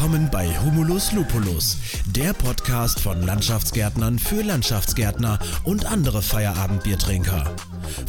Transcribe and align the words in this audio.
Willkommen 0.00 0.30
bei 0.30 0.48
Humulus 0.60 1.12
Lupulus, 1.12 1.76
der 2.06 2.32
Podcast 2.32 3.00
von 3.00 3.20
Landschaftsgärtnern 3.20 4.18
für 4.18 4.40
Landschaftsgärtner 4.40 5.38
und 5.64 5.84
andere 5.84 6.22
Feierabendbiertrinker. 6.22 7.54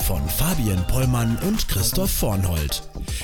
Von 0.08 0.26
Fabian 0.30 0.88
Pollmann 0.88 1.38
und 1.40 1.68
Christoph 1.68 2.10
Vornhold. 2.10 2.82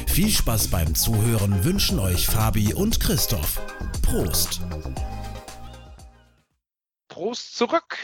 Viel 0.08 0.27
Spaß 0.30 0.70
beim 0.70 0.95
Zuhören 0.95 1.64
wünschen 1.64 1.98
euch 1.98 2.27
Fabi 2.27 2.73
und 2.73 3.00
Christoph. 3.00 3.62
Prost! 4.02 4.59
Prost 7.08 7.55
zurück! 7.55 7.98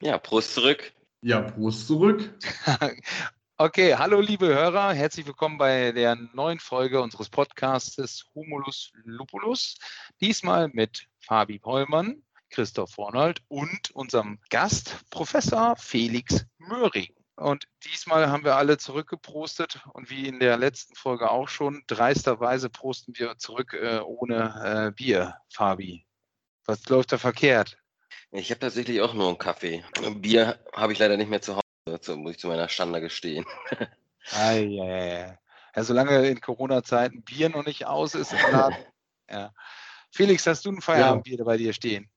Ja, 0.00 0.16
Prost 0.18 0.54
zurück. 0.54 0.92
Ja, 1.22 1.40
Prost 1.40 1.88
zurück. 1.88 2.38
Okay, 3.60 3.96
hallo 3.96 4.20
liebe 4.20 4.46
Hörer, 4.46 4.92
herzlich 4.92 5.26
willkommen 5.26 5.58
bei 5.58 5.90
der 5.90 6.14
neuen 6.14 6.60
Folge 6.60 7.00
unseres 7.00 7.28
Podcasts 7.28 8.24
Humulus 8.32 8.92
Lupulus. 9.02 9.74
Diesmal 10.20 10.68
mit 10.68 11.08
Fabi 11.18 11.58
Pollmann, 11.58 12.22
Christoph 12.50 12.92
Vornold 12.92 13.42
und 13.48 13.90
unserem 13.90 14.38
Gast 14.50 15.04
Professor 15.10 15.74
Felix 15.74 16.46
Möhring. 16.58 17.08
Und 17.34 17.64
diesmal 17.84 18.30
haben 18.30 18.44
wir 18.44 18.54
alle 18.54 18.78
zurückgeprostet 18.78 19.80
und 19.92 20.08
wie 20.08 20.28
in 20.28 20.38
der 20.38 20.56
letzten 20.56 20.94
Folge 20.94 21.28
auch 21.28 21.48
schon, 21.48 21.82
dreisterweise 21.88 22.70
prosten 22.70 23.18
wir 23.18 23.38
zurück 23.38 23.72
äh, 23.72 23.98
ohne 23.98 24.86
äh, 24.86 24.92
Bier, 24.92 25.34
Fabi. 25.52 26.06
Was 26.64 26.88
läuft 26.88 27.10
da 27.10 27.18
verkehrt? 27.18 27.76
Ich 28.30 28.50
habe 28.50 28.60
tatsächlich 28.60 29.00
auch 29.00 29.14
nur 29.14 29.26
einen 29.26 29.38
Kaffee. 29.38 29.82
Bier 30.14 30.64
habe 30.72 30.92
ich 30.92 31.00
leider 31.00 31.16
nicht 31.16 31.28
mehr 31.28 31.42
zu 31.42 31.56
Hause. 31.56 31.67
Dazu 31.90 32.16
muss 32.16 32.32
ich 32.32 32.38
zu 32.38 32.48
meiner 32.48 32.68
Schande 32.68 33.00
gestehen. 33.00 33.44
Ei, 34.32 34.78
ei, 34.80 35.24
ei. 35.24 35.38
Ja, 35.76 35.84
solange 35.84 36.26
in 36.28 36.40
Corona-Zeiten 36.40 37.22
Bier 37.22 37.48
noch 37.48 37.64
nicht 37.64 37.86
aus 37.86 38.14
ist 38.14 38.32
im 38.32 38.52
Laden. 38.52 38.76
Ja. 39.30 39.52
Felix, 40.10 40.46
hast 40.46 40.64
du 40.64 40.70
ein 40.70 40.80
Feierabendbier 40.80 41.44
bei 41.44 41.58
dir 41.58 41.74
stehen? 41.74 42.08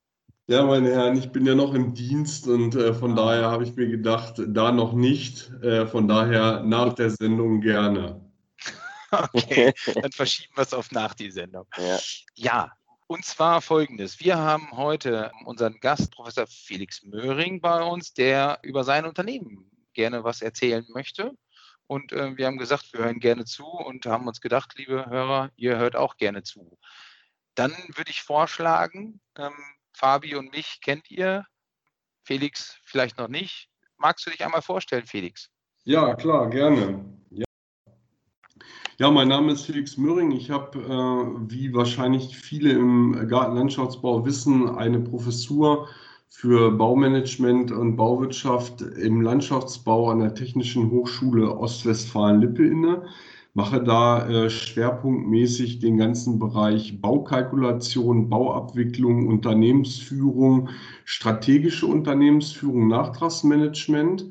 Ja, 0.46 0.64
meine 0.64 0.90
Herren, 0.90 1.16
ich 1.18 1.30
bin 1.30 1.44
ja 1.44 1.54
noch 1.54 1.74
im 1.74 1.92
Dienst 1.92 2.48
und 2.48 2.74
äh, 2.74 2.94
von 2.94 3.14
daher 3.14 3.50
habe 3.50 3.64
ich 3.64 3.76
mir 3.76 3.86
gedacht, 3.86 4.36
da 4.46 4.72
noch 4.72 4.94
nicht. 4.94 5.50
Äh, 5.62 5.86
von 5.86 6.08
daher 6.08 6.62
nach 6.62 6.94
der 6.94 7.10
Sendung 7.10 7.60
gerne. 7.60 8.20
okay, 9.10 9.72
dann 9.94 10.10
verschieben 10.10 10.52
wir 10.56 10.62
es 10.62 10.74
auf 10.74 10.90
nach 10.90 11.14
die 11.14 11.30
Sendung. 11.30 11.66
Ja. 11.76 11.98
ja, 12.34 12.72
und 13.12 13.26
zwar 13.26 13.60
folgendes. 13.60 14.20
Wir 14.20 14.38
haben 14.38 14.70
heute 14.72 15.32
unseren 15.44 15.78
Gast, 15.80 16.10
Professor 16.12 16.46
Felix 16.46 17.02
Möhring, 17.02 17.60
bei 17.60 17.82
uns, 17.82 18.14
der 18.14 18.58
über 18.62 18.84
sein 18.84 19.04
Unternehmen 19.04 19.70
gerne 19.92 20.24
was 20.24 20.40
erzählen 20.40 20.86
möchte. 20.94 21.32
Und 21.86 22.12
äh, 22.12 22.38
wir 22.38 22.46
haben 22.46 22.56
gesagt, 22.56 22.90
wir 22.94 23.00
hören 23.00 23.20
gerne 23.20 23.44
zu 23.44 23.66
und 23.66 24.06
haben 24.06 24.26
uns 24.26 24.40
gedacht, 24.40 24.72
liebe 24.78 25.04
Hörer, 25.04 25.50
ihr 25.56 25.76
hört 25.76 25.94
auch 25.94 26.16
gerne 26.16 26.42
zu. 26.42 26.78
Dann 27.54 27.72
würde 27.94 28.10
ich 28.10 28.22
vorschlagen, 28.22 29.20
ähm, 29.36 29.52
Fabi 29.92 30.34
und 30.34 30.50
mich 30.52 30.80
kennt 30.80 31.10
ihr, 31.10 31.44
Felix 32.24 32.78
vielleicht 32.82 33.18
noch 33.18 33.28
nicht. 33.28 33.68
Magst 33.98 34.24
du 34.24 34.30
dich 34.30 34.42
einmal 34.42 34.62
vorstellen, 34.62 35.04
Felix? 35.04 35.50
Ja, 35.84 36.14
klar, 36.14 36.48
gerne. 36.48 37.04
Ja. 38.98 39.10
Mein 39.10 39.28
Name 39.28 39.52
ist 39.52 39.64
Felix 39.64 39.96
Möhring. 39.96 40.32
Ich 40.32 40.50
habe, 40.50 40.78
äh, 40.78 41.50
wie 41.50 41.72
wahrscheinlich 41.74 42.36
viele 42.36 42.72
im 42.72 43.26
Gartenlandschaftsbau 43.28 44.26
wissen, 44.26 44.68
eine 44.68 45.00
Professur 45.00 45.88
für 46.28 46.70
Baumanagement 46.72 47.72
und 47.72 47.96
Bauwirtschaft 47.96 48.82
im 48.82 49.22
Landschaftsbau 49.22 50.10
an 50.10 50.20
der 50.20 50.34
Technischen 50.34 50.90
Hochschule 50.90 51.56
Ostwestfalen-Lippe 51.56 52.66
inne. 52.66 53.02
Mache 53.54 53.82
da 53.82 54.28
äh, 54.28 54.50
schwerpunktmäßig 54.50 55.78
den 55.78 55.96
ganzen 55.96 56.38
Bereich 56.38 57.00
Baukalkulation, 57.00 58.28
Bauabwicklung, 58.28 59.26
Unternehmensführung, 59.26 60.68
strategische 61.04 61.86
Unternehmensführung, 61.86 62.88
Nachtragsmanagement 62.88 64.26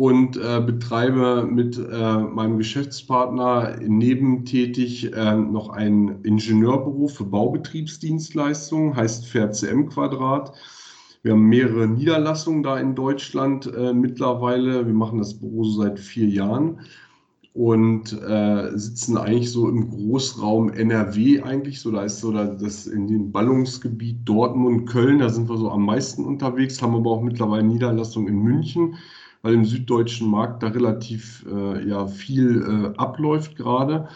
und 0.00 0.38
äh, 0.38 0.62
betreibe 0.64 1.46
mit 1.46 1.76
äh, 1.76 2.18
meinem 2.20 2.56
Geschäftspartner 2.56 3.76
nebentätig 3.86 5.12
äh, 5.12 5.36
noch 5.36 5.68
ein 5.68 6.22
Ingenieurbüro 6.22 7.06
für 7.08 7.24
Baubetriebsdienstleistungen, 7.24 8.96
heißt 8.96 9.26
FRCM 9.26 9.90
Quadrat. 9.90 10.54
Wir 11.22 11.32
haben 11.32 11.42
mehrere 11.42 11.86
Niederlassungen 11.86 12.62
da 12.62 12.78
in 12.78 12.94
Deutschland 12.94 13.70
äh, 13.76 13.92
mittlerweile. 13.92 14.86
Wir 14.86 14.94
machen 14.94 15.18
das 15.18 15.38
Büro 15.38 15.64
so 15.64 15.82
seit 15.82 16.00
vier 16.00 16.28
Jahren 16.28 16.80
und 17.52 18.10
äh, 18.22 18.70
sitzen 18.78 19.18
eigentlich 19.18 19.50
so 19.50 19.68
im 19.68 19.90
Großraum 19.90 20.70
NRW 20.70 21.42
eigentlich 21.42 21.78
so. 21.78 21.90
Da 21.90 22.04
ist 22.04 22.20
so 22.20 22.32
das 22.32 22.86
in 22.86 23.06
dem 23.06 23.32
Ballungsgebiet 23.32 24.20
Dortmund, 24.24 24.88
Köln, 24.88 25.18
da 25.18 25.28
sind 25.28 25.50
wir 25.50 25.58
so 25.58 25.70
am 25.70 25.84
meisten 25.84 26.24
unterwegs, 26.24 26.80
haben 26.80 26.94
aber 26.94 27.10
auch 27.10 27.22
mittlerweile 27.22 27.64
Niederlassungen 27.64 28.28
in 28.32 28.42
München 28.42 28.96
weil 29.42 29.54
im 29.54 29.64
süddeutschen 29.64 30.30
Markt 30.30 30.62
da 30.62 30.68
relativ 30.68 31.44
äh, 31.50 31.88
ja, 31.88 32.06
viel 32.06 32.62
äh, 32.62 32.98
abläuft 32.98 33.56
gerade. 33.56 34.08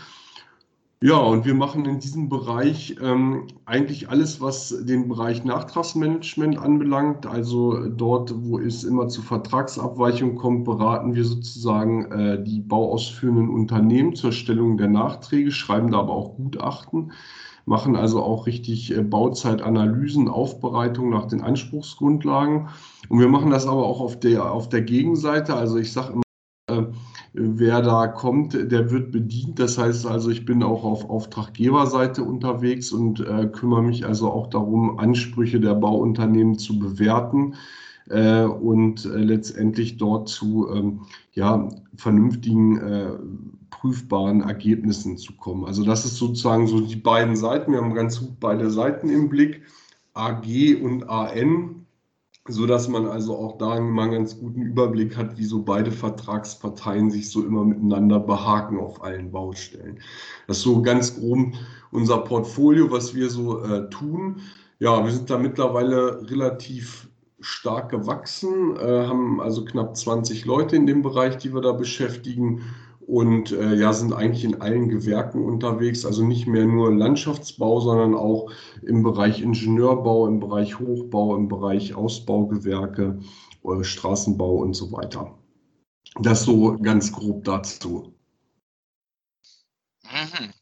Ja, 1.03 1.19
und 1.19 1.45
wir 1.45 1.53
machen 1.53 1.85
in 1.85 1.99
diesem 1.99 2.31
Bereich 2.31 2.97
ähm, 3.03 3.49
eigentlich 3.67 4.09
alles, 4.09 4.41
was 4.41 4.75
den 4.87 5.07
Bereich 5.07 5.45
Nachtragsmanagement 5.45 6.59
anbelangt. 6.59 7.27
Also 7.27 7.89
dort, 7.89 8.33
wo 8.35 8.59
es 8.59 8.85
immer 8.85 9.09
zu 9.09 9.21
Vertragsabweichungen 9.21 10.37
kommt, 10.37 10.65
beraten 10.65 11.15
wir 11.15 11.25
sozusagen 11.27 12.11
äh, 12.11 12.43
die 12.43 12.61
bauausführenden 12.61 13.51
Unternehmen 13.51 14.15
zur 14.15 14.33
Stellung 14.33 14.79
der 14.79 14.89
Nachträge, 14.89 15.51
schreiben 15.51 15.93
da 15.93 15.99
aber 15.99 16.15
auch 16.15 16.37
Gutachten 16.37 17.13
machen 17.67 17.97
also 17.97 18.23
auch 18.23 18.47
richtig 18.47 18.95
äh, 18.97 19.03
Bauzeitanalysen, 19.03 20.29
Aufbereitung 20.29 21.11
nach 21.11 21.27
den 21.27 21.41
Anspruchsgrundlagen. 21.41 22.69
Und 23.09 23.21
wir 23.21 23.29
machen 23.29 23.51
das 23.51 23.67
aber 23.67 23.87
auch 23.87 24.01
auf 24.01 24.19
der, 24.19 24.51
auf 24.51 24.69
der 24.69 24.83
Gegenseite. 24.83 25.55
Also 25.55 25.79
ich 25.79 25.93
sage 25.93 26.15
immer, 26.15 26.23
äh, 26.71 26.87
wer 27.33 27.83
da 27.83 28.07
kommt, 28.07 28.55
der 28.55 28.91
wird 28.91 29.11
bedient. 29.11 29.59
Das 29.59 29.79
heißt 29.79 30.07
also, 30.07 30.31
ich 30.31 30.45
bin 30.45 30.63
auch 30.63 30.85
auf 30.85 31.09
Auftraggeberseite 31.09 32.23
unterwegs 32.23 32.93
und 32.93 33.21
äh, 33.21 33.47
kümmere 33.47 33.83
mich 33.83 34.07
also 34.07 34.31
auch 34.31 34.49
darum, 34.49 34.99
Ansprüche 34.99 35.61
der 35.61 35.75
Bauunternehmen 35.75 36.59
zu 36.59 36.79
bewerten 36.79 37.55
äh, 38.09 38.45
und 38.45 39.05
äh, 39.07 39.17
letztendlich 39.17 39.97
dort 39.97 40.29
zu 40.29 40.69
ähm, 40.71 41.01
ja, 41.33 41.69
vernünftigen 41.97 42.79
äh, 42.79 43.11
prüfbaren 43.81 44.43
Ergebnissen 44.43 45.17
zu 45.17 45.37
kommen. 45.37 45.65
Also 45.65 45.85
das 45.85 46.05
ist 46.05 46.17
sozusagen 46.17 46.67
so 46.67 46.81
die 46.81 46.97
beiden 46.97 47.37
Seiten. 47.37 47.73
Wir 47.73 47.81
haben 47.81 47.95
ganz 47.95 48.21
gut 48.21 48.39
beide 48.41 48.71
Seiten 48.71 49.09
im 49.09 49.29
Blick, 49.29 49.63
AG 50.15 50.47
und 50.83 51.09
AN, 51.09 51.87
so 52.47 52.67
dass 52.67 52.89
man 52.89 53.07
also 53.07 53.37
auch 53.37 53.59
da 53.59 53.81
mal 53.81 54.03
einen 54.03 54.13
ganz 54.13 54.39
guten 54.39 54.63
Überblick 54.63 55.17
hat, 55.17 55.39
wie 55.39 55.45
so 55.45 55.63
beide 55.63 55.91
Vertragsparteien 55.91 57.11
sich 57.11 57.31
so 57.31 57.43
immer 57.43 57.65
miteinander 57.65 58.21
behaken 58.21 58.79
auf 58.79 59.03
allen 59.03 59.33
Baustellen. 59.33 59.99
Das 60.47 60.59
ist 60.59 60.63
so 60.63 60.83
ganz 60.83 61.19
grob 61.19 61.55
unser 61.91 62.19
Portfolio, 62.19 62.91
was 62.91 63.15
wir 63.15 63.31
so 63.31 63.63
äh, 63.65 63.89
tun. 63.89 64.41
Ja, 64.79 65.05
wir 65.05 65.13
sind 65.13 65.31
da 65.31 65.39
mittlerweile 65.39 66.29
relativ 66.31 67.09
stark 67.41 67.91
gewachsen, 67.91 68.77
äh, 68.77 69.07
haben 69.07 69.41
also 69.41 69.65
knapp 69.65 69.97
20 69.97 70.45
Leute 70.45 70.77
in 70.77 70.87
dem 70.87 71.03
Bereich, 71.03 71.39
die 71.39 71.55
wir 71.55 71.61
da 71.61 71.73
beschäftigen 71.73 72.63
und 73.07 73.53
äh, 73.53 73.75
ja, 73.75 73.93
sind 73.93 74.13
eigentlich 74.13 74.45
in 74.45 74.61
allen 74.61 74.89
Gewerken 74.89 75.45
unterwegs, 75.45 76.05
also 76.05 76.25
nicht 76.25 76.47
mehr 76.47 76.65
nur 76.65 76.95
Landschaftsbau, 76.95 77.81
sondern 77.81 78.15
auch 78.15 78.51
im 78.83 79.03
Bereich 79.03 79.43
Ingenieurbau, 79.43 80.27
im 80.27 80.41
Bereich 80.41 80.79
Hochbau, 80.79 81.37
im 81.37 81.49
Bereich 81.49 81.95
Ausbaugewerke, 81.95 83.21
äh, 83.65 83.85
Straßenbau 83.85 84.57
und 84.57 84.75
so 84.75 84.93
weiter. 84.93 85.39
Das 86.21 86.45
so 86.45 86.79
ganz 86.79 87.13
grob 87.13 87.45
dazu. 87.45 88.15
Mhm. 90.05 90.53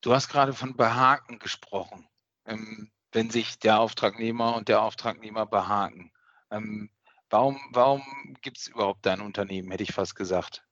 Du 0.00 0.12
hast 0.12 0.28
gerade 0.28 0.52
von 0.52 0.76
Behaken 0.76 1.38
gesprochen, 1.38 2.06
ähm, 2.44 2.90
wenn 3.12 3.30
sich 3.30 3.58
der 3.58 3.80
Auftragnehmer 3.80 4.56
und 4.56 4.68
der 4.68 4.82
Auftragnehmer 4.82 5.46
behaken. 5.46 6.10
Ähm, 6.50 6.90
warum 7.30 7.58
warum 7.70 8.02
gibt 8.42 8.58
es 8.58 8.66
überhaupt 8.66 9.06
dein 9.06 9.20
Unternehmen, 9.20 9.70
hätte 9.70 9.84
ich 9.84 9.92
fast 9.92 10.16
gesagt? 10.16 10.64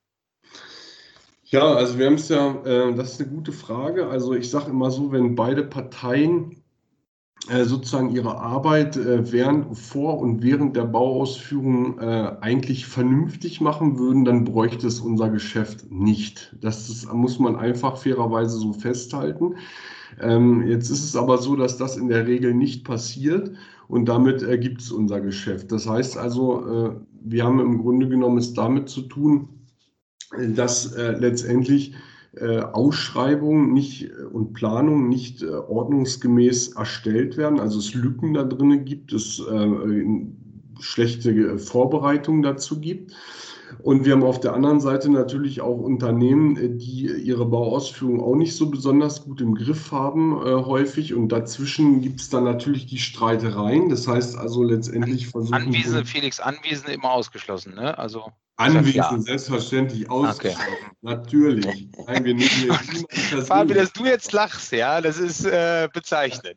Ja, 1.52 1.74
also 1.74 1.98
wir 1.98 2.06
haben 2.06 2.14
es 2.14 2.30
ja, 2.30 2.56
äh, 2.64 2.94
das 2.94 3.12
ist 3.12 3.20
eine 3.20 3.30
gute 3.30 3.52
Frage. 3.52 4.06
Also 4.06 4.32
ich 4.32 4.48
sage 4.48 4.70
immer 4.70 4.90
so, 4.90 5.12
wenn 5.12 5.34
beide 5.34 5.62
Parteien 5.62 6.62
äh, 7.50 7.64
sozusagen 7.64 8.10
ihre 8.14 8.38
Arbeit 8.38 8.96
äh, 8.96 9.30
während, 9.32 9.76
vor 9.76 10.18
und 10.18 10.42
während 10.42 10.76
der 10.76 10.84
Bauausführung 10.84 11.98
äh, 11.98 12.36
eigentlich 12.40 12.86
vernünftig 12.86 13.60
machen 13.60 13.98
würden, 13.98 14.24
dann 14.24 14.44
bräuchte 14.44 14.86
es 14.86 15.00
unser 15.00 15.28
Geschäft 15.28 15.90
nicht. 15.90 16.56
Das 16.60 16.88
ist, 16.88 17.12
muss 17.12 17.38
man 17.38 17.56
einfach 17.56 17.98
fairerweise 17.98 18.56
so 18.56 18.72
festhalten. 18.72 19.56
Ähm, 20.20 20.66
jetzt 20.66 20.88
ist 20.88 21.04
es 21.04 21.16
aber 21.16 21.36
so, 21.38 21.56
dass 21.56 21.76
das 21.76 21.96
in 21.96 22.08
der 22.08 22.26
Regel 22.26 22.54
nicht 22.54 22.84
passiert 22.84 23.50
und 23.88 24.06
damit 24.06 24.42
ergibt 24.42 24.80
es 24.80 24.92
unser 24.92 25.20
Geschäft. 25.20 25.72
Das 25.72 25.88
heißt 25.88 26.16
also, 26.16 26.66
äh, 26.66 26.90
wir 27.24 27.44
haben 27.44 27.60
im 27.60 27.82
Grunde 27.82 28.08
genommen 28.08 28.38
es 28.38 28.54
damit 28.54 28.88
zu 28.88 29.02
tun, 29.02 29.48
dass 30.38 30.92
äh, 30.92 31.12
letztendlich 31.12 31.94
äh, 32.34 32.60
Ausschreibungen 32.60 33.72
nicht 33.72 34.04
äh, 34.04 34.24
und 34.32 34.54
Planungen 34.54 35.08
nicht 35.08 35.42
äh, 35.42 35.50
ordnungsgemäß 35.50 36.76
erstellt 36.76 37.36
werden, 37.36 37.60
also 37.60 37.78
es 37.78 37.94
Lücken 37.94 38.34
da 38.34 38.44
drin 38.44 38.84
gibt, 38.84 39.12
es 39.12 39.40
äh, 39.40 40.26
schlechte 40.80 41.58
Vorbereitungen 41.58 42.42
dazu 42.42 42.80
gibt. 42.80 43.12
Und 43.82 44.04
wir 44.04 44.12
haben 44.12 44.22
auf 44.22 44.40
der 44.40 44.54
anderen 44.54 44.80
Seite 44.80 45.10
natürlich 45.10 45.60
auch 45.60 45.78
Unternehmen, 45.78 46.56
äh, 46.56 46.68
die 46.70 47.06
ihre 47.06 47.46
Bauausführung 47.46 48.20
auch 48.20 48.34
nicht 48.34 48.54
so 48.56 48.70
besonders 48.70 49.24
gut 49.24 49.40
im 49.40 49.54
Griff 49.54 49.92
haben, 49.92 50.32
äh, 50.44 50.54
häufig. 50.54 51.14
Und 51.14 51.30
dazwischen 51.30 52.00
gibt 52.00 52.20
es 52.20 52.28
dann 52.30 52.44
natürlich 52.44 52.86
die 52.86 52.98
Streitereien. 52.98 53.88
Das 53.88 54.06
heißt 54.06 54.36
also 54.36 54.62
letztendlich 54.62 55.28
versuchen. 55.28 55.54
Anwiesen, 55.54 56.04
Felix, 56.04 56.40
Anwiesen 56.40 56.88
immer 56.90 57.12
ausgeschlossen, 57.12 57.74
ne? 57.74 57.98
Also. 57.98 58.32
Anwesen, 58.62 58.94
ja. 58.94 59.18
selbstverständlich 59.18 60.10
ausgeschlossen. 60.10 60.60
Okay. 60.60 60.92
Natürlich. 61.02 61.88
Nein, 62.06 62.24
wir 62.24 62.34
nehmen 62.34 63.42
Fabi, 63.46 63.74
dass 63.74 63.92
du 63.92 64.04
jetzt 64.04 64.32
lachst, 64.32 64.72
ja, 64.72 65.00
das 65.00 65.18
ist 65.18 65.44
äh, 65.44 65.88
bezeichnend. 65.92 66.56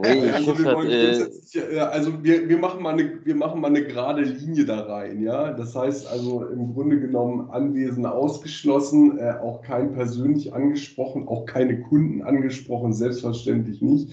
Nee, 0.00 0.30
also, 0.30 0.58
wir, 0.58 1.72
äh, 1.72 1.78
also 1.78 2.22
wir, 2.22 2.48
wir, 2.48 2.58
machen 2.58 2.82
mal 2.82 2.92
eine, 2.92 3.24
wir 3.24 3.34
machen 3.34 3.60
mal 3.60 3.68
eine 3.68 3.84
gerade 3.84 4.22
Linie 4.22 4.64
da 4.64 4.80
rein, 4.80 5.22
ja. 5.22 5.52
Das 5.52 5.74
heißt 5.74 6.06
also 6.06 6.44
im 6.46 6.74
Grunde 6.74 7.00
genommen 7.00 7.50
Anwesen 7.50 8.06
ausgeschlossen, 8.06 9.18
äh, 9.18 9.34
auch 9.42 9.62
kein 9.62 9.92
persönlich 9.94 10.52
angesprochen, 10.52 11.26
auch 11.28 11.46
keine 11.46 11.80
Kunden 11.80 12.22
angesprochen, 12.22 12.92
selbstverständlich 12.92 13.80
nicht. 13.80 14.10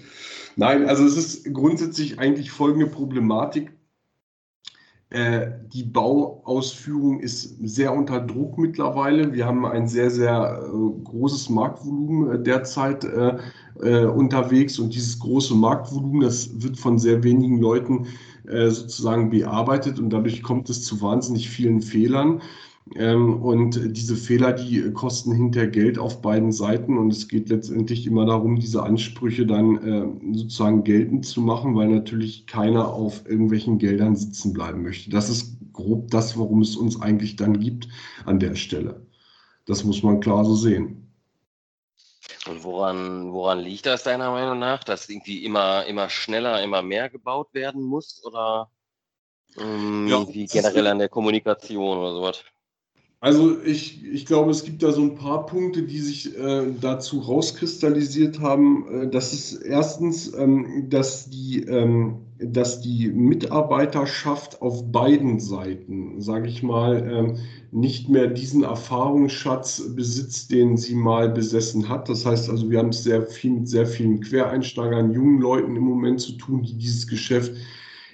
Nein, 0.56 0.88
also 0.88 1.06
es 1.06 1.18
ist 1.18 1.53
grundsätzlich 1.53 2.19
eigentlich 2.19 2.51
folgende 2.51 2.88
Problematik. 2.88 3.71
Äh, 5.12 5.48
die 5.74 5.84
Bauausführung 5.84 7.20
ist 7.20 7.58
sehr 7.68 7.94
unter 7.94 8.20
Druck 8.20 8.60
mittlerweile. 8.60 9.34
Wir 9.34 9.48
haben 9.48 9.66
ein 9.66 9.88
sehr, 9.88 10.12
sehr 10.12 10.62
äh, 10.64 11.04
großes 11.04 11.50
Marktvolumen 11.50 12.32
äh, 12.32 12.44
derzeit 12.44 13.06
unterwegs 13.82 14.78
und 14.78 14.94
dieses 14.94 15.20
große 15.20 15.56
Marktvolumen, 15.56 16.20
das 16.20 16.62
wird 16.62 16.78
von 16.78 17.00
sehr 17.00 17.24
wenigen 17.24 17.62
Leuten 17.62 18.08
sozusagen 18.44 19.30
bearbeitet 19.30 20.00
und 20.00 20.10
dadurch 20.10 20.44
kommt 20.44 20.70
es 20.70 20.84
zu 20.84 21.02
wahnsinnig 21.02 21.50
vielen 21.50 21.82
Fehlern. 21.82 22.42
Ähm, 22.95 23.41
und 23.41 23.95
diese 23.97 24.15
Fehler, 24.15 24.53
die 24.53 24.91
kosten 24.94 25.33
hinterher 25.33 25.69
Geld 25.69 26.00
auf 26.00 26.21
beiden 26.21 26.51
Seiten. 26.51 26.97
Und 26.97 27.12
es 27.12 27.27
geht 27.27 27.50
letztendlich 27.50 28.07
immer 28.07 28.25
darum, 28.25 28.59
diese 28.59 28.83
Ansprüche 28.83 29.45
dann 29.45 29.77
äh, 29.77 30.38
sozusagen 30.38 30.83
geltend 30.83 31.25
zu 31.25 31.41
machen, 31.41 31.75
weil 31.75 31.89
natürlich 31.89 32.47
keiner 32.47 32.88
auf 32.88 33.27
irgendwelchen 33.30 33.77
Geldern 33.77 34.15
sitzen 34.15 34.53
bleiben 34.53 34.81
möchte. 34.81 35.09
Das 35.09 35.30
ist 35.30 35.57
grob 35.74 36.09
das, 36.09 36.38
worum 36.38 36.62
es 36.62 36.75
uns 36.75 37.00
eigentlich 37.01 37.36
dann 37.36 37.59
gibt 37.59 37.88
an 38.25 38.39
der 38.39 38.56
Stelle. 38.56 39.06
Das 39.65 39.83
muss 39.83 40.01
man 40.01 40.19
klar 40.19 40.44
so 40.45 40.56
sehen. 40.56 41.06
Und 42.47 42.63
woran, 42.63 43.31
woran 43.33 43.59
liegt 43.59 43.86
das 43.86 44.03
deiner 44.03 44.31
Meinung 44.31 44.57
nach, 44.57 44.83
dass 44.83 45.09
irgendwie 45.09 45.45
immer, 45.45 45.86
immer 45.86 46.09
schneller, 46.09 46.63
immer 46.63 46.81
mehr 46.81 47.09
gebaut 47.09 47.53
werden 47.53 47.83
muss? 47.83 48.24
Oder 48.25 48.71
ähm, 49.59 50.07
ja, 50.07 50.27
wie 50.27 50.47
generell 50.47 50.88
an 50.88 51.00
der 51.00 51.09
Kommunikation 51.09 51.97
oder 52.00 52.13
sowas? 52.13 52.44
Also 53.21 53.62
ich, 53.66 54.06
ich 54.06 54.25
glaube, 54.25 54.51
es 54.51 54.63
gibt 54.63 54.81
da 54.81 54.94
so 54.94 55.01
ein 55.01 55.16
paar 55.16 55.45
Punkte, 55.45 55.83
die 55.83 56.00
sich 56.00 56.38
äh, 56.38 56.68
dazu 56.80 57.19
rauskristallisiert 57.19 58.39
haben. 58.39 58.88
Äh, 58.88 59.10
das 59.10 59.33
ist 59.33 59.56
erstens, 59.56 60.33
ähm, 60.36 60.86
dass, 60.89 61.30
die, 61.30 61.63
ähm, 61.63 62.19
dass 62.38 62.80
die 62.80 63.10
Mitarbeiterschaft 63.10 64.62
auf 64.62 64.89
beiden 64.94 65.42
Seiten, 65.42 66.21
sage 66.21 66.48
ich 66.48 66.63
mal, 66.63 67.12
ähm, 67.12 67.38
nicht 67.71 68.07
mehr 68.07 68.27
diesen 68.27 68.63
Erfahrungsschatz 68.63 69.94
besitzt, 69.94 70.51
den 70.51 70.77
sie 70.77 70.95
mal 70.95 71.27
besessen 71.27 71.89
hat. 71.89 72.07
Das 72.07 72.25
heißt 72.25 72.50
also, 72.50 72.69
wir 72.72 72.80
haben 72.80 72.89
es 72.89 73.04
sehr 73.04 73.24
viel 73.24 73.51
mit 73.51 73.68
sehr 73.68 73.86
vielen 73.86 74.22
Quereinsteigern, 74.22 75.12
jungen 75.12 75.42
Leuten 75.42 75.75
im 75.75 75.83
Moment 75.83 76.22
zu 76.22 76.38
tun, 76.38 76.63
die 76.63 76.77
dieses 76.77 77.06
Geschäft 77.06 77.51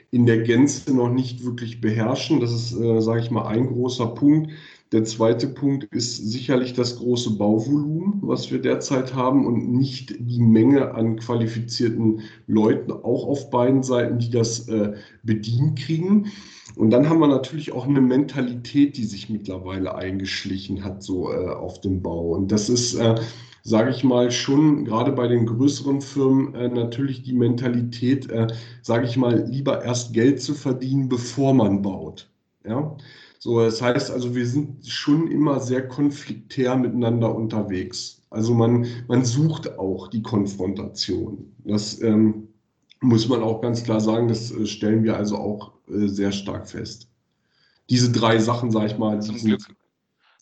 in 0.10 0.26
der 0.26 0.40
Gänze 0.40 0.96
noch 0.96 1.10
nicht 1.10 1.46
wirklich 1.46 1.80
beherrschen. 1.80 2.40
Das 2.40 2.52
ist, 2.52 2.74
äh, 2.74 3.02
sage 3.02 3.20
ich 3.20 3.30
mal, 3.30 3.46
ein 3.46 3.68
großer 3.68 4.08
Punkt. 4.08 4.50
Der 4.96 5.04
zweite 5.04 5.48
Punkt 5.48 5.94
ist 5.94 6.32
sicherlich 6.32 6.72
das 6.72 6.96
große 6.96 7.32
Bauvolumen, 7.32 8.20
was 8.22 8.50
wir 8.50 8.62
derzeit 8.62 9.14
haben 9.14 9.46
und 9.46 9.70
nicht 9.70 10.16
die 10.18 10.40
Menge 10.40 10.94
an 10.94 11.18
qualifizierten 11.18 12.22
Leuten, 12.48 12.94
auch 12.94 13.28
auf 13.28 13.50
beiden 13.50 13.84
Seiten, 13.84 14.20
die 14.20 14.30
das 14.30 14.70
äh, 14.70 14.94
bedient 15.22 15.78
kriegen. 15.80 16.32
Und 16.78 16.92
dann 16.92 17.10
haben 17.10 17.20
wir 17.20 17.28
natürlich 17.28 17.74
auch 17.74 17.86
eine 17.86 18.00
Mentalität, 18.00 18.96
die 18.96 19.04
sich 19.04 19.30
mittlerweile 19.30 19.96
eingeschlichen 19.96 20.86
hat, 20.86 21.04
so 21.04 21.30
äh, 21.30 21.50
auf 21.50 21.82
dem 21.82 22.02
Bau. 22.02 22.30
Und 22.30 22.54
das 22.54 22.70
ist, 22.70 22.96
äh, 22.96 23.16
sage 23.64 23.92
ich 23.92 24.06
mal, 24.06 24.32
schon 24.32 24.86
gerade 24.86 25.12
bei 25.12 25.28
den 25.28 25.46
größeren 25.46 26.00
Firmen 26.00 26.56
äh, 26.56 26.70
natürlich 26.70 27.22
die 27.22 27.34
Mentalität, 27.34 28.30
äh, 28.30 28.48
sage 28.82 29.08
ich 29.08 29.18
mal, 29.18 29.44
lieber 29.50 29.84
erst 29.84 30.14
Geld 30.14 30.42
zu 30.42 30.54
verdienen, 30.54 31.10
bevor 31.10 31.54
man 31.54 31.82
baut. 31.82 32.30
Ja. 32.66 32.96
So, 33.46 33.60
das 33.60 33.80
heißt 33.80 34.10
also, 34.10 34.34
wir 34.34 34.48
sind 34.48 34.88
schon 34.88 35.30
immer 35.30 35.60
sehr 35.60 35.88
konfliktär 35.88 36.76
miteinander 36.76 37.36
unterwegs. 37.36 38.24
Also 38.32 38.56
man, 38.56 38.88
man 39.08 39.24
sucht 39.24 39.78
auch 39.78 40.08
die 40.08 40.24
Konfrontation. 40.24 41.54
Das 41.64 42.02
ähm, 42.02 42.48
muss 43.02 43.30
man 43.30 43.44
auch 43.44 43.62
ganz 43.62 43.84
klar 43.84 44.02
sagen, 44.02 44.30
das 44.30 44.50
äh, 44.50 44.66
stellen 44.66 45.04
wir 45.04 45.16
also 45.16 45.38
auch 45.38 45.74
äh, 45.88 46.08
sehr 46.08 46.32
stark 46.32 46.68
fest. 46.68 47.08
Diese 47.92 48.12
drei 48.12 48.40
Sachen, 48.40 48.72
sage 48.72 48.88
ich 48.88 48.98
mal, 48.98 49.22
Zum 49.22 49.36
Glück. 49.36 49.62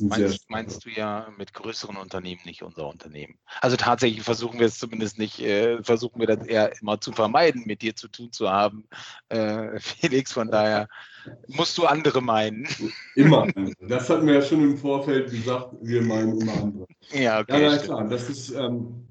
Meinst, 0.10 0.50
meinst, 0.50 0.86
du 0.86 0.90
ja 0.90 1.28
mit 1.38 1.54
größeren 1.54 1.98
Unternehmen 1.98 2.42
nicht 2.46 2.64
unser 2.64 2.88
Unternehmen? 2.88 3.38
Also 3.62 3.78
tatsächlich 3.78 4.24
versuchen 4.24 4.60
wir 4.60 4.68
es 4.68 4.78
zumindest 4.78 5.18
nicht, 5.18 5.40
äh, 5.40 5.82
versuchen 5.84 6.20
wir 6.20 6.28
das 6.28 6.46
eher 6.46 6.72
immer 6.82 7.00
zu 7.00 7.12
vermeiden, 7.12 7.64
mit 7.66 7.82
dir 7.82 7.96
zu 7.96 8.08
tun 8.08 8.32
zu 8.32 8.50
haben, 8.50 8.86
äh, 9.30 9.80
Felix. 9.80 10.32
Von 10.34 10.50
daher 10.52 10.88
musst 11.48 11.78
du 11.78 11.86
andere 11.86 12.22
meinen. 12.22 12.68
Immer. 13.16 13.48
Das 13.88 14.10
hatten 14.10 14.28
wir 14.28 14.36
ja 14.36 14.42
schon 14.42 14.62
im 14.62 14.78
Vorfeld 14.78 15.30
gesagt, 15.30 15.76
wir 15.82 16.02
meinen 16.02 16.40
immer 16.40 16.54
andere. 16.54 16.88
Ja, 17.12 17.40
okay. 17.42 17.62
Ja, 17.62 17.72
na, 17.72 17.78
klar, 17.78 18.08
das 18.08 18.30
ist. 18.30 18.52
Ähm, 18.52 19.06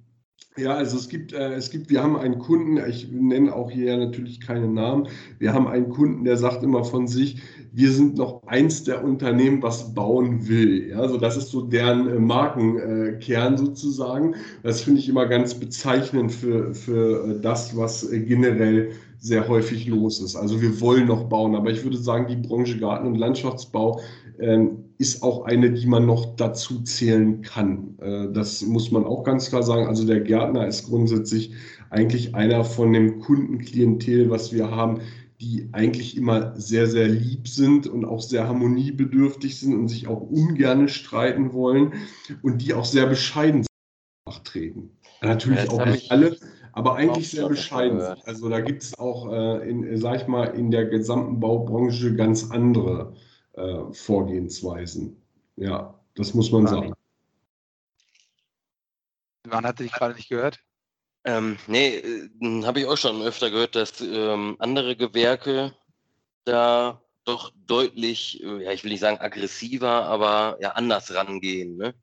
ja, 0.56 0.74
also 0.74 0.98
es 0.98 1.08
gibt, 1.08 1.32
äh, 1.32 1.54
es 1.54 1.70
gibt, 1.70 1.88
wir 1.88 2.02
haben 2.02 2.16
einen 2.16 2.38
Kunden, 2.38 2.76
ich 2.86 3.10
nenne 3.10 3.54
auch 3.54 3.70
hier 3.70 3.96
natürlich 3.96 4.40
keine 4.40 4.68
Namen, 4.68 5.08
wir 5.38 5.54
haben 5.54 5.66
einen 5.66 5.88
Kunden, 5.88 6.24
der 6.24 6.36
sagt 6.36 6.62
immer 6.62 6.84
von 6.84 7.08
sich, 7.08 7.40
wir 7.74 7.90
sind 7.90 8.16
noch 8.16 8.42
eins 8.46 8.84
der 8.84 9.02
Unternehmen, 9.02 9.62
was 9.62 9.94
bauen 9.94 10.46
will. 10.46 10.90
Ja, 10.90 10.98
also 10.98 11.16
das 11.16 11.36
ist 11.36 11.50
so 11.50 11.62
deren 11.62 12.08
äh, 12.08 12.18
Markenkern 12.18 13.56
sozusagen. 13.56 14.34
Das 14.62 14.82
finde 14.82 15.00
ich 15.00 15.08
immer 15.08 15.26
ganz 15.26 15.54
bezeichnend 15.54 16.32
für, 16.32 16.74
für 16.74 17.36
äh, 17.36 17.40
das, 17.40 17.76
was 17.76 18.10
äh, 18.10 18.20
generell 18.20 18.90
sehr 19.18 19.48
häufig 19.48 19.86
los 19.86 20.20
ist. 20.20 20.36
Also 20.36 20.60
wir 20.60 20.80
wollen 20.80 21.06
noch 21.06 21.28
bauen, 21.28 21.54
aber 21.54 21.70
ich 21.70 21.82
würde 21.82 21.96
sagen, 21.96 22.26
die 22.28 22.36
Branche 22.46 22.78
Garten- 22.78 23.06
und 23.06 23.14
Landschaftsbau 23.14 24.00
ähm, 24.38 24.84
ist 24.98 25.22
auch 25.22 25.44
eine, 25.44 25.70
die 25.70 25.86
man 25.86 26.06
noch 26.06 26.36
dazu 26.36 26.82
zählen 26.82 27.40
kann. 27.40 27.96
Äh, 28.00 28.32
das 28.32 28.62
muss 28.62 28.90
man 28.90 29.04
auch 29.04 29.24
ganz 29.24 29.48
klar 29.48 29.62
sagen. 29.62 29.86
Also 29.86 30.06
der 30.06 30.20
Gärtner 30.20 30.66
ist 30.66 30.88
grundsätzlich 30.88 31.52
eigentlich 31.88 32.34
einer 32.34 32.64
von 32.64 32.92
dem 32.92 33.20
Kundenklientel, 33.20 34.30
was 34.30 34.52
wir 34.52 34.70
haben, 34.70 35.00
die 35.42 35.68
eigentlich 35.72 36.16
immer 36.16 36.54
sehr, 36.58 36.86
sehr 36.86 37.08
lieb 37.08 37.48
sind 37.48 37.88
und 37.88 38.04
auch 38.04 38.22
sehr 38.22 38.46
harmoniebedürftig 38.46 39.58
sind 39.58 39.74
und 39.74 39.88
sich 39.88 40.06
auch 40.06 40.20
ungern 40.20 40.88
streiten 40.88 41.52
wollen 41.52 41.94
und 42.42 42.58
die 42.58 42.74
auch 42.74 42.84
sehr 42.84 43.06
bescheiden 43.06 43.66
nachtreten. 44.24 44.96
Natürlich 45.20 45.68
auch 45.68 45.84
nicht 45.84 46.12
alle, 46.12 46.36
aber 46.72 46.94
eigentlich 46.94 47.30
sehr 47.30 47.48
bescheiden. 47.48 48.00
Also 48.00 48.48
da 48.48 48.60
gibt 48.60 48.84
es 48.84 48.96
auch, 49.00 49.32
äh, 49.32 49.68
in, 49.68 49.96
sag 49.98 50.20
ich 50.20 50.28
mal, 50.28 50.44
in 50.44 50.70
der 50.70 50.86
gesamten 50.86 51.40
Baubranche 51.40 52.14
ganz 52.14 52.52
andere 52.52 53.16
äh, 53.54 53.92
Vorgehensweisen. 53.92 55.16
Ja, 55.56 55.98
das 56.14 56.34
muss 56.34 56.52
man 56.52 56.68
sagen. 56.68 56.92
Man 59.48 59.66
hatte 59.66 59.82
dich 59.82 59.92
gerade 59.92 60.14
nicht 60.14 60.28
gehört? 60.28 60.60
Ähm, 61.24 61.56
nee, 61.66 61.96
äh, 61.96 62.30
habe 62.64 62.80
ich 62.80 62.86
auch 62.86 62.96
schon 62.96 63.22
öfter 63.22 63.50
gehört, 63.50 63.76
dass 63.76 64.00
ähm, 64.00 64.56
andere 64.58 64.96
Gewerke 64.96 65.74
da 66.44 67.00
doch 67.24 67.52
deutlich, 67.66 68.42
äh, 68.42 68.64
ja, 68.64 68.72
ich 68.72 68.82
will 68.82 68.90
nicht 68.90 69.00
sagen 69.00 69.20
aggressiver, 69.20 70.04
aber 70.06 70.58
ja 70.60 70.72
anders 70.72 71.14
rangehen. 71.14 71.76
Ne? 71.76 71.94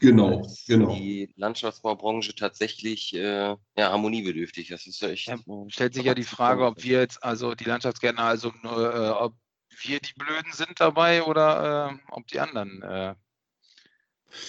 Genau, 0.00 0.38
Als 0.42 0.64
genau. 0.66 0.94
Die 0.94 1.32
Landschaftsbaubranche 1.36 2.34
tatsächlich 2.34 3.14
äh, 3.14 3.56
ja, 3.76 3.92
harmoniebedürftig. 3.92 4.68
Das 4.68 4.86
ist 4.86 5.00
ja 5.00 5.08
echt. 5.08 5.28
Ja, 5.28 5.38
stellt 5.68 5.94
sich 5.94 6.04
ja 6.04 6.14
die 6.14 6.24
Frage, 6.24 6.66
ob 6.66 6.82
wir 6.82 7.00
jetzt, 7.00 7.22
also 7.22 7.54
die 7.54 7.64
Landschaftsgärtner, 7.64 8.24
also 8.24 8.52
nur, 8.62 8.94
äh, 8.94 9.10
ob 9.10 9.34
wir 9.82 10.00
die 10.00 10.14
Blöden 10.14 10.52
sind 10.52 10.80
dabei 10.80 11.22
oder 11.22 11.90
äh, 11.92 12.12
ob 12.12 12.26
die 12.26 12.40
anderen. 12.40 12.82
Äh, 12.82 13.14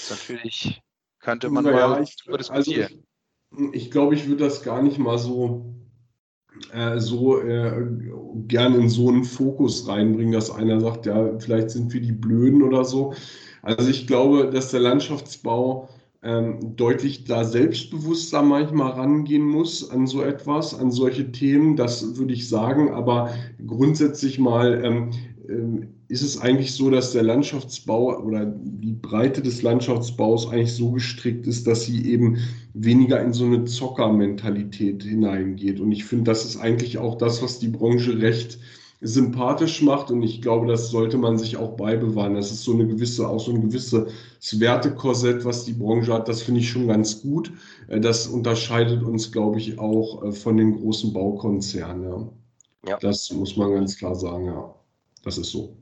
natürlich 0.09 0.81
könnte 1.19 1.49
man 1.49 1.63
naja, 1.63 1.87
mal 1.89 2.03
ich, 2.03 2.15
darüber 2.17 2.37
diskutieren. 2.39 2.83
Also 2.83 2.95
ich 2.95 3.14
glaube, 3.91 4.15
ich 4.15 4.27
würde 4.27 4.43
das 4.43 4.63
gar 4.63 4.81
nicht 4.81 4.99
mal 4.99 5.17
so, 5.17 5.65
äh, 6.71 6.99
so 6.99 7.39
äh, 7.39 7.85
gern 8.47 8.75
in 8.75 8.89
so 8.89 9.09
einen 9.09 9.23
Fokus 9.23 9.87
reinbringen, 9.87 10.33
dass 10.33 10.51
einer 10.51 10.79
sagt, 10.79 11.05
ja, 11.05 11.37
vielleicht 11.39 11.71
sind 11.71 11.93
wir 11.93 12.01
die 12.01 12.11
Blöden 12.11 12.63
oder 12.63 12.85
so. 12.85 13.13
Also 13.61 13.89
ich 13.89 14.07
glaube, 14.07 14.49
dass 14.49 14.71
der 14.71 14.79
Landschaftsbau 14.81 15.89
ähm, 16.21 16.75
deutlich 16.75 17.25
da 17.25 17.43
selbstbewusster 17.43 18.41
manchmal 18.41 18.91
rangehen 18.91 19.43
muss 19.43 19.89
an 19.89 20.07
so 20.07 20.21
etwas, 20.23 20.77
an 20.77 20.91
solche 20.91 21.31
Themen, 21.31 21.75
das 21.75 22.17
würde 22.17 22.33
ich 22.33 22.49
sagen. 22.49 22.93
Aber 22.93 23.29
grundsätzlich 23.65 24.39
mal 24.39 24.83
ähm, 24.83 25.11
ist 26.07 26.21
es 26.21 26.39
eigentlich 26.39 26.73
so, 26.73 26.89
dass 26.89 27.11
der 27.11 27.23
Landschaftsbau 27.23 28.19
oder 28.19 28.45
die 28.45 28.93
Breite 28.93 29.41
des 29.41 29.61
Landschaftsbaus 29.61 30.49
eigentlich 30.49 30.73
so 30.73 30.91
gestrickt 30.91 31.47
ist, 31.47 31.67
dass 31.67 31.85
sie 31.85 32.05
eben 32.11 32.37
weniger 32.73 33.21
in 33.21 33.33
so 33.33 33.45
eine 33.45 33.65
Zockermentalität 33.65 35.03
hineingeht. 35.03 35.79
Und 35.79 35.91
ich 35.91 36.05
finde, 36.05 36.25
das 36.25 36.45
ist 36.45 36.57
eigentlich 36.57 36.97
auch 36.97 37.17
das, 37.17 37.41
was 37.41 37.59
die 37.59 37.69
Branche 37.69 38.21
recht 38.21 38.59
sympathisch 39.01 39.81
macht. 39.81 40.11
Und 40.11 40.23
ich 40.23 40.41
glaube, 40.41 40.67
das 40.67 40.89
sollte 40.89 41.17
man 41.17 41.37
sich 41.37 41.57
auch 41.57 41.75
beibewahren. 41.75 42.35
Das 42.35 42.51
ist 42.51 42.63
so 42.63 42.73
eine 42.73 42.87
gewisse, 42.87 43.27
auch 43.27 43.39
so 43.39 43.51
ein 43.51 43.61
gewisses 43.61 44.11
Wertekorsett, 44.59 45.45
was 45.45 45.65
die 45.65 45.73
Branche 45.73 46.13
hat. 46.13 46.27
Das 46.27 46.41
finde 46.41 46.61
ich 46.61 46.69
schon 46.69 46.87
ganz 46.87 47.21
gut. 47.21 47.51
Äh, 47.87 47.99
das 47.99 48.27
unterscheidet 48.27 49.03
uns, 49.03 49.31
glaube 49.31 49.59
ich, 49.59 49.79
auch 49.79 50.23
äh, 50.23 50.31
von 50.31 50.57
den 50.57 50.79
großen 50.79 51.13
Baukonzernen. 51.13 52.29
Ja. 52.87 52.97
Das 52.99 53.31
muss 53.31 53.57
man 53.57 53.73
ganz 53.73 53.97
klar 53.97 54.15
sagen, 54.15 54.45
ja. 54.45 54.75
Das 55.25 55.39
ist 55.39 55.49
so. 55.49 55.75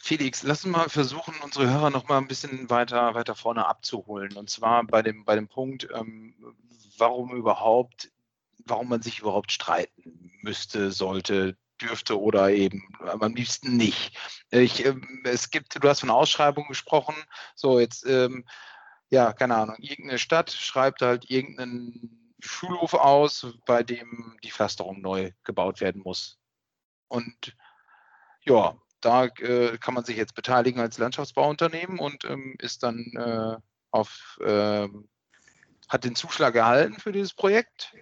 Felix, 0.00 0.42
lass 0.44 0.64
uns 0.64 0.72
mal 0.72 0.88
versuchen, 0.88 1.34
unsere 1.42 1.68
Hörer 1.68 1.90
noch 1.90 2.08
mal 2.08 2.18
ein 2.18 2.28
bisschen 2.28 2.70
weiter, 2.70 3.14
weiter 3.14 3.34
vorne 3.34 3.66
abzuholen. 3.66 4.36
Und 4.36 4.48
zwar 4.50 4.84
bei 4.84 5.02
dem, 5.02 5.24
bei 5.24 5.34
dem 5.34 5.48
Punkt, 5.48 5.88
ähm, 5.92 6.34
warum 6.96 7.34
überhaupt, 7.34 8.10
warum 8.64 8.88
man 8.88 9.02
sich 9.02 9.20
überhaupt 9.20 9.52
streiten 9.52 10.32
müsste, 10.42 10.92
sollte, 10.92 11.56
dürfte 11.80 12.20
oder 12.20 12.50
eben 12.50 12.82
am 13.00 13.34
liebsten 13.34 13.76
nicht. 13.76 14.16
Ich, 14.50 14.84
ähm, 14.84 15.22
es 15.24 15.50
gibt, 15.50 15.82
du 15.82 15.88
hast 15.88 16.00
von 16.00 16.10
Ausschreibungen 16.10 16.68
gesprochen. 16.68 17.14
So, 17.54 17.80
jetzt, 17.80 18.06
ähm, 18.06 18.44
ja, 19.10 19.32
keine 19.32 19.56
Ahnung, 19.56 19.76
irgendeine 19.78 20.18
Stadt 20.18 20.50
schreibt 20.52 21.02
halt 21.02 21.30
irgendeinen 21.30 22.34
Schulhof 22.40 22.94
aus, 22.94 23.46
bei 23.66 23.82
dem 23.82 24.36
die 24.44 24.50
Pflasterung 24.50 25.00
neu 25.00 25.32
gebaut 25.44 25.80
werden 25.80 26.02
muss. 26.02 26.38
Und 27.08 27.56
ja, 28.48 28.74
da 29.00 29.26
äh, 29.26 29.78
kann 29.78 29.94
man 29.94 30.04
sich 30.04 30.16
jetzt 30.16 30.34
beteiligen 30.34 30.80
als 30.80 30.98
Landschaftsbauunternehmen 30.98 31.98
und 31.98 32.24
ähm, 32.24 32.56
ist 32.58 32.82
dann 32.82 32.98
äh, 33.14 33.56
auf, 33.90 34.38
äh, 34.40 34.88
hat 35.88 36.04
den 36.04 36.16
Zuschlag 36.16 36.54
erhalten 36.54 36.98
für 36.98 37.12
dieses 37.12 37.34
Projekt. 37.34 37.94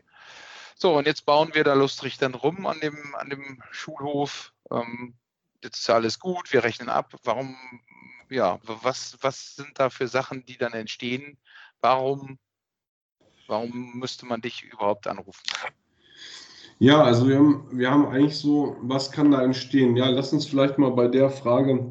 So, 0.77 0.97
und 0.97 1.07
jetzt 1.07 1.27
bauen 1.27 1.55
wir 1.55 1.65
da 1.65 1.75
lustig 1.75 2.19
dann 2.19 2.35
rum 2.35 2.67
an 2.67 2.81
dem, 2.81 3.15
an 3.17 3.31
dem 3.31 3.63
Schulhof. 3.71 4.53
Ähm, 4.71 5.15
jetzt 5.63 5.79
ist 5.79 5.91
alles 5.91 6.19
gut, 6.19 6.53
wir 6.53 6.65
rechnen 6.65 6.89
ab. 6.89 7.15
Warum, 7.25 7.57
ja, 8.31 8.59
was, 8.63 9.17
was 9.21 9.57
sind 9.57 9.79
da 9.79 9.91
für 9.91 10.07
Sachen, 10.07 10.45
die 10.45 10.59
dann 10.59 10.75
entstehen? 10.75 11.39
Warum, 11.81 12.39
warum 13.47 13.99
müsste 13.99 14.27
man 14.27 14.41
dich 14.41 14.63
überhaupt 14.63 15.07
anrufen? 15.07 15.43
Ja, 16.79 17.03
also 17.03 17.27
wir 17.29 17.37
haben, 17.39 17.65
wir 17.73 17.91
haben 17.91 18.07
eigentlich 18.07 18.37
so, 18.37 18.77
was 18.83 19.11
kann 19.11 19.31
da 19.31 19.43
entstehen? 19.43 19.97
Ja, 19.97 20.09
lass 20.11 20.33
uns 20.33 20.47
vielleicht 20.47 20.77
mal 20.79 20.91
bei 20.91 21.09
der 21.09 21.31
Frage 21.31 21.91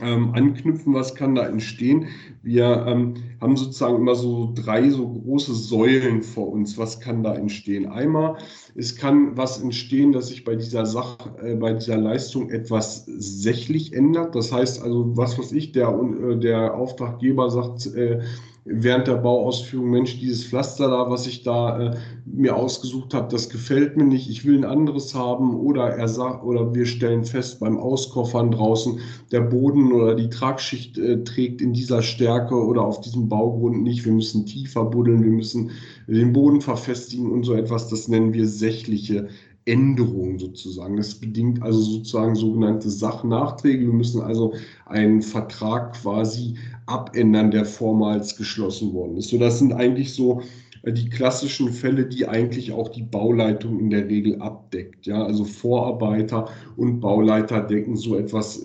ähm, 0.00 0.32
anknüpfen, 0.34 0.94
was 0.94 1.14
kann 1.14 1.34
da 1.34 1.46
entstehen. 1.46 2.08
Wir 2.42 2.84
ähm, 2.86 3.14
haben 3.40 3.56
sozusagen 3.56 3.96
immer 3.96 4.14
so 4.14 4.52
drei 4.54 4.88
so 4.90 5.06
große 5.08 5.54
Säulen 5.54 6.22
vor 6.22 6.48
uns, 6.48 6.78
was 6.78 7.00
kann 7.00 7.22
da 7.22 7.34
entstehen. 7.34 7.86
Einmal, 7.90 8.38
es 8.74 8.96
kann 8.96 9.36
was 9.36 9.60
entstehen, 9.60 10.12
dass 10.12 10.28
sich 10.28 10.44
bei 10.44 10.56
dieser 10.56 10.86
Sache, 10.86 11.18
äh, 11.42 11.54
bei 11.54 11.74
dieser 11.74 11.98
Leistung 11.98 12.50
etwas 12.50 13.04
sächlich 13.06 13.92
ändert. 13.92 14.34
Das 14.34 14.50
heißt 14.50 14.82
also, 14.82 15.16
was 15.16 15.38
weiß 15.38 15.52
ich, 15.52 15.72
der, 15.72 15.88
äh, 15.88 16.38
der 16.38 16.74
Auftraggeber 16.74 17.50
sagt, 17.50 17.86
äh, 17.94 18.20
während 18.64 19.06
der 19.06 19.16
Bauausführung, 19.16 19.90
Mensch, 19.90 20.18
dieses 20.18 20.44
Pflaster 20.44 20.88
da, 20.88 21.10
was 21.10 21.26
ich 21.26 21.42
da 21.42 21.78
äh, 21.78 21.96
mir 22.26 22.56
ausgesucht 22.56 23.14
habe, 23.14 23.28
das 23.30 23.48
gefällt 23.48 23.96
mir 23.96 24.04
nicht, 24.04 24.28
ich 24.28 24.44
will 24.44 24.58
ein 24.58 24.64
anderes 24.64 25.14
haben 25.14 25.58
oder 25.58 25.88
er 25.88 26.08
sagt, 26.08 26.44
oder 26.44 26.74
wir 26.74 26.86
stellen 26.86 27.24
fest 27.24 27.60
beim 27.60 27.78
Auskoffern 27.78 28.50
draußen, 28.50 29.00
der 29.32 29.40
Boden 29.40 29.92
oder 29.92 30.14
die 30.14 30.28
Tragschicht 30.28 30.98
äh, 30.98 31.24
trägt 31.24 31.60
in 31.62 31.72
dieser 31.72 32.02
Stärke 32.02 32.54
oder 32.54 32.82
auf 32.82 33.00
diesem 33.00 33.28
Baugrund 33.28 33.82
nicht, 33.82 34.04
wir 34.04 34.12
müssen 34.12 34.46
tiefer 34.46 34.84
buddeln, 34.84 35.22
wir 35.22 35.32
müssen 35.32 35.70
den 36.06 36.32
Boden 36.32 36.60
verfestigen 36.60 37.30
und 37.30 37.44
so 37.44 37.54
etwas, 37.54 37.88
das 37.88 38.08
nennen 38.08 38.34
wir 38.34 38.46
sächliche 38.46 39.28
Änderung 39.66 40.38
sozusagen. 40.38 40.96
Das 40.96 41.14
bedingt 41.14 41.62
also 41.62 41.80
sozusagen 41.80 42.34
sogenannte 42.34 42.90
Sachnachträge. 42.90 43.86
Wir 43.86 43.92
müssen 43.92 44.22
also 44.22 44.54
einen 44.86 45.22
Vertrag 45.22 45.92
quasi 45.94 46.56
abändern, 46.90 47.50
der 47.50 47.64
vormals 47.64 48.36
geschlossen 48.36 48.92
worden 48.92 49.16
ist. 49.16 49.28
So, 49.28 49.38
das 49.38 49.58
sind 49.58 49.72
eigentlich 49.72 50.12
so 50.12 50.42
äh, 50.82 50.92
die 50.92 51.08
klassischen 51.08 51.72
Fälle, 51.72 52.06
die 52.06 52.26
eigentlich 52.26 52.72
auch 52.72 52.88
die 52.88 53.02
Bauleitung 53.02 53.78
in 53.78 53.90
der 53.90 54.08
Regel 54.08 54.40
abdeckt. 54.42 55.06
Ja, 55.06 55.22
also 55.24 55.44
Vorarbeiter 55.44 56.48
und 56.76 57.00
Bauleiter 57.00 57.60
decken 57.60 57.96
so 57.96 58.16
etwas 58.16 58.62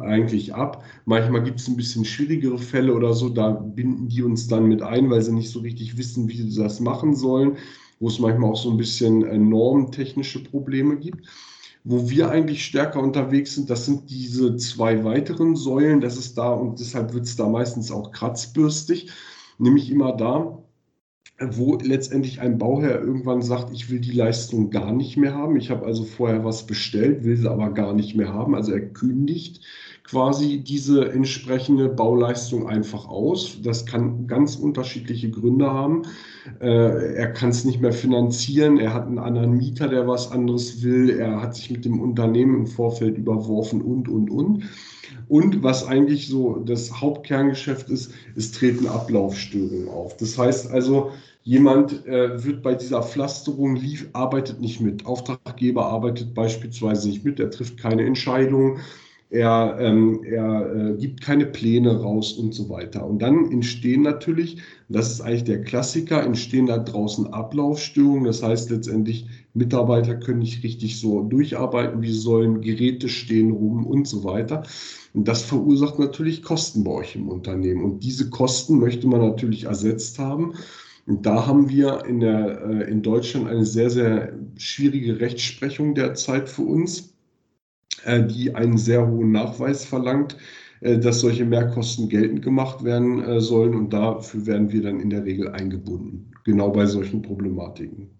eigentlich 0.00 0.54
ab. 0.54 0.84
Manchmal 1.04 1.42
gibt 1.42 1.60
es 1.60 1.68
ein 1.68 1.76
bisschen 1.76 2.04
schwierigere 2.04 2.58
Fälle 2.58 2.94
oder 2.94 3.12
so, 3.12 3.28
da 3.28 3.50
binden 3.50 4.08
die 4.08 4.22
uns 4.22 4.46
dann 4.48 4.68
mit 4.68 4.82
ein, 4.82 5.10
weil 5.10 5.22
sie 5.22 5.32
nicht 5.32 5.50
so 5.50 5.60
richtig 5.60 5.98
wissen, 5.98 6.28
wie 6.28 6.50
sie 6.50 6.62
das 6.62 6.80
machen 6.80 7.14
sollen 7.14 7.56
wo 8.00 8.08
es 8.08 8.18
manchmal 8.18 8.52
auch 8.52 8.56
so 8.56 8.70
ein 8.70 8.76
bisschen 8.76 9.24
äh, 9.24 9.38
normtechnische 9.38 10.42
Probleme 10.42 10.96
gibt. 10.96 11.26
Wo 11.90 12.10
wir 12.10 12.30
eigentlich 12.30 12.66
stärker 12.66 13.00
unterwegs 13.00 13.54
sind, 13.54 13.70
das 13.70 13.86
sind 13.86 14.10
diese 14.10 14.56
zwei 14.56 15.04
weiteren 15.04 15.56
Säulen. 15.56 16.02
Das 16.02 16.18
ist 16.18 16.36
da 16.36 16.50
und 16.50 16.80
deshalb 16.80 17.14
wird 17.14 17.24
es 17.24 17.36
da 17.36 17.48
meistens 17.48 17.90
auch 17.90 18.12
kratzbürstig, 18.12 19.10
nämlich 19.56 19.90
immer 19.90 20.14
da, 20.14 20.62
wo 21.40 21.76
letztendlich 21.76 22.42
ein 22.42 22.58
Bauherr 22.58 23.00
irgendwann 23.00 23.40
sagt, 23.40 23.72
ich 23.72 23.88
will 23.88 24.00
die 24.00 24.12
Leistung 24.12 24.68
gar 24.68 24.92
nicht 24.92 25.16
mehr 25.16 25.32
haben. 25.34 25.56
Ich 25.56 25.70
habe 25.70 25.86
also 25.86 26.04
vorher 26.04 26.44
was 26.44 26.66
bestellt, 26.66 27.24
will 27.24 27.38
sie 27.38 27.50
aber 27.50 27.70
gar 27.70 27.94
nicht 27.94 28.14
mehr 28.14 28.34
haben. 28.34 28.54
Also 28.54 28.72
er 28.72 28.86
kündigt 28.86 29.64
quasi 30.08 30.58
diese 30.58 31.10
entsprechende 31.12 31.88
Bauleistung 31.88 32.66
einfach 32.66 33.06
aus. 33.08 33.58
Das 33.62 33.84
kann 33.84 34.26
ganz 34.26 34.56
unterschiedliche 34.56 35.30
Gründe 35.30 35.70
haben. 35.70 36.02
Äh, 36.60 37.14
er 37.14 37.32
kann 37.32 37.50
es 37.50 37.64
nicht 37.64 37.80
mehr 37.80 37.92
finanzieren, 37.92 38.78
er 38.78 38.94
hat 38.94 39.06
einen 39.06 39.18
anderen 39.18 39.58
Mieter, 39.58 39.88
der 39.88 40.08
was 40.08 40.32
anderes 40.32 40.82
will, 40.82 41.10
er 41.10 41.42
hat 41.42 41.54
sich 41.54 41.70
mit 41.70 41.84
dem 41.84 42.00
Unternehmen 42.00 42.56
im 42.56 42.66
Vorfeld 42.66 43.18
überworfen 43.18 43.82
und, 43.82 44.08
und, 44.08 44.30
und. 44.30 44.64
Und 45.28 45.62
was 45.62 45.86
eigentlich 45.86 46.28
so 46.28 46.56
das 46.56 47.00
Hauptkerngeschäft 47.02 47.90
ist, 47.90 48.12
es 48.34 48.52
treten 48.52 48.86
Ablaufstörungen 48.86 49.88
auf. 49.88 50.16
Das 50.16 50.38
heißt 50.38 50.70
also, 50.70 51.10
jemand 51.42 52.06
äh, 52.06 52.42
wird 52.42 52.62
bei 52.62 52.74
dieser 52.74 53.02
Pflasterung, 53.02 53.76
lief, 53.76 54.08
arbeitet 54.14 54.60
nicht 54.60 54.80
mit. 54.80 55.04
Auftraggeber 55.04 55.84
arbeitet 55.84 56.32
beispielsweise 56.32 57.08
nicht 57.08 57.24
mit, 57.26 57.40
er 57.40 57.50
trifft 57.50 57.76
keine 57.76 58.06
Entscheidung 58.06 58.78
er, 59.30 59.76
ähm, 59.78 60.24
er 60.24 60.74
äh, 60.74 60.94
gibt 60.94 61.20
keine 61.20 61.44
Pläne 61.46 62.00
raus 62.00 62.32
und 62.32 62.54
so 62.54 62.68
weiter. 62.70 63.06
Und 63.06 63.20
dann 63.20 63.50
entstehen 63.52 64.02
natürlich, 64.02 64.56
das 64.88 65.12
ist 65.12 65.20
eigentlich 65.20 65.44
der 65.44 65.62
Klassiker, 65.62 66.22
entstehen 66.22 66.66
da 66.66 66.78
draußen 66.78 67.26
Ablaufstörungen. 67.26 68.24
Das 68.24 68.42
heißt 68.42 68.70
letztendlich, 68.70 69.26
Mitarbeiter 69.52 70.14
können 70.14 70.38
nicht 70.38 70.64
richtig 70.64 70.98
so 70.98 71.22
durcharbeiten, 71.22 72.00
wie 72.00 72.12
sollen, 72.12 72.62
Geräte 72.62 73.10
stehen 73.10 73.50
rum 73.50 73.86
und 73.86 74.08
so 74.08 74.24
weiter. 74.24 74.62
Und 75.12 75.28
das 75.28 75.42
verursacht 75.42 75.98
natürlich 75.98 76.42
Kosten 76.42 76.84
bei 76.84 76.92
euch 76.92 77.14
im 77.14 77.28
Unternehmen. 77.28 77.84
Und 77.84 78.04
diese 78.04 78.30
Kosten 78.30 78.78
möchte 78.78 79.06
man 79.08 79.20
natürlich 79.20 79.64
ersetzt 79.64 80.18
haben. 80.18 80.54
Und 81.06 81.26
da 81.26 81.46
haben 81.46 81.68
wir 81.68 82.04
in, 82.06 82.20
der, 82.20 82.62
äh, 82.62 82.90
in 82.90 83.02
Deutschland 83.02 83.46
eine 83.46 83.66
sehr, 83.66 83.90
sehr 83.90 84.32
schwierige 84.56 85.20
Rechtsprechung 85.20 85.94
derzeit 85.94 86.48
für 86.48 86.62
uns 86.62 87.07
die 88.06 88.54
einen 88.54 88.78
sehr 88.78 89.06
hohen 89.06 89.32
Nachweis 89.32 89.84
verlangt, 89.84 90.36
äh, 90.80 90.98
dass 90.98 91.20
solche 91.20 91.44
Mehrkosten 91.44 92.08
geltend 92.08 92.42
gemacht 92.42 92.84
werden 92.84 93.22
äh, 93.22 93.40
sollen. 93.40 93.74
Und 93.74 93.92
dafür 93.92 94.46
werden 94.46 94.70
wir 94.70 94.82
dann 94.82 95.00
in 95.00 95.10
der 95.10 95.24
Regel 95.24 95.48
eingebunden, 95.48 96.32
genau 96.44 96.70
bei 96.70 96.86
solchen 96.86 97.22
Problematiken. 97.22 98.10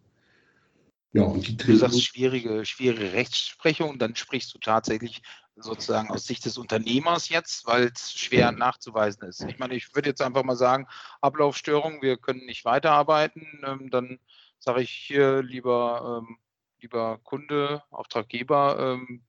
Ja, 1.12 1.22
und 1.22 1.48
die 1.48 1.56
du 1.56 1.76
sagst 1.76 2.04
schwierige, 2.04 2.64
schwierige 2.66 3.12
Rechtsprechung, 3.12 3.98
dann 3.98 4.14
sprichst 4.14 4.54
du 4.54 4.58
tatsächlich 4.58 5.22
sozusagen 5.56 6.10
aus 6.10 6.26
Sicht 6.26 6.44
des 6.44 6.58
Unternehmers 6.58 7.30
jetzt, 7.30 7.66
weil 7.66 7.90
es 7.94 8.12
schwer 8.12 8.52
nachzuweisen 8.52 9.26
ist. 9.26 9.42
Ich 9.44 9.58
meine, 9.58 9.74
ich 9.74 9.94
würde 9.94 10.10
jetzt 10.10 10.22
einfach 10.22 10.44
mal 10.44 10.54
sagen, 10.54 10.86
Ablaufstörung, 11.20 12.02
wir 12.02 12.18
können 12.18 12.44
nicht 12.44 12.64
weiterarbeiten, 12.64 13.46
ähm, 13.64 13.90
dann 13.90 14.18
sage 14.58 14.82
ich 14.82 14.90
hier 14.90 15.42
lieber, 15.42 16.22
ähm, 16.22 16.36
lieber 16.80 17.18
Kunde, 17.24 17.82
Auftraggeber, 17.90 18.98
ähm, 19.00 19.22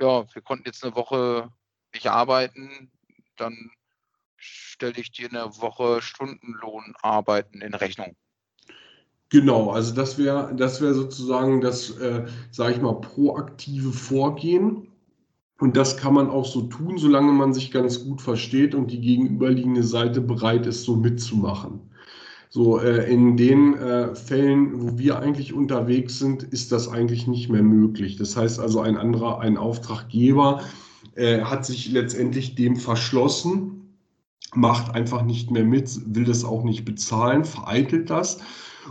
ja, 0.00 0.26
wir 0.32 0.42
konnten 0.42 0.66
jetzt 0.66 0.84
eine 0.84 0.94
Woche 0.94 1.50
nicht 1.94 2.06
arbeiten, 2.08 2.90
dann 3.36 3.70
stelle 4.36 4.98
ich 4.98 5.12
dir 5.12 5.28
eine 5.28 5.44
Woche 5.60 6.02
Stundenlohn 6.02 6.94
arbeiten 7.02 7.60
in 7.60 7.74
Rechnung. 7.74 8.16
Genau, 9.28 9.70
also 9.70 9.94
das 9.94 10.18
wäre 10.18 10.54
das 10.54 10.80
wäre 10.80 10.94
sozusagen 10.94 11.60
das, 11.60 11.90
äh, 11.98 12.26
sage 12.52 12.74
ich 12.74 12.80
mal, 12.80 13.00
proaktive 13.00 13.92
Vorgehen. 13.92 14.92
Und 15.58 15.76
das 15.76 15.96
kann 15.96 16.14
man 16.14 16.28
auch 16.28 16.44
so 16.44 16.62
tun, 16.62 16.98
solange 16.98 17.32
man 17.32 17.54
sich 17.54 17.70
ganz 17.70 18.04
gut 18.04 18.20
versteht 18.20 18.74
und 18.74 18.90
die 18.90 19.00
gegenüberliegende 19.00 19.82
Seite 19.82 20.20
bereit 20.20 20.66
ist, 20.66 20.84
so 20.84 20.96
mitzumachen. 20.96 21.90
So, 22.56 22.80
äh, 22.80 23.04
in 23.12 23.36
den 23.36 23.74
äh, 23.74 24.14
Fällen, 24.14 24.80
wo 24.80 24.96
wir 24.96 25.18
eigentlich 25.18 25.52
unterwegs 25.52 26.18
sind, 26.18 26.42
ist 26.42 26.72
das 26.72 26.88
eigentlich 26.88 27.26
nicht 27.26 27.50
mehr 27.50 27.62
möglich. 27.62 28.16
Das 28.16 28.34
heißt 28.34 28.60
also, 28.60 28.80
ein 28.80 28.96
anderer, 28.96 29.40
ein 29.40 29.58
Auftraggeber 29.58 30.62
äh, 31.16 31.42
hat 31.42 31.66
sich 31.66 31.92
letztendlich 31.92 32.54
dem 32.54 32.76
verschlossen, 32.76 33.98
macht 34.54 34.94
einfach 34.94 35.20
nicht 35.20 35.50
mehr 35.50 35.64
mit, 35.64 36.00
will 36.06 36.24
das 36.24 36.46
auch 36.46 36.64
nicht 36.64 36.86
bezahlen, 36.86 37.44
vereitelt 37.44 38.08
das. 38.08 38.38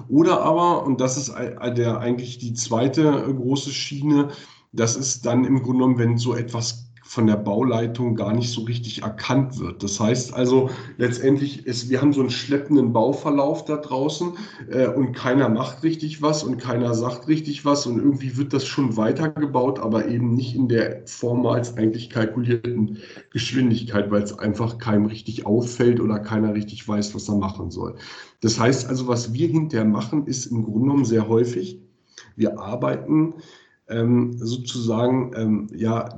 Oder 0.10 0.42
aber, 0.42 0.86
und 0.86 1.02
das 1.02 1.18
ist 1.18 1.34
der, 1.36 1.98
eigentlich 1.98 2.38
die 2.38 2.54
zweite 2.54 3.34
große 3.36 3.72
Schiene, 3.72 4.28
das 4.74 4.96
ist 4.96 5.26
dann 5.26 5.44
im 5.44 5.64
Grunde 5.64 5.86
genommen, 5.86 5.98
wenn 5.98 6.18
so 6.20 6.36
etwas 6.36 6.85
von 7.08 7.28
der 7.28 7.36
Bauleitung 7.36 8.16
gar 8.16 8.34
nicht 8.34 8.50
so 8.52 8.62
richtig 8.62 9.04
erkannt 9.04 9.60
wird. 9.60 9.84
Das 9.84 10.00
heißt 10.00 10.34
also 10.34 10.72
letztendlich 10.98 11.68
ist, 11.68 11.88
wir 11.88 12.02
haben 12.02 12.14
so 12.14 12.22
einen 12.22 12.32
schleppenden 12.32 12.94
Bauverlauf 12.94 13.64
da 13.64 13.78
draußen 13.78 14.34
äh, 14.72 14.88
und 14.88 15.14
keiner 15.14 15.48
macht 15.48 15.84
richtig 15.84 16.24
was 16.24 16.44
und 16.44 16.58
keiner 16.58 16.96
sagt 16.96 17.28
richtig 17.28 17.64
was 17.64 17.86
und 17.86 18.00
irgendwie 18.00 18.38
wird 18.38 18.54
das 18.54 18.66
schon 18.66 18.98
weitergebaut, 18.98 19.80
aber 19.80 20.08
eben 20.08 20.34
nicht 20.34 20.56
in 20.56 20.68
der 20.68 21.04
vormals 21.06 21.78
eigentlich 21.78 22.10
kalkulierten 22.10 22.98
Geschwindigkeit, 23.30 24.10
weil 24.10 24.24
es 24.24 24.38
einfach 24.40 24.80
keinem 24.80 25.06
richtig 25.06 25.46
auffällt 25.46 26.00
oder 26.00 26.18
keiner 26.18 26.56
richtig 26.56 26.88
weiß, 26.88 27.14
was 27.14 27.30
er 27.30 27.36
machen 27.36 27.70
soll. 27.70 27.96
Das 28.42 28.60
heißt 28.60 28.90
also, 28.90 29.08
was 29.08 29.32
wir 29.32 29.48
hinterher 29.48 29.86
machen, 29.86 30.26
ist 30.26 30.48
im 30.48 30.64
Grunde 30.64 30.82
genommen 30.82 31.06
sehr 31.06 31.28
häufig, 31.30 31.80
wir 32.36 32.60
arbeiten 32.60 33.36
ähm, 33.88 34.34
sozusagen 34.40 35.32
ähm, 35.36 35.68
ja 35.76 36.10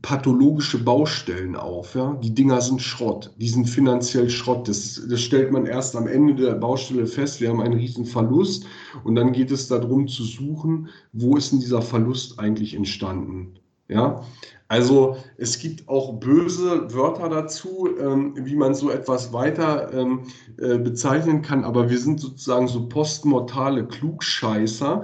pathologische 0.00 0.82
Baustellen 0.82 1.56
auf. 1.56 1.94
Ja? 1.94 2.18
Die 2.22 2.34
Dinger 2.34 2.60
sind 2.60 2.80
Schrott, 2.80 3.32
die 3.36 3.48
sind 3.48 3.68
finanziell 3.68 4.30
Schrott. 4.30 4.68
Das, 4.68 5.02
das 5.08 5.20
stellt 5.20 5.52
man 5.52 5.66
erst 5.66 5.94
am 5.96 6.06
Ende 6.06 6.34
der 6.34 6.54
Baustelle 6.54 7.06
fest. 7.06 7.40
Wir 7.40 7.50
haben 7.50 7.60
einen 7.60 7.78
riesen 7.78 8.04
Verlust 8.04 8.64
und 9.04 9.14
dann 9.14 9.32
geht 9.32 9.50
es 9.50 9.68
darum 9.68 10.08
zu 10.08 10.24
suchen, 10.24 10.88
wo 11.12 11.36
ist 11.36 11.52
denn 11.52 11.60
dieser 11.60 11.82
Verlust 11.82 12.38
eigentlich 12.38 12.74
entstanden. 12.74 13.54
Ja, 13.88 14.22
also 14.68 15.16
es 15.36 15.58
gibt 15.58 15.86
auch 15.86 16.14
böse 16.14 16.94
Wörter 16.94 17.28
dazu, 17.28 17.90
ähm, 18.00 18.32
wie 18.36 18.56
man 18.56 18.74
so 18.74 18.90
etwas 18.90 19.30
weiter 19.34 19.92
ähm, 19.92 20.22
äh, 20.56 20.78
bezeichnen 20.78 21.42
kann, 21.42 21.64
aber 21.64 21.90
wir 21.90 21.98
sind 21.98 22.18
sozusagen 22.18 22.68
so 22.68 22.88
postmortale 22.88 23.86
Klugscheißer, 23.86 25.02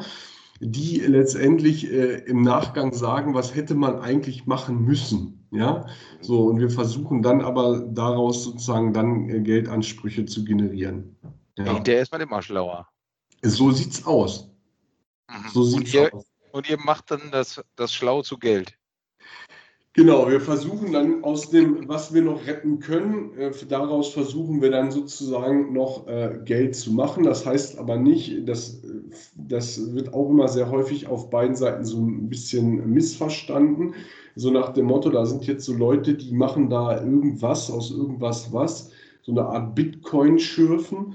die 0.61 0.99
letztendlich 1.01 1.91
äh, 1.91 2.19
im 2.27 2.43
Nachgang 2.43 2.93
sagen, 2.93 3.35
was 3.35 3.55
hätte 3.55 3.75
man 3.75 4.01
eigentlich 4.01 4.47
machen 4.47 4.85
müssen. 4.85 5.47
Ja, 5.51 5.87
so 6.21 6.45
und 6.45 6.61
wir 6.61 6.69
versuchen 6.69 7.23
dann 7.23 7.41
aber 7.41 7.81
daraus 7.81 8.45
sozusagen 8.45 8.93
dann 8.93 9.31
äh, 9.31 9.41
Geldansprüche 9.41 10.27
zu 10.27 10.45
generieren. 10.45 11.17
Ja. 11.57 11.73
Hinterher 11.75 12.03
ist 12.03 12.13
man 12.13 12.21
immer 12.21 12.43
schlauer. 12.43 12.89
So 13.43 13.71
sieht's 13.71 14.05
aus. 14.05 14.51
Mhm. 15.29 15.49
So 15.53 15.63
sieht's 15.63 15.77
und 15.77 15.95
ihr, 15.95 16.15
aus. 16.15 16.27
Und 16.53 16.69
ihr 16.69 16.79
macht 16.79 17.11
dann 17.11 17.31
das, 17.31 17.63
das 17.77 17.95
Schlau 17.95 18.23
zu 18.23 18.39
Geld. 18.39 18.78
Genau, 19.99 20.31
wir 20.31 20.41
versuchen 20.41 20.93
dann 20.93 21.25
aus 21.25 21.51
dem, 21.51 21.89
was 21.89 22.15
wir 22.15 22.23
noch 22.23 22.47
retten 22.47 22.79
können, 22.79 23.37
äh, 23.37 23.51
daraus 23.69 24.13
versuchen 24.13 24.63
wir 24.63 24.71
dann 24.71 24.93
sozusagen 24.93 25.73
noch 25.73 26.07
äh, 26.07 26.39
Geld 26.45 26.77
zu 26.77 26.93
machen. 26.93 27.25
Das 27.25 27.45
heißt 27.45 27.81
aber 27.81 27.97
nicht, 27.97 28.49
dass 28.49 28.81
das 29.35 29.93
wird 29.93 30.15
auch 30.15 30.31
immer 30.31 30.47
sehr 30.47 30.71
häufig 30.71 31.09
auf 31.09 31.31
beiden 31.31 31.57
Seiten 31.57 31.85
so 31.85 31.99
ein 31.99 32.29
bisschen 32.29 32.93
missverstanden. 32.93 33.95
So 34.37 34.53
nach 34.53 34.73
dem 34.73 34.87
Motto, 34.87 35.11
da 35.11 35.27
sind 35.27 35.49
jetzt 35.49 35.65
so 35.65 35.75
Leute, 35.75 36.15
die 36.15 36.33
machen 36.33 36.71
da 36.71 37.03
irgendwas 37.03 37.69
aus 37.69 37.91
irgendwas 37.91 38.53
was, 38.53 38.93
so 39.23 39.33
eine 39.33 39.47
Art 39.47 39.75
Bitcoin 39.75 40.39
schürfen. 40.39 41.15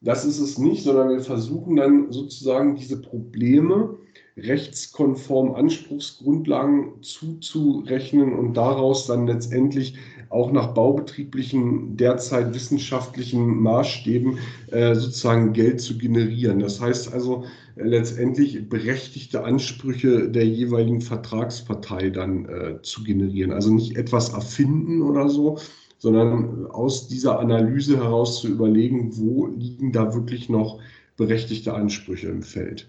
Das 0.00 0.24
ist 0.24 0.38
es 0.38 0.56
nicht, 0.56 0.84
sondern 0.84 1.10
wir 1.10 1.20
versuchen 1.20 1.76
dann 1.76 2.10
sozusagen 2.10 2.76
diese 2.76 2.98
Probleme 2.98 3.98
rechtskonform 4.36 5.54
Anspruchsgrundlagen 5.54 7.02
zuzurechnen 7.02 8.32
und 8.32 8.54
daraus 8.54 9.06
dann 9.06 9.26
letztendlich 9.26 9.96
auch 10.30 10.50
nach 10.50 10.72
baubetrieblichen, 10.72 11.96
derzeit 11.96 12.54
wissenschaftlichen 12.54 13.60
Maßstäben 13.60 14.38
äh, 14.70 14.94
sozusagen 14.94 15.52
Geld 15.52 15.80
zu 15.82 15.98
generieren. 15.98 16.60
Das 16.60 16.80
heißt 16.80 17.12
also 17.12 17.44
äh, 17.76 17.82
letztendlich 17.84 18.68
berechtigte 18.68 19.44
Ansprüche 19.44 20.30
der 20.30 20.46
jeweiligen 20.46 21.02
Vertragspartei 21.02 22.08
dann 22.08 22.46
äh, 22.46 22.82
zu 22.82 23.04
generieren. 23.04 23.52
Also 23.52 23.74
nicht 23.74 23.96
etwas 23.96 24.30
erfinden 24.30 25.02
oder 25.02 25.28
so, 25.28 25.58
sondern 25.98 26.66
aus 26.66 27.08
dieser 27.08 27.38
Analyse 27.38 27.98
heraus 27.98 28.40
zu 28.40 28.48
überlegen, 28.48 29.16
wo 29.18 29.46
liegen 29.46 29.92
da 29.92 30.14
wirklich 30.14 30.48
noch 30.48 30.80
berechtigte 31.18 31.74
Ansprüche 31.74 32.28
im 32.28 32.42
Feld. 32.42 32.88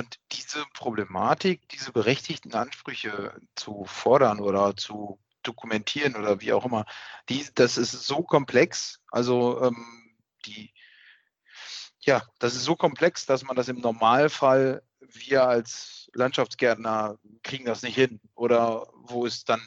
Und 0.00 0.18
diese 0.32 0.64
Problematik, 0.72 1.68
diese 1.68 1.92
berechtigten 1.92 2.54
Ansprüche 2.54 3.38
zu 3.54 3.84
fordern 3.84 4.40
oder 4.40 4.74
zu 4.74 5.20
dokumentieren 5.42 6.16
oder 6.16 6.40
wie 6.40 6.54
auch 6.54 6.64
immer, 6.64 6.86
die, 7.28 7.46
das 7.54 7.76
ist 7.76 7.92
so 7.92 8.22
komplex, 8.22 8.98
also 9.10 9.62
ähm, 9.62 10.16
die, 10.46 10.72
ja, 11.98 12.22
das 12.38 12.54
ist 12.54 12.64
so 12.64 12.76
komplex, 12.76 13.26
dass 13.26 13.42
man 13.42 13.56
das 13.56 13.68
im 13.68 13.80
Normalfall, 13.80 14.82
wir 15.00 15.46
als 15.46 16.10
Landschaftsgärtner 16.14 17.18
kriegen 17.42 17.66
das 17.66 17.82
nicht 17.82 17.94
hin. 17.94 18.22
Oder 18.34 18.86
wo 18.94 19.26
ist 19.26 19.50
dann 19.50 19.60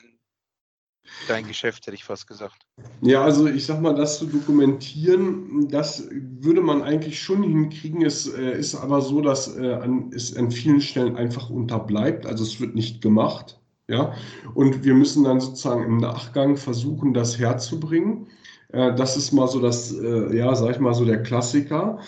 dein 1.28 1.48
Geschäft, 1.48 1.86
hätte 1.86 1.96
ich 1.96 2.04
fast 2.04 2.28
gesagt. 2.28 2.66
Ja, 3.02 3.24
also 3.24 3.48
ich 3.48 3.66
sag 3.66 3.82
mal, 3.82 3.96
das 3.96 4.20
zu 4.20 4.26
dokumentieren, 4.26 5.68
das 5.70 6.08
würde 6.10 6.62
man 6.62 6.82
eigentlich 6.82 7.22
schon 7.22 7.44
hinkriegen. 7.44 8.04
Es 8.04 8.28
äh, 8.28 8.58
ist 8.58 8.76
aber 8.76 9.02
so, 9.02 9.22
dass 9.22 9.56
äh, 9.58 9.74
an, 9.74 10.12
es 10.14 10.36
an 10.36 10.52
vielen 10.52 10.82
Stellen 10.82 11.16
einfach 11.16 11.50
unterbleibt. 11.50 12.26
Also 12.26 12.44
es 12.44 12.60
wird 12.60 12.76
nicht 12.76 13.02
gemacht. 13.02 13.60
Ja, 13.90 14.14
und 14.54 14.86
wir 14.86 14.94
müssen 14.94 15.26
dann 15.26 15.42
sozusagen 15.42 15.84
im 15.84 15.98
Nachgang 15.98 16.56
versuchen, 16.56 17.14
das 17.14 17.38
herzubringen. 17.38 18.28
Äh, 18.70 18.96
das 18.96 19.18
ist 19.18 19.34
mal 19.34 19.48
so 19.48 19.60
das, 19.60 19.94
äh, 19.94 20.36
ja, 20.36 20.56
sag 20.56 20.72
ich 20.72 20.80
mal 20.80 20.94
so 20.94 21.04
der 21.04 21.22
Klassiker. 21.22 22.00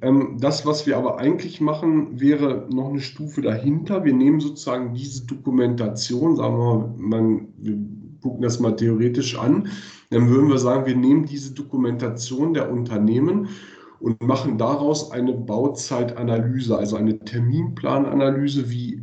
Ähm, 0.00 0.36
das, 0.40 0.64
was 0.66 0.86
wir 0.86 0.96
aber 0.96 1.18
eigentlich 1.18 1.60
machen, 1.60 2.20
wäre 2.20 2.68
noch 2.70 2.90
eine 2.90 3.00
Stufe 3.00 3.42
dahinter. 3.42 4.04
Wir 4.04 4.12
nehmen 4.12 4.40
sozusagen 4.40 4.94
diese 4.94 5.26
Dokumentation, 5.26 6.36
sagen 6.36 6.56
wir 6.56 6.76
mal, 6.76 6.94
man, 6.98 7.48
gucken 8.22 8.42
das 8.42 8.60
mal 8.60 8.76
theoretisch 8.76 9.38
an, 9.38 9.68
dann 10.10 10.28
würden 10.28 10.48
wir 10.48 10.58
sagen, 10.58 10.86
wir 10.86 10.96
nehmen 10.96 11.26
diese 11.26 11.52
Dokumentation 11.52 12.54
der 12.54 12.70
Unternehmen 12.70 13.48
und 14.00 14.22
machen 14.22 14.58
daraus 14.58 15.10
eine 15.10 15.32
Bauzeitanalyse, 15.32 16.76
also 16.76 16.96
eine 16.96 17.18
Terminplananalyse, 17.18 18.70
wie 18.70 19.02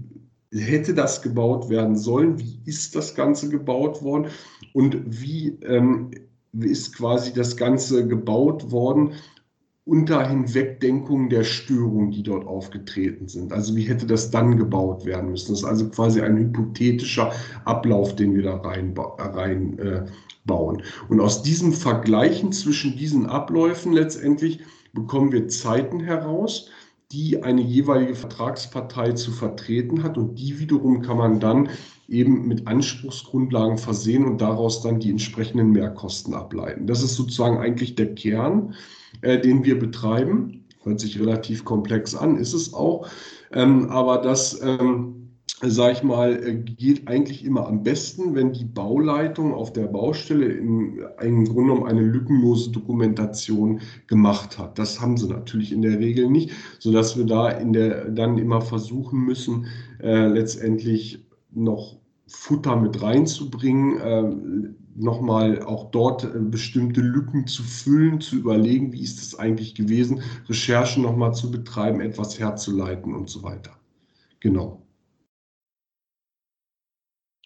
hätte 0.51 0.93
das 0.93 1.21
gebaut 1.21 1.69
werden 1.69 1.95
sollen, 1.95 2.39
wie 2.39 2.59
ist 2.65 2.95
das 2.95 3.15
Ganze 3.15 3.49
gebaut 3.49 4.01
worden 4.01 4.27
und 4.73 4.97
wie 5.05 5.57
ähm, 5.63 6.11
ist 6.53 6.95
quasi 6.95 7.31
das 7.33 7.55
Ganze 7.55 8.07
gebaut 8.07 8.71
worden 8.71 9.13
unter 9.89 10.27
Hinwegdenkung 10.27 11.29
der 11.29 11.43
Störungen, 11.43 12.11
die 12.11 12.21
dort 12.21 12.45
aufgetreten 12.45 13.27
sind. 13.27 13.51
Also 13.51 13.75
wie 13.75 13.83
hätte 13.83 14.05
das 14.05 14.29
dann 14.29 14.55
gebaut 14.55 15.03
werden 15.03 15.31
müssen? 15.31 15.51
Das 15.51 15.61
ist 15.61 15.65
also 15.65 15.89
quasi 15.89 16.21
ein 16.21 16.37
hypothetischer 16.37 17.31
Ablauf, 17.65 18.15
den 18.15 18.35
wir 18.35 18.43
da 18.43 18.57
reinbauen. 18.57 19.19
Rein, 19.19 19.79
äh, 19.79 20.05
Und 21.09 21.19
aus 21.19 21.41
diesem 21.41 21.73
Vergleichen 21.73 22.51
zwischen 22.51 22.97
diesen 22.97 23.25
Abläufen 23.25 23.93
letztendlich 23.93 24.59
bekommen 24.93 25.31
wir 25.31 25.47
Zeiten 25.47 25.99
heraus, 25.99 26.69
die 27.11 27.41
eine 27.41 27.61
jeweilige 27.61 28.13
Vertragspartei 28.13 29.13
zu 29.13 29.31
vertreten 29.31 30.03
hat. 30.03 30.17
Und 30.17 30.35
die 30.35 30.59
wiederum 30.59 31.01
kann 31.01 31.17
man 31.17 31.39
dann 31.39 31.69
eben 32.07 32.47
mit 32.47 32.67
Anspruchsgrundlagen 32.67 33.77
versehen 33.77 34.25
und 34.25 34.41
daraus 34.41 34.81
dann 34.81 34.99
die 34.99 35.09
entsprechenden 35.09 35.71
Mehrkosten 35.71 36.33
ableiten. 36.33 36.85
Das 36.85 37.01
ist 37.01 37.15
sozusagen 37.15 37.57
eigentlich 37.57 37.95
der 37.95 38.13
Kern, 38.13 38.75
äh, 39.21 39.39
den 39.39 39.63
wir 39.65 39.79
betreiben. 39.79 40.65
Hört 40.83 40.99
sich 40.99 41.19
relativ 41.19 41.65
komplex 41.65 42.15
an, 42.15 42.37
ist 42.37 42.53
es 42.53 42.73
auch. 42.73 43.07
Ähm, 43.51 43.89
aber 43.89 44.19
das 44.19 44.61
ähm, 44.61 45.28
sage 45.61 45.93
ich 45.93 46.03
mal, 46.03 46.41
äh, 46.43 46.55
geht 46.55 47.07
eigentlich 47.07 47.43
immer 47.43 47.67
am 47.67 47.83
besten, 47.83 48.35
wenn 48.35 48.53
die 48.53 48.65
Bauleitung 48.65 49.53
auf 49.53 49.73
der 49.73 49.87
Baustelle 49.87 50.45
in, 50.45 50.99
im 51.21 51.45
Grunde 51.45 51.73
genommen 51.73 51.87
eine 51.87 52.01
lückenlose 52.01 52.71
Dokumentation 52.71 53.81
gemacht 54.07 54.57
hat. 54.57 54.79
Das 54.79 55.01
haben 55.01 55.17
sie 55.17 55.27
natürlich 55.27 55.71
in 55.71 55.81
der 55.81 55.99
Regel 55.99 56.29
nicht, 56.29 56.51
sodass 56.79 57.17
wir 57.17 57.25
da 57.25 57.49
in 57.49 57.73
der, 57.73 58.09
dann 58.09 58.37
immer 58.37 58.61
versuchen 58.61 59.19
müssen, 59.19 59.67
äh, 60.01 60.27
letztendlich 60.27 61.25
noch 61.51 61.97
Futter 62.27 62.75
mit 62.75 63.01
reinzubringen, 63.01 63.99
äh, 63.99 64.69
nochmal 64.95 65.63
auch 65.63 65.91
dort 65.91 66.23
äh, 66.23 66.39
bestimmte 66.39 67.01
Lücken 67.01 67.47
zu 67.47 67.63
füllen, 67.63 68.21
zu 68.21 68.37
überlegen, 68.37 68.93
wie 68.93 69.01
ist 69.01 69.19
es 69.19 69.37
eigentlich 69.37 69.75
gewesen, 69.75 70.21
Recherchen 70.47 71.03
nochmal 71.03 71.33
zu 71.33 71.51
betreiben, 71.51 72.01
etwas 72.01 72.39
herzuleiten 72.39 73.15
und 73.15 73.29
so 73.29 73.43
weiter. 73.43 73.71
Genau. 74.39 74.81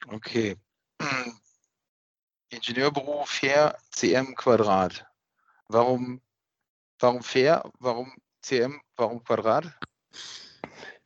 Okay. 0.08 0.56
Ingenieurberuf 2.50 3.30
fair, 3.30 3.76
CM 3.92 4.36
Quadrat. 4.36 5.06
Warum, 5.70 6.22
warum 7.00 7.24
fair? 7.24 7.64
Warum 7.80 8.14
CM? 8.42 8.80
Warum 8.96 9.24
Quadrat? 9.24 9.74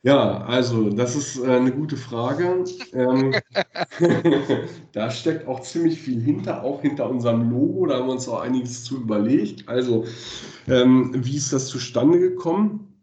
Ja, 0.03 0.37
also 0.43 0.89
das 0.89 1.15
ist 1.15 1.37
äh, 1.37 1.55
eine 1.55 1.71
gute 1.71 1.97
Frage. 1.97 2.63
Ähm, 2.93 3.33
da 4.93 5.09
steckt 5.11 5.47
auch 5.47 5.61
ziemlich 5.61 5.99
viel 5.99 6.21
hinter, 6.21 6.63
auch 6.63 6.81
hinter 6.81 7.09
unserem 7.09 7.49
Logo. 7.49 7.87
Da 7.87 7.97
haben 7.97 8.07
wir 8.07 8.13
uns 8.13 8.27
auch 8.29 8.41
einiges 8.41 8.83
zu 8.83 8.97
überlegt. 8.97 9.67
Also, 9.67 10.05
ähm, 10.67 11.11
wie 11.13 11.35
ist 11.37 11.51
das 11.51 11.67
zustande 11.67 12.19
gekommen? 12.19 12.93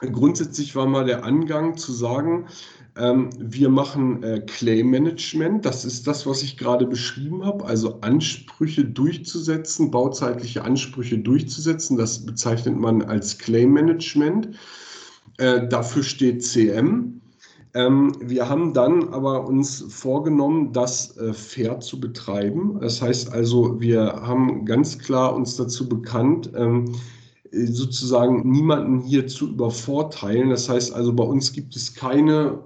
Grundsätzlich 0.00 0.74
war 0.74 0.86
mal 0.86 1.04
der 1.04 1.24
Angang 1.24 1.76
zu 1.76 1.92
sagen, 1.92 2.48
ähm, 2.96 3.30
wir 3.38 3.70
machen 3.70 4.22
äh, 4.22 4.40
Claim 4.40 4.90
Management. 4.90 5.64
Das 5.64 5.84
ist 5.84 6.06
das, 6.06 6.26
was 6.26 6.42
ich 6.42 6.58
gerade 6.58 6.86
beschrieben 6.86 7.44
habe. 7.44 7.64
Also 7.64 8.00
Ansprüche 8.02 8.84
durchzusetzen, 8.84 9.90
bauzeitliche 9.90 10.62
Ansprüche 10.62 11.18
durchzusetzen. 11.18 11.96
Das 11.96 12.24
bezeichnet 12.24 12.76
man 12.76 13.02
als 13.02 13.38
Claim 13.38 13.72
Management. 13.72 14.50
Äh, 15.38 15.66
dafür 15.68 16.02
steht 16.02 16.44
CM. 16.44 17.22
Ähm, 17.74 18.14
wir 18.20 18.50
haben 18.50 18.74
dann 18.74 19.08
aber 19.14 19.46
uns 19.46 19.82
vorgenommen, 19.88 20.74
das 20.74 21.16
äh, 21.16 21.32
fair 21.32 21.80
zu 21.80 21.98
betreiben. 21.98 22.78
Das 22.80 23.00
heißt 23.00 23.32
also, 23.32 23.80
wir 23.80 24.04
haben 24.04 24.66
ganz 24.66 24.98
klar 24.98 25.34
uns 25.34 25.56
dazu 25.56 25.88
bekannt, 25.88 26.50
ähm, 26.54 26.92
sozusagen 27.50 28.50
niemanden 28.50 29.00
hier 29.00 29.26
zu 29.26 29.48
übervorteilen. 29.48 30.50
Das 30.50 30.68
heißt 30.68 30.92
also, 30.92 31.14
bei 31.14 31.24
uns 31.24 31.54
gibt 31.54 31.74
es 31.74 31.94
keine 31.94 32.58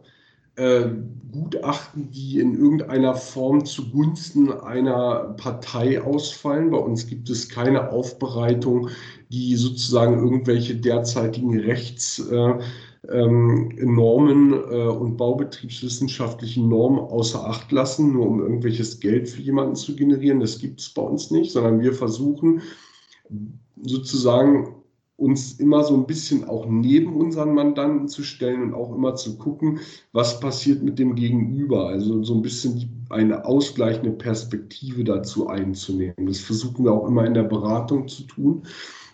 äh, 0.56 0.88
Gutachten, 1.32 2.10
die 2.10 2.40
in 2.40 2.58
irgendeiner 2.58 3.14
Form 3.14 3.64
zugunsten 3.66 4.50
einer 4.50 5.34
Partei 5.36 6.00
ausfallen. 6.00 6.70
Bei 6.70 6.78
uns 6.78 7.06
gibt 7.06 7.28
es 7.28 7.48
keine 7.48 7.90
Aufbereitung, 7.90 8.88
die 9.30 9.54
sozusagen 9.56 10.22
irgendwelche 10.22 10.76
derzeitigen 10.76 11.58
Rechtsnormen 11.58 12.62
äh, 13.08 13.12
ähm, 13.18 14.64
äh, 14.70 14.88
und 14.88 15.16
baubetriebswissenschaftlichen 15.18 16.68
Normen 16.68 17.00
außer 17.00 17.46
Acht 17.46 17.70
lassen, 17.70 18.14
nur 18.14 18.26
um 18.26 18.40
irgendwelches 18.40 18.98
Geld 19.00 19.28
für 19.28 19.42
jemanden 19.42 19.76
zu 19.76 19.94
generieren. 19.94 20.40
Das 20.40 20.58
gibt 20.58 20.80
es 20.80 20.88
bei 20.88 21.02
uns 21.02 21.30
nicht, 21.30 21.52
sondern 21.52 21.80
wir 21.80 21.92
versuchen 21.92 22.62
sozusagen 23.82 24.74
uns 25.16 25.52
immer 25.54 25.82
so 25.82 25.94
ein 25.94 26.06
bisschen 26.06 26.44
auch 26.44 26.66
neben 26.66 27.16
unseren 27.16 27.54
Mandanten 27.54 28.08
zu 28.08 28.22
stellen 28.22 28.62
und 28.62 28.74
auch 28.74 28.94
immer 28.94 29.14
zu 29.14 29.38
gucken, 29.38 29.80
was 30.12 30.40
passiert 30.40 30.82
mit 30.82 30.98
dem 30.98 31.14
Gegenüber. 31.14 31.88
Also 31.88 32.22
so 32.22 32.34
ein 32.34 32.42
bisschen 32.42 33.06
eine 33.08 33.44
ausgleichende 33.46 34.10
Perspektive 34.10 35.04
dazu 35.04 35.48
einzunehmen. 35.48 36.26
Das 36.26 36.40
versuchen 36.40 36.84
wir 36.84 36.92
auch 36.92 37.08
immer 37.08 37.24
in 37.24 37.34
der 37.34 37.44
Beratung 37.44 38.08
zu 38.08 38.24
tun. 38.24 38.62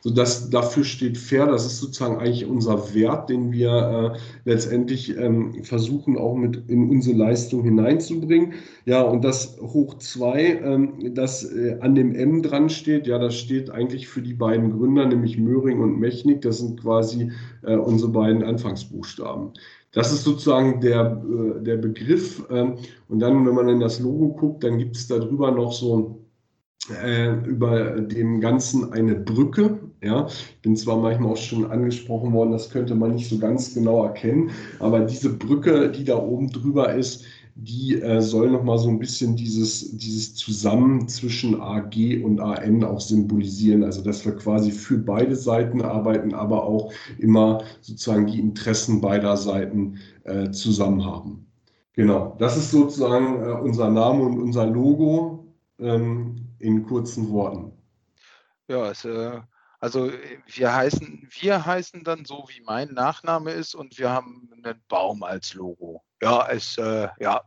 So 0.05 0.11
dass 0.11 0.51
dafür 0.51 0.83
steht 0.83 1.17
fair, 1.17 1.47
das 1.47 1.65
ist 1.65 1.79
sozusagen 1.79 2.17
eigentlich 2.17 2.45
unser 2.45 2.93
Wert, 2.93 3.31
den 3.31 3.53
wir 3.53 4.15
äh, 4.15 4.19
letztendlich 4.45 5.17
ähm, 5.17 5.63
versuchen 5.63 6.19
auch 6.19 6.35
mit 6.35 6.69
in 6.69 6.91
unsere 6.91 7.17
Leistung 7.17 7.63
hineinzubringen. 7.63 8.55
Ja, 8.85 9.03
und 9.03 9.23
das 9.23 9.59
hoch 9.61 9.99
zwei, 9.99 10.61
ähm, 10.61 11.15
das 11.15 11.45
äh, 11.45 11.79
an 11.81 11.95
dem 11.95 12.17
M 12.17 12.43
dran 12.43 12.69
steht, 12.69 13.07
ja, 13.07 13.19
das 13.19 13.37
steht 13.37 13.71
eigentlich 13.71 14.09
für 14.09 14.23
die 14.23 14.35
beiden 14.35 14.73
Gründer, 14.77 15.07
nämlich 15.07 15.39
Möhring 15.39 15.79
und 15.79 16.01
Mechnik. 16.01 16.43
Das 16.43 16.59
sind 16.59 16.81
quasi 16.81 17.31
äh, 17.63 17.77
unsere 17.77 18.11
beiden 18.11 18.43
Anfangsbuchstaben. 18.43 19.53
Das 19.93 20.11
ist 20.11 20.25
sozusagen 20.25 20.81
der, 20.81 21.23
äh, 21.23 21.63
der 21.63 21.77
Begriff. 21.77 22.43
Ähm, 22.51 22.79
und 23.09 23.21
dann, 23.21 23.47
wenn 23.47 23.55
man 23.55 23.69
in 23.69 23.79
das 23.79 24.01
Logo 24.01 24.31
guckt, 24.31 24.65
dann 24.65 24.79
gibt 24.79 24.97
es 24.97 25.07
darüber 25.07 25.53
noch 25.53 25.73
so 25.73 26.22
äh, 27.03 27.35
über 27.47 28.01
dem 28.01 28.41
Ganzen 28.41 28.93
eine 28.93 29.15
Brücke. 29.15 29.79
Ja, 30.03 30.27
ich 30.27 30.61
bin 30.63 30.77
zwar 30.77 30.97
manchmal 30.97 31.33
auch 31.33 31.37
schon 31.37 31.71
angesprochen 31.71 32.33
worden, 32.33 32.53
das 32.53 32.71
könnte 32.71 32.95
man 32.95 33.15
nicht 33.15 33.29
so 33.29 33.39
ganz 33.39 33.73
genau 33.73 34.05
erkennen, 34.05 34.51
aber 34.81 35.01
diese 35.01 35.33
Brücke, 35.33 35.91
die 35.91 36.05
da 36.05 36.17
oben 36.17 36.51
drüber 36.51 36.93
ist, 36.93 37.25
die 37.55 38.01
äh, 38.01 38.21
soll 38.21 38.51
nochmal 38.51 38.79
so 38.79 38.89
ein 38.89 38.99
bisschen 38.99 39.37
dieses, 39.37 39.97
dieses 39.97 40.35
Zusammen 40.35 41.07
zwischen 41.09 41.61
AG 41.61 42.25
und 42.25 42.41
AN 42.41 42.83
auch 42.83 43.01
symbolisieren. 43.01 43.85
Also, 43.85 44.03
dass 44.03 44.25
wir 44.25 44.33
quasi 44.33 44.71
für 44.71 44.99
beide 44.99 45.37
Seiten 45.37 45.83
arbeiten, 45.83 46.35
aber 46.35 46.65
auch 46.65 46.93
immer 47.19 47.63
sozusagen 47.81 48.27
die 48.27 48.41
Interessen 48.41 49.01
beider 49.01 49.37
Seiten 49.37 49.99
äh, 50.25 50.51
zusammen 50.51 51.05
haben. 51.05 51.47
Genau, 51.95 52.35
das 52.39 52.57
ist 52.57 52.71
sozusagen 52.71 53.43
äh, 53.43 53.53
unser 53.53 53.91
Name 53.91 54.23
und 54.23 54.41
unser 54.41 54.67
Logo. 54.67 55.45
Ähm, 55.79 56.42
in 56.63 56.87
kurzen 56.87 57.31
Worten. 57.31 57.73
Ja, 58.69 58.91
es, 58.91 59.05
äh, 59.05 59.41
also 59.81 60.11
wir 60.47 60.75
heißen, 60.75 61.29
wir 61.41 61.67
heißen 61.67 62.05
dann 62.05 62.25
so, 62.25 62.45
wie 62.49 62.63
mein 62.63 62.95
Nachname 62.95 63.51
ist 63.51 63.75
und 63.75 63.99
wir 63.99 64.11
haben 64.11 64.49
einen 64.53 64.81
Baum 64.89 65.23
als 65.25 65.55
Logo. 65.55 66.03
Ja, 66.23 66.49
es, 66.49 66.79
äh, 66.79 67.09
ja, 67.19 67.43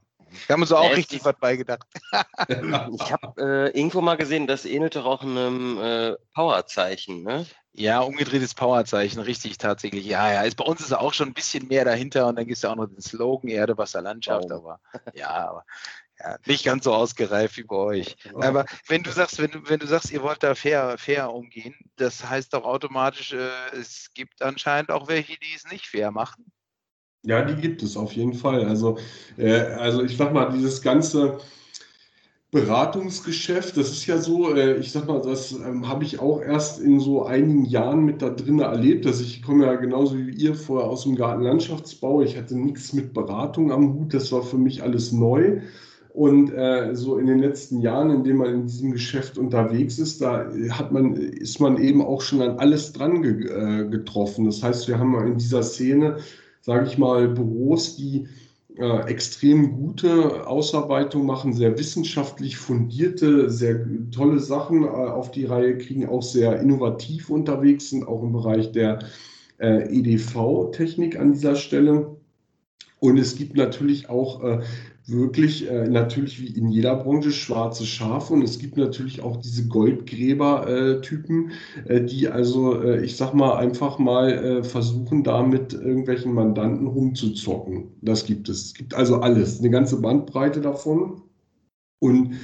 wir 0.48 0.54
haben 0.54 0.62
uns 0.62 0.72
auch 0.72 0.84
ja, 0.84 0.90
richtig 0.90 1.24
was 1.24 1.36
beigedacht. 1.40 1.88
ich 2.50 3.14
habe 3.14 3.42
äh, 3.42 3.78
irgendwo 3.78 4.02
mal 4.02 4.18
gesehen, 4.18 4.48
das 4.48 4.66
ähnelt 4.66 4.98
doch 4.98 5.06
auch 5.06 5.22
einem 5.22 5.80
äh, 5.80 6.16
Powerzeichen, 6.34 7.24
ne? 7.24 7.46
Ja, 7.78 8.02
umgedrehtes 8.02 8.54
Powerzeichen, 8.54 9.22
richtig 9.22 9.58
tatsächlich. 9.58 10.06
Ja, 10.06 10.32
ja. 10.32 10.42
Ist, 10.44 10.56
bei 10.56 10.64
uns 10.64 10.82
ist 10.82 10.94
auch 10.94 11.14
schon 11.14 11.30
ein 11.30 11.34
bisschen 11.34 11.68
mehr 11.68 11.84
dahinter 11.84 12.28
und 12.28 12.38
dann 12.38 12.46
gibt 12.46 12.56
es 12.56 12.62
ja 12.64 12.72
auch 12.72 12.76
noch 12.76 12.88
den 12.88 13.02
Slogan 13.02 13.50
Erde, 13.50 13.78
Wasser, 13.78 14.02
Landschaft. 14.02 14.48
Baum. 14.48 14.60
Aber 14.60 14.80
ja, 15.14 15.30
aber 15.30 15.66
ja, 16.20 16.38
nicht 16.46 16.64
ganz 16.64 16.86
so 16.86 16.94
ausgereift 16.94 17.58
wie 17.58 17.64
bei 17.64 17.76
euch. 17.76 18.16
Aber 18.36 18.66
wenn 18.88 19.04
du 19.04 19.12
sagst, 19.12 19.40
wenn 19.40 19.52
du, 19.52 19.70
wenn 19.70 19.80
du 19.80 19.88
sagst, 19.88 20.12
ihr 20.12 20.22
wollt 20.22 20.44
da 20.44 20.56
fair, 20.56 20.98
fair 20.98 21.34
umgehen, 21.34 21.76
das 21.98 22.28
heißt 22.28 22.54
doch 22.54 22.64
automatisch, 22.64 23.34
äh, 23.34 23.78
es 23.78 24.10
gibt 24.14 24.42
anscheinend 24.42 24.92
auch 24.92 25.08
welche, 25.08 25.34
die 25.34 25.56
es 25.56 25.70
nicht 25.70 25.88
fair 25.88 26.12
machen. 26.12 26.46
Ja, 27.24 27.44
die 27.44 27.60
gibt 27.60 27.82
es 27.82 27.98
auf 27.98 28.14
jeden 28.14 28.34
Fall. 28.34 28.66
Also, 28.66 28.98
äh, 29.38 29.60
also 29.60 30.04
ich 30.04 30.16
sag 30.16 30.32
mal, 30.32 30.52
dieses 30.52 30.82
ganze 30.82 31.40
Beratungsgeschäft, 32.52 33.76
das 33.76 33.90
ist 33.90 34.06
ja 34.06 34.20
so, 34.20 34.56
äh, 34.56 34.78
ich 34.78 34.92
sag 34.92 35.08
mal, 35.08 35.22
das 35.22 35.52
ähm, 35.52 35.88
habe 35.88 36.04
ich 36.04 36.20
auch 36.20 36.40
erst 36.40 36.80
in 36.80 37.00
so 37.00 37.26
einigen 37.26 37.66
Jahren 37.66 38.06
mit 38.06 38.22
da 38.22 38.30
drin 38.30 38.60
erlebt. 38.60 39.06
Dass 39.06 39.20
ich 39.20 39.42
komme 39.42 39.66
ja 39.66 39.74
genauso 39.74 40.18
wie 40.18 40.30
ihr 40.30 40.56
vorher 40.56 40.88
aus 40.88 41.04
dem 41.04 41.16
Gartenlandschaftsbau. 41.16 42.22
Ich 42.22 42.38
hatte 42.38 42.58
nichts 42.58 42.94
mit 42.94 43.14
Beratung 43.14 43.72
am 43.72 43.96
Hut, 43.96 44.14
das 44.14 44.32
war 44.32 44.44
für 44.44 44.58
mich 44.58 44.84
alles 44.84 45.12
neu. 45.12 45.62
Und 46.16 46.50
äh, 46.54 46.96
so 46.96 47.18
in 47.18 47.28
den 47.28 47.40
letzten 47.40 47.82
Jahren, 47.82 48.10
in 48.10 48.24
denen 48.24 48.38
man 48.38 48.54
in 48.54 48.68
diesem 48.68 48.94
Geschäft 48.94 49.38
unterwegs 49.38 50.00
ist, 50.00 50.22
da 50.22 50.50
hat 50.70 50.94
man, 50.94 51.14
ist 51.14 51.60
man 51.60 51.78
eben 51.78 52.02
auch 52.02 52.22
schon 52.22 52.42
an 52.42 52.58
alles 52.58 52.94
dran 52.94 53.22
ge 53.22 53.50
äh, 53.50 53.90
getroffen. 53.90 54.46
Das 54.46 54.64
heißt, 54.64 54.88
wir 54.88 54.98
haben 54.98 55.14
in 55.28 55.38
dieser 55.38 55.62
Szene, 55.62 56.20
sage 56.62 56.88
ich 56.88 56.98
mal, 56.98 57.28
Büros, 57.28 57.98
die 57.98 58.30
äh, 58.78 59.10
extrem 59.10 59.74
gute 59.74 60.48
Ausarbeitung 60.48 61.26
machen, 61.26 61.52
sehr 61.52 61.78
wissenschaftlich 61.78 62.56
fundierte, 62.56 63.50
sehr 63.50 63.86
tolle 64.12 64.40
Sachen 64.40 64.86
äh, 64.86 64.88
auf 64.88 65.32
die 65.32 65.44
Reihe 65.44 65.78
kriegen, 65.78 66.08
auch 66.08 66.24
sehr 66.24 66.62
innovativ 66.62 67.30
unterwegs 67.30 67.90
sind, 67.90 68.08
auch 68.08 68.24
im 68.24 68.32
Bereich 68.32 68.72
der 68.72 69.00
äh, 69.58 69.94
EDV-Technik 69.94 71.20
an 71.20 71.34
dieser 71.34 71.56
Stelle. 71.56 72.16
Und 73.02 73.18
es 73.18 73.36
gibt 73.36 73.58
natürlich 73.58 74.10
auch 74.10 74.42
äh, 74.44 74.62
wirklich 75.08 75.70
äh, 75.70 75.88
natürlich 75.88 76.42
wie 76.42 76.48
in 76.48 76.70
jeder 76.70 76.96
Branche 76.96 77.32
schwarze 77.32 77.86
Schafe 77.86 78.34
und 78.34 78.42
es 78.42 78.58
gibt 78.60 78.78
natürlich 78.78 79.22
auch 79.22 79.38
diese 79.38 79.68
Goldgräber-Typen, 79.68 81.52
äh, 81.86 82.02
die 82.02 82.28
also, 82.28 82.82
äh, 82.82 83.04
ich 83.04 83.16
sag 83.16 83.34
mal, 83.34 83.58
einfach 83.58 84.00
mal 84.00 84.32
äh, 84.32 84.64
versuchen, 84.64 85.24
da 85.24 85.44
mit 85.44 85.74
irgendwelchen 85.74 86.34
Mandanten 86.34 86.88
rumzuzocken. 86.88 87.92
Das 88.02 88.26
gibt 88.26 88.50
es. 88.50 88.66
Es 88.66 88.74
gibt 88.74 88.94
also 88.94 89.18
alles, 89.18 89.60
eine 89.60 89.70
ganze 89.70 90.02
Bandbreite 90.02 90.62
davon. 90.62 91.22
Und 92.00 92.36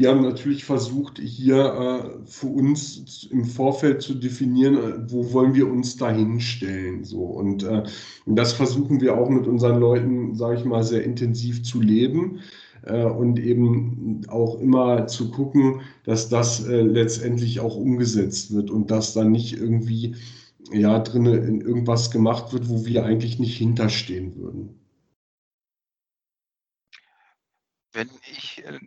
wir 0.00 0.08
haben 0.08 0.22
natürlich 0.22 0.64
versucht, 0.64 1.18
hier 1.18 1.58
äh, 1.58 2.26
für 2.26 2.46
uns 2.46 3.24
im 3.30 3.44
Vorfeld 3.44 4.00
zu 4.00 4.14
definieren, 4.14 4.76
äh, 4.76 5.12
wo 5.12 5.34
wollen 5.34 5.54
wir 5.54 5.70
uns 5.70 5.98
da 5.98 6.10
hinstellen. 6.10 7.04
So. 7.04 7.22
Und, 7.22 7.64
äh, 7.64 7.82
das 8.24 8.54
versuchen 8.54 9.02
wir 9.02 9.18
auch 9.18 9.28
mit 9.28 9.46
unseren 9.46 9.78
Leuten, 9.78 10.34
sage 10.34 10.56
ich 10.56 10.64
mal, 10.64 10.82
sehr 10.84 11.04
intensiv 11.04 11.62
zu 11.64 11.82
leben 11.82 12.40
äh, 12.84 13.04
und 13.04 13.38
eben 13.38 14.22
auch 14.28 14.58
immer 14.58 15.06
zu 15.06 15.30
gucken, 15.30 15.82
dass 16.04 16.30
das 16.30 16.66
äh, 16.66 16.80
letztendlich 16.80 17.60
auch 17.60 17.76
umgesetzt 17.76 18.54
wird 18.54 18.70
und 18.70 18.90
dass 18.90 19.12
dann 19.12 19.30
nicht 19.30 19.52
irgendwie 19.52 20.16
ja, 20.72 20.98
drin 21.00 21.26
in 21.26 21.60
irgendwas 21.60 22.10
gemacht 22.10 22.54
wird, 22.54 22.70
wo 22.70 22.86
wir 22.86 23.04
eigentlich 23.04 23.38
nicht 23.38 23.58
hinterstehen 23.58 24.34
würden. 24.36 24.80
Wenn 27.92 28.08
ich 28.32 28.62
äh, 28.64 28.78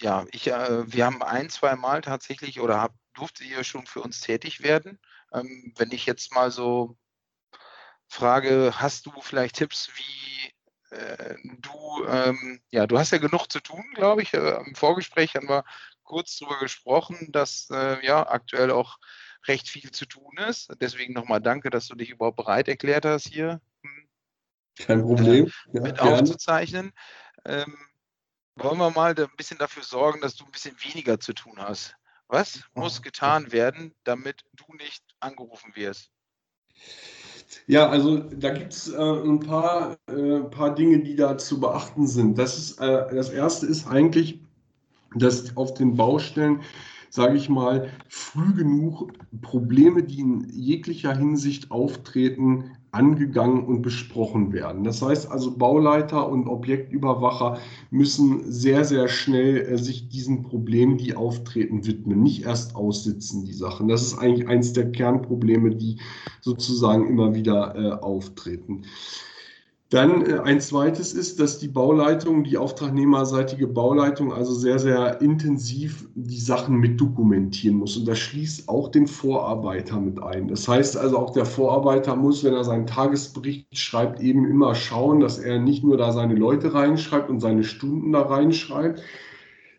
ja, 0.00 0.26
ich, 0.32 0.48
äh, 0.48 0.92
wir 0.92 1.06
haben 1.06 1.22
ein, 1.22 1.50
zwei 1.50 1.76
Mal 1.76 2.00
tatsächlich 2.00 2.60
oder 2.60 2.80
hab, 2.80 2.94
durfte 3.14 3.44
ihr 3.44 3.64
schon 3.64 3.86
für 3.86 4.00
uns 4.00 4.20
tätig 4.20 4.62
werden. 4.62 4.98
Ähm, 5.32 5.72
wenn 5.76 5.92
ich 5.92 6.06
jetzt 6.06 6.34
mal 6.34 6.50
so 6.50 6.96
frage, 8.08 8.72
hast 8.76 9.06
du 9.06 9.12
vielleicht 9.20 9.56
Tipps, 9.56 9.90
wie 9.96 10.94
äh, 10.94 11.34
du, 11.58 12.06
ähm, 12.06 12.60
ja, 12.70 12.86
du 12.86 12.98
hast 12.98 13.12
ja 13.12 13.18
genug 13.18 13.50
zu 13.50 13.60
tun, 13.60 13.84
glaube 13.94 14.22
ich. 14.22 14.34
Äh, 14.34 14.62
Im 14.66 14.74
Vorgespräch 14.74 15.34
haben 15.34 15.48
wir 15.48 15.64
kurz 16.02 16.38
darüber 16.38 16.58
gesprochen, 16.60 17.30
dass 17.32 17.68
äh, 17.70 18.04
ja 18.04 18.28
aktuell 18.28 18.70
auch 18.70 18.98
recht 19.46 19.68
viel 19.68 19.90
zu 19.90 20.06
tun 20.06 20.36
ist. 20.48 20.72
Deswegen 20.80 21.12
nochmal 21.12 21.40
danke, 21.40 21.70
dass 21.70 21.86
du 21.86 21.94
dich 21.94 22.10
überhaupt 22.10 22.36
bereit 22.36 22.68
erklärt 22.68 23.04
hast, 23.04 23.28
hier 23.28 23.60
hm, 23.82 24.08
Kein 24.78 25.02
Problem. 25.02 25.46
Äh, 25.72 25.80
mit 25.80 25.98
gerne. 25.98 26.20
aufzuzeichnen. 26.20 26.92
Ähm, 27.44 27.76
wollen 28.56 28.78
wir 28.78 28.90
mal 28.90 29.14
ein 29.16 29.26
bisschen 29.36 29.58
dafür 29.58 29.82
sorgen, 29.82 30.20
dass 30.20 30.36
du 30.36 30.44
ein 30.44 30.50
bisschen 30.50 30.76
weniger 30.82 31.18
zu 31.20 31.32
tun 31.32 31.54
hast. 31.58 31.96
Was 32.28 32.62
muss 32.74 33.02
getan 33.02 33.52
werden, 33.52 33.94
damit 34.04 34.42
du 34.54 34.64
nicht 34.74 35.04
angerufen 35.20 35.72
wirst? 35.74 36.10
Ja, 37.66 37.88
also 37.88 38.18
da 38.18 38.50
gibt 38.50 38.72
es 38.72 38.88
äh, 38.88 38.96
ein 38.96 39.40
paar, 39.40 39.98
äh, 40.08 40.40
paar 40.40 40.74
Dinge, 40.74 41.00
die 41.00 41.14
da 41.14 41.36
zu 41.36 41.60
beachten 41.60 42.06
sind. 42.06 42.38
Das, 42.38 42.58
ist, 42.58 42.80
äh, 42.80 43.14
das 43.14 43.30
erste 43.30 43.66
ist 43.66 43.86
eigentlich, 43.86 44.40
dass 45.14 45.56
auf 45.56 45.74
den 45.74 45.94
Baustellen 45.94 46.62
sage 47.14 47.36
ich 47.36 47.48
mal, 47.48 47.92
früh 48.08 48.52
genug 48.54 49.12
Probleme, 49.40 50.02
die 50.02 50.18
in 50.18 50.48
jeglicher 50.50 51.16
Hinsicht 51.16 51.70
auftreten, 51.70 52.76
angegangen 52.94 53.64
und 53.64 53.82
besprochen 53.82 54.52
werden. 54.52 54.84
Das 54.84 55.02
heißt 55.02 55.30
also, 55.30 55.56
Bauleiter 55.56 56.28
und 56.28 56.46
Objektüberwacher 56.46 57.58
müssen 57.90 58.50
sehr, 58.50 58.84
sehr 58.84 59.08
schnell 59.08 59.56
äh, 59.58 59.78
sich 59.78 60.08
diesen 60.08 60.42
Problemen, 60.42 60.96
die 60.96 61.16
auftreten, 61.16 61.86
widmen, 61.86 62.22
nicht 62.22 62.44
erst 62.44 62.76
aussitzen, 62.76 63.44
die 63.44 63.52
Sachen. 63.52 63.88
Das 63.88 64.02
ist 64.02 64.18
eigentlich 64.18 64.48
eines 64.48 64.72
der 64.72 64.92
Kernprobleme, 64.92 65.74
die 65.74 65.98
sozusagen 66.40 67.08
immer 67.08 67.34
wieder 67.34 67.74
äh, 67.76 67.92
auftreten. 68.00 68.82
Dann 69.94 70.26
äh, 70.26 70.40
ein 70.40 70.60
zweites 70.60 71.12
ist, 71.12 71.38
dass 71.38 71.60
die 71.60 71.68
Bauleitung, 71.68 72.42
die 72.42 72.58
auftragnehmerseitige 72.58 73.68
Bauleitung, 73.68 74.32
also 74.32 74.52
sehr, 74.52 74.80
sehr 74.80 75.20
intensiv 75.20 76.08
die 76.16 76.40
Sachen 76.40 76.78
mit 76.78 77.00
dokumentieren 77.00 77.76
muss. 77.76 77.96
Und 77.96 78.08
das 78.08 78.18
schließt 78.18 78.68
auch 78.68 78.88
den 78.88 79.06
Vorarbeiter 79.06 80.00
mit 80.00 80.20
ein. 80.20 80.48
Das 80.48 80.66
heißt 80.66 80.96
also, 80.96 81.16
auch 81.16 81.30
der 81.30 81.46
Vorarbeiter 81.46 82.16
muss, 82.16 82.42
wenn 82.42 82.54
er 82.54 82.64
seinen 82.64 82.88
Tagesbericht 82.88 83.78
schreibt, 83.78 84.20
eben 84.20 84.50
immer 84.50 84.74
schauen, 84.74 85.20
dass 85.20 85.38
er 85.38 85.60
nicht 85.60 85.84
nur 85.84 85.96
da 85.96 86.10
seine 86.10 86.34
Leute 86.34 86.74
reinschreibt 86.74 87.30
und 87.30 87.38
seine 87.38 87.62
Stunden 87.62 88.10
da 88.10 88.22
reinschreibt, 88.22 89.00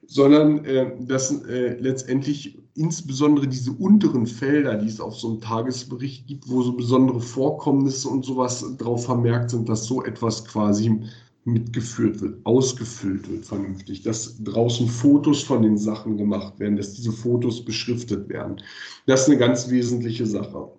sondern 0.08 0.64
äh, 0.64 0.94
dass 0.98 1.44
äh, 1.44 1.76
letztendlich 1.78 2.65
insbesondere 2.76 3.48
diese 3.48 3.72
unteren 3.72 4.28
Felder, 4.28 4.76
die 4.76 4.88
es 4.88 5.00
auf 5.00 5.18
so 5.18 5.30
einem 5.30 5.42
Tagesbericht 5.42 6.28
gibt, 6.28 6.50
wo 6.50 6.62
so 6.62 6.74
besondere 6.74 7.22
Vorkommnisse 7.22 8.10
und 8.10 8.26
sowas 8.26 8.66
drauf 8.78 9.06
vermerkt 9.06 9.50
sind, 9.52 9.70
dass 9.70 9.86
so 9.86 10.04
etwas 10.04 10.46
quasi 10.46 11.02
mitgeführt 11.46 12.22
wird, 12.22 12.46
ausgefüllt 12.46 13.30
wird 13.30 13.46
vernünftig, 13.46 14.02
dass 14.02 14.44
draußen 14.44 14.88
Fotos 14.88 15.44
von 15.44 15.62
den 15.62 15.78
Sachen 15.78 16.18
gemacht 16.18 16.60
werden, 16.60 16.76
dass 16.76 16.94
diese 16.94 17.12
Fotos 17.12 17.64
beschriftet 17.64 18.28
werden. 18.30 18.62
Das 19.06 19.22
ist 19.22 19.30
eine 19.30 19.38
ganz 19.38 19.70
wesentliche 19.70 20.26
Sache. 20.26 20.70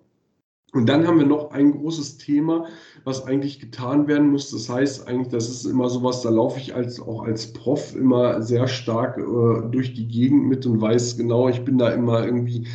Und 0.73 0.89
dann 0.89 1.07
haben 1.07 1.17
wir 1.17 1.25
noch 1.25 1.51
ein 1.51 1.71
großes 1.71 2.17
Thema, 2.17 2.67
was 3.05 3.25
eigentlich 3.25 3.59
getan 3.59 4.07
werden 4.07 4.29
muss. 4.31 4.51
Das 4.51 4.67
heißt 4.67 5.07
eigentlich, 5.07 5.29
das 5.29 5.49
ist 5.49 5.65
immer 5.65 5.89
sowas, 5.89 6.21
da 6.21 6.29
laufe 6.29 6.59
ich 6.59 6.75
als, 6.75 6.99
auch 6.99 7.23
als 7.23 7.53
Prof 7.53 7.95
immer 7.95 8.41
sehr 8.41 8.67
stark 8.67 9.17
äh, 9.17 9.71
durch 9.71 9.93
die 9.93 10.07
Gegend 10.07 10.45
mit 10.45 10.65
und 10.65 10.81
weiß 10.81 11.17
genau, 11.17 11.47
ich 11.47 11.63
bin 11.63 11.77
da 11.77 11.89
immer 11.89 12.25
irgendwie 12.25 12.67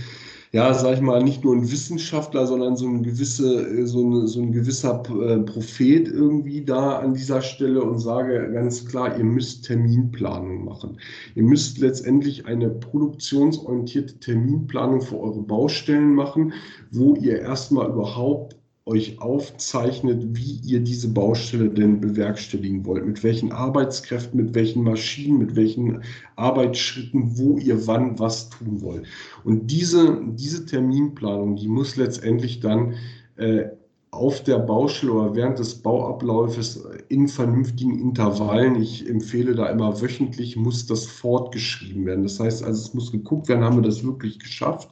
ja, 0.52 0.74
sag 0.74 0.94
ich 0.94 1.00
mal, 1.00 1.22
nicht 1.22 1.44
nur 1.44 1.54
ein 1.56 1.70
Wissenschaftler, 1.70 2.46
sondern 2.46 2.76
so 2.76 2.86
ein, 2.86 3.02
gewisse, 3.02 3.66
äh, 3.70 3.86
so, 3.86 4.04
eine, 4.04 4.28
so 4.28 4.42
ein 4.42 4.52
gewisser 4.52 5.02
äh, 5.08 5.38
Prophet 5.38 6.08
irgendwie 6.08 6.62
da 6.62 6.98
an 6.98 7.14
dieser 7.14 7.40
Stelle 7.40 7.82
und 7.82 7.98
sage 7.98 8.50
ganz 8.52 8.84
klar, 8.84 9.16
ihr 9.16 9.24
müsst 9.24 9.64
Terminplanung 9.64 10.64
machen. 10.66 10.98
Ihr 11.34 11.44
müsst 11.44 11.78
letztendlich 11.78 12.44
eine 12.46 12.68
produktionsorientierte 12.68 14.18
Terminplanung 14.20 15.00
für 15.00 15.18
eure 15.18 15.40
Baustellen 15.42 16.14
machen, 16.14 16.52
wo 16.90 17.14
ihr 17.16 17.40
erstmal 17.40 17.88
überhaupt 17.88 18.61
euch 18.84 19.20
aufzeichnet, 19.20 20.24
wie 20.36 20.60
ihr 20.64 20.80
diese 20.80 21.08
Baustelle 21.08 21.70
denn 21.70 22.00
bewerkstelligen 22.00 22.84
wollt, 22.84 23.06
mit 23.06 23.22
welchen 23.22 23.52
Arbeitskräften, 23.52 24.44
mit 24.44 24.54
welchen 24.54 24.82
Maschinen, 24.82 25.38
mit 25.38 25.54
welchen 25.54 26.02
Arbeitsschritten, 26.34 27.38
wo 27.38 27.58
ihr 27.58 27.86
wann 27.86 28.18
was 28.18 28.50
tun 28.50 28.82
wollt. 28.82 29.06
Und 29.44 29.70
diese, 29.70 30.20
diese 30.26 30.66
Terminplanung, 30.66 31.54
die 31.56 31.68
muss 31.68 31.96
letztendlich 31.96 32.58
dann 32.58 32.94
äh, 33.36 33.66
auf 34.10 34.42
der 34.42 34.58
Baustelle 34.58 35.12
oder 35.12 35.34
während 35.34 35.58
des 35.58 35.76
Bauablaufes 35.76 36.84
in 37.08 37.28
vernünftigen 37.28 37.98
Intervallen, 37.98 38.80
ich 38.80 39.08
empfehle 39.08 39.54
da 39.54 39.66
immer 39.66 40.02
wöchentlich, 40.02 40.54
muss 40.56 40.86
das 40.86 41.06
fortgeschrieben 41.06 42.04
werden. 42.04 42.24
Das 42.24 42.38
heißt 42.38 42.62
also, 42.62 42.82
es 42.82 42.94
muss 42.94 43.10
geguckt 43.10 43.48
werden, 43.48 43.64
haben 43.64 43.76
wir 43.76 43.82
das 43.82 44.04
wirklich 44.04 44.38
geschafft? 44.38 44.90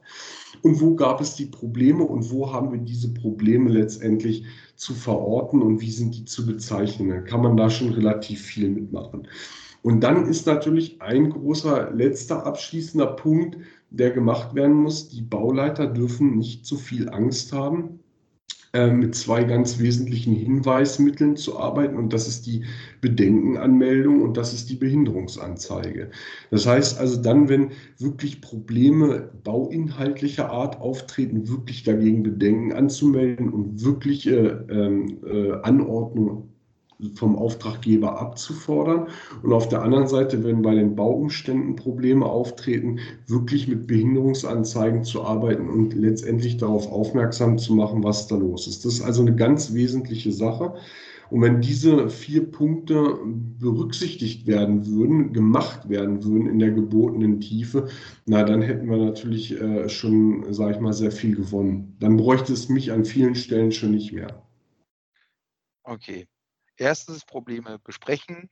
Und 0.62 0.80
wo 0.80 0.94
gab 0.94 1.20
es 1.20 1.34
die 1.34 1.46
Probleme 1.46 2.04
und 2.04 2.30
wo 2.30 2.52
haben 2.52 2.72
wir 2.72 2.80
diese 2.80 3.12
Probleme 3.12 3.70
letztendlich 3.70 4.44
zu 4.76 4.94
verorten 4.94 5.62
und 5.62 5.80
wie 5.80 5.90
sind 5.90 6.14
die 6.16 6.24
zu 6.24 6.46
bezeichnen. 6.46 7.08
Dann 7.10 7.24
kann 7.24 7.42
man 7.42 7.56
da 7.56 7.70
schon 7.70 7.90
relativ 7.90 8.40
viel 8.40 8.68
mitmachen. 8.68 9.28
Und 9.82 10.00
dann 10.00 10.26
ist 10.26 10.46
natürlich 10.46 11.00
ein 11.00 11.30
großer 11.30 11.90
letzter 11.92 12.44
abschließender 12.44 13.06
Punkt, 13.06 13.56
der 13.90 14.10
gemacht 14.10 14.54
werden 14.54 14.74
muss. 14.74 15.08
Die 15.08 15.22
Bauleiter 15.22 15.86
dürfen 15.86 16.36
nicht 16.36 16.66
zu 16.66 16.76
viel 16.76 17.08
Angst 17.08 17.52
haben, 17.52 17.99
äh, 18.72 18.90
mit 18.90 19.14
zwei 19.16 19.42
ganz 19.44 19.80
wesentlichen 19.80 20.34
Hinweismitteln 20.34 21.36
zu 21.36 21.58
arbeiten 21.58 21.96
und 21.96 22.12
das 22.12 22.28
ist 22.28 22.46
die 22.46 22.64
Bedenkenanmeldung 23.00 24.22
und 24.22 24.36
das 24.36 24.52
ist 24.52 24.70
die 24.70 24.76
Behinderungsanzeige. 24.76 26.10
Das 26.52 26.66
heißt 26.66 27.00
also 27.00 27.20
dann, 27.20 27.48
wenn 27.48 27.72
wirklich 27.98 28.40
Probleme 28.40 29.30
bauinhaltlicher 29.42 30.50
Art 30.50 30.80
auftreten, 30.80 31.48
wirklich 31.48 31.82
dagegen 31.82 32.22
Bedenken 32.22 32.72
anzumelden 32.72 33.48
und 33.48 33.84
wirkliche 33.84 34.66
ähm, 34.70 35.18
äh, 35.26 35.52
Anordnung 35.62 36.49
vom 37.14 37.36
Auftraggeber 37.36 38.20
abzufordern 38.20 39.08
und 39.42 39.52
auf 39.52 39.68
der 39.68 39.82
anderen 39.82 40.08
Seite, 40.08 40.44
wenn 40.44 40.62
bei 40.62 40.74
den 40.74 40.94
Bauumständen 40.94 41.76
Probleme 41.76 42.26
auftreten, 42.26 42.98
wirklich 43.26 43.68
mit 43.68 43.86
Behinderungsanzeigen 43.86 45.04
zu 45.04 45.22
arbeiten 45.22 45.68
und 45.68 45.94
letztendlich 45.94 46.56
darauf 46.56 46.90
aufmerksam 46.90 47.58
zu 47.58 47.74
machen, 47.74 48.04
was 48.04 48.26
da 48.26 48.36
los 48.36 48.66
ist. 48.66 48.84
Das 48.84 48.94
ist 48.94 49.02
also 49.02 49.22
eine 49.22 49.34
ganz 49.34 49.72
wesentliche 49.74 50.32
Sache. 50.32 50.74
Und 51.30 51.42
wenn 51.42 51.60
diese 51.60 52.10
vier 52.10 52.50
Punkte 52.50 53.18
berücksichtigt 53.60 54.48
werden 54.48 54.86
würden, 54.86 55.32
gemacht 55.32 55.88
werden 55.88 56.24
würden 56.24 56.48
in 56.48 56.58
der 56.58 56.72
gebotenen 56.72 57.40
Tiefe, 57.40 57.88
na, 58.26 58.42
dann 58.42 58.62
hätten 58.62 58.90
wir 58.90 58.96
natürlich 58.96 59.58
äh, 59.60 59.88
schon, 59.88 60.52
sage 60.52 60.74
ich 60.74 60.80
mal, 60.80 60.92
sehr 60.92 61.12
viel 61.12 61.36
gewonnen. 61.36 61.96
Dann 62.00 62.16
bräuchte 62.16 62.52
es 62.52 62.68
mich 62.68 62.90
an 62.90 63.04
vielen 63.04 63.36
Stellen 63.36 63.70
schon 63.70 63.92
nicht 63.92 64.12
mehr. 64.12 64.42
Okay, 65.84 66.26
erstens 66.80 67.24
Probleme 67.24 67.78
besprechen, 67.78 68.50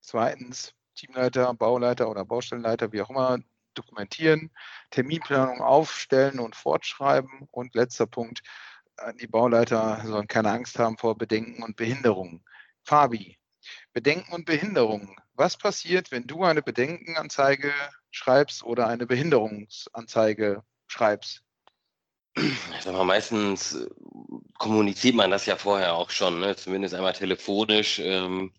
zweitens 0.00 0.74
Teamleiter, 0.94 1.52
Bauleiter 1.54 2.08
oder 2.08 2.24
Baustellenleiter, 2.24 2.92
wie 2.92 3.02
auch 3.02 3.10
immer, 3.10 3.38
dokumentieren, 3.74 4.50
Terminplanung 4.90 5.60
aufstellen 5.60 6.40
und 6.40 6.56
fortschreiben 6.56 7.46
und 7.50 7.74
letzter 7.74 8.06
Punkt, 8.06 8.40
äh, 8.96 9.12
die 9.14 9.26
Bauleiter 9.26 10.02
sollen 10.04 10.26
keine 10.26 10.50
Angst 10.50 10.78
haben 10.78 10.96
vor 10.96 11.18
Bedenken 11.18 11.62
und 11.62 11.76
Behinderungen. 11.76 12.42
Fabi, 12.82 13.38
Bedenken 13.92 14.32
und 14.32 14.46
Behinderungen. 14.46 15.14
Was 15.34 15.58
passiert, 15.58 16.10
wenn 16.10 16.26
du 16.26 16.44
eine 16.44 16.62
Bedenkenanzeige 16.62 17.72
schreibst 18.10 18.62
oder 18.62 18.86
eine 18.86 19.06
Behinderungsanzeige 19.06 20.62
schreibst? 20.86 21.45
Ich 22.36 22.82
sag 22.82 22.92
mal, 22.92 23.04
meistens 23.04 23.74
äh, 23.74 23.88
kommuniziert 24.58 25.14
man 25.14 25.30
das 25.30 25.46
ja 25.46 25.56
vorher 25.56 25.94
auch 25.94 26.10
schon, 26.10 26.40
ne? 26.40 26.56
zumindest 26.56 26.94
einmal 26.94 27.14
telefonisch. 27.14 27.98
Ähm, 27.98 28.52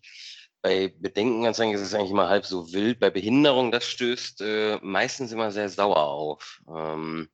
bei 0.60 0.88
Bedenkenanzeigen 0.88 1.74
ist 1.74 1.82
es 1.82 1.94
eigentlich 1.94 2.10
immer 2.10 2.28
halb 2.28 2.44
so 2.44 2.72
wild. 2.72 2.98
Bei 2.98 3.10
Behinderung, 3.10 3.70
das 3.70 3.84
stößt 3.84 4.40
äh, 4.40 4.78
meistens 4.82 5.30
immer 5.30 5.52
sehr 5.52 5.68
sauer 5.68 5.98
auf, 5.98 6.60
ähm, 6.68 7.28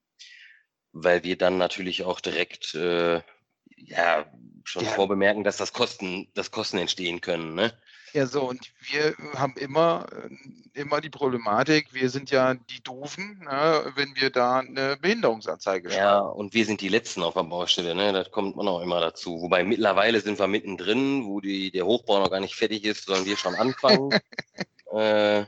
weil 0.93 1.25
wir 1.25 1.39
dann 1.39 1.57
natürlich 1.57 2.05
auch 2.05 2.21
direkt 2.21 2.75
äh, 2.75 3.23
ja, 3.77 4.27
schon 4.65 4.85
ja. 4.85 4.91
vorbemerken, 4.91 5.45
dass 5.45 5.57
das 5.57 5.73
Kosten, 5.73 6.31
dass 6.35 6.51
Kosten 6.51 6.79
entstehen 6.79 7.21
können. 7.21 7.55
Ne? 7.55 7.73
Ja, 8.15 8.27
so, 8.27 8.49
und 8.49 8.73
wir 8.79 9.17
haben 9.35 9.57
immer, 9.57 10.07
äh, 10.13 10.81
immer 10.81 11.01
die 11.01 11.11
Problematik, 11.11 11.93
wir 11.93 12.09
sind 12.11 12.31
ja 12.31 12.55
die 12.55 12.81
Doofen, 12.81 13.41
ne, 13.41 13.93
wenn 13.97 14.15
wir 14.15 14.31
da 14.31 14.61
eine 14.61 14.97
Behinderungsanzeige 14.97 15.91
schreiben. 15.91 16.01
Ja, 16.01 16.21
und 16.21 16.55
wir 16.55 16.65
sind 16.65 16.81
die 16.81 16.89
Letzten 16.89 17.25
auf 17.25 17.35
der 17.35 17.43
Baustelle, 17.43 17.93
ne? 17.93 18.13
das 18.13 18.31
kommt 18.31 18.55
man 18.55 18.69
auch 18.69 18.83
immer 18.83 19.01
dazu. 19.01 19.41
Wobei 19.41 19.65
mittlerweile 19.65 20.21
sind 20.21 20.39
wir 20.39 20.47
mittendrin, 20.47 21.25
wo 21.25 21.41
die, 21.41 21.73
der 21.73 21.87
Hochbau 21.87 22.21
noch 22.21 22.31
gar 22.31 22.39
nicht 22.39 22.55
fertig 22.55 22.85
ist, 22.85 23.05
sollen 23.07 23.27
wir 23.27 23.37
schon 23.37 23.57
anfangen. 23.57 24.13
äh, 24.93 25.45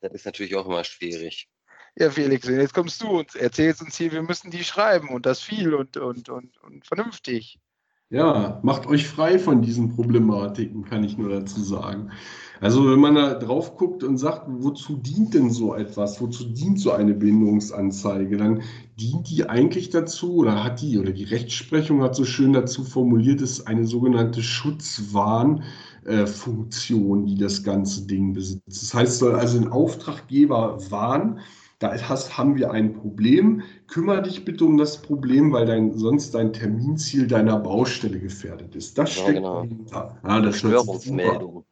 das 0.00 0.12
ist 0.12 0.26
natürlich 0.26 0.56
auch 0.56 0.66
immer 0.66 0.82
schwierig. 0.82 1.48
Ja, 1.94 2.10
Felix, 2.10 2.48
jetzt 2.48 2.74
kommst 2.74 3.00
du 3.00 3.20
und 3.20 3.36
erzählst 3.36 3.80
uns 3.80 3.96
hier, 3.96 4.10
wir 4.10 4.22
müssen 4.22 4.50
die 4.50 4.64
schreiben 4.64 5.10
und 5.10 5.24
das 5.24 5.40
viel 5.40 5.72
und, 5.72 5.96
und, 5.96 6.28
und, 6.30 6.58
und 6.64 6.84
vernünftig. 6.84 7.60
Ja, 8.08 8.60
macht 8.62 8.86
euch 8.86 9.08
frei 9.08 9.36
von 9.38 9.62
diesen 9.62 9.96
Problematiken, 9.96 10.84
kann 10.84 11.02
ich 11.02 11.18
nur 11.18 11.28
dazu 11.28 11.60
sagen. 11.60 12.12
Also 12.60 12.88
wenn 12.88 13.00
man 13.00 13.16
da 13.16 13.34
drauf 13.34 13.76
guckt 13.76 14.04
und 14.04 14.16
sagt, 14.16 14.46
wozu 14.48 14.96
dient 14.96 15.34
denn 15.34 15.50
so 15.50 15.74
etwas, 15.74 16.20
wozu 16.20 16.44
dient 16.44 16.78
so 16.78 16.92
eine 16.92 17.14
Behinderungsanzeige, 17.14 18.36
dann 18.36 18.62
dient 18.98 19.28
die 19.28 19.48
eigentlich 19.48 19.90
dazu 19.90 20.36
oder 20.36 20.62
hat 20.62 20.82
die 20.82 20.98
oder 20.98 21.10
die 21.10 21.24
Rechtsprechung 21.24 22.00
hat 22.02 22.14
so 22.14 22.24
schön 22.24 22.52
dazu 22.52 22.84
formuliert, 22.84 23.40
ist 23.40 23.66
eine 23.66 23.84
sogenannte 23.84 24.40
Schutzwarnfunktion, 24.40 27.26
die 27.26 27.36
das 27.36 27.64
ganze 27.64 28.06
Ding 28.06 28.34
besitzt. 28.34 28.62
Das 28.68 28.94
heißt, 28.94 29.18
soll 29.18 29.34
also 29.34 29.58
ein 29.58 29.68
Auftraggeber 29.68 30.78
warnen, 30.90 31.40
da 31.78 31.94
hast, 32.08 32.38
haben 32.38 32.56
wir 32.56 32.70
ein 32.70 32.94
Problem. 32.94 33.62
Kümmere 33.86 34.22
dich 34.22 34.44
bitte 34.44 34.64
um 34.64 34.78
das 34.78 35.02
Problem, 35.02 35.52
weil 35.52 35.66
dein, 35.66 35.96
sonst 35.96 36.34
dein 36.34 36.52
Terminziel 36.52 37.26
deiner 37.26 37.58
Baustelle 37.58 38.18
gefährdet 38.18 38.74
ist. 38.74 38.96
Das 38.96 39.12
steckt 39.12 39.34
genau. 39.34 39.62
dahinter. 39.62 40.18
Ja, 40.26 40.40
das 40.40 40.58
Störungsmeldung. 40.58 41.64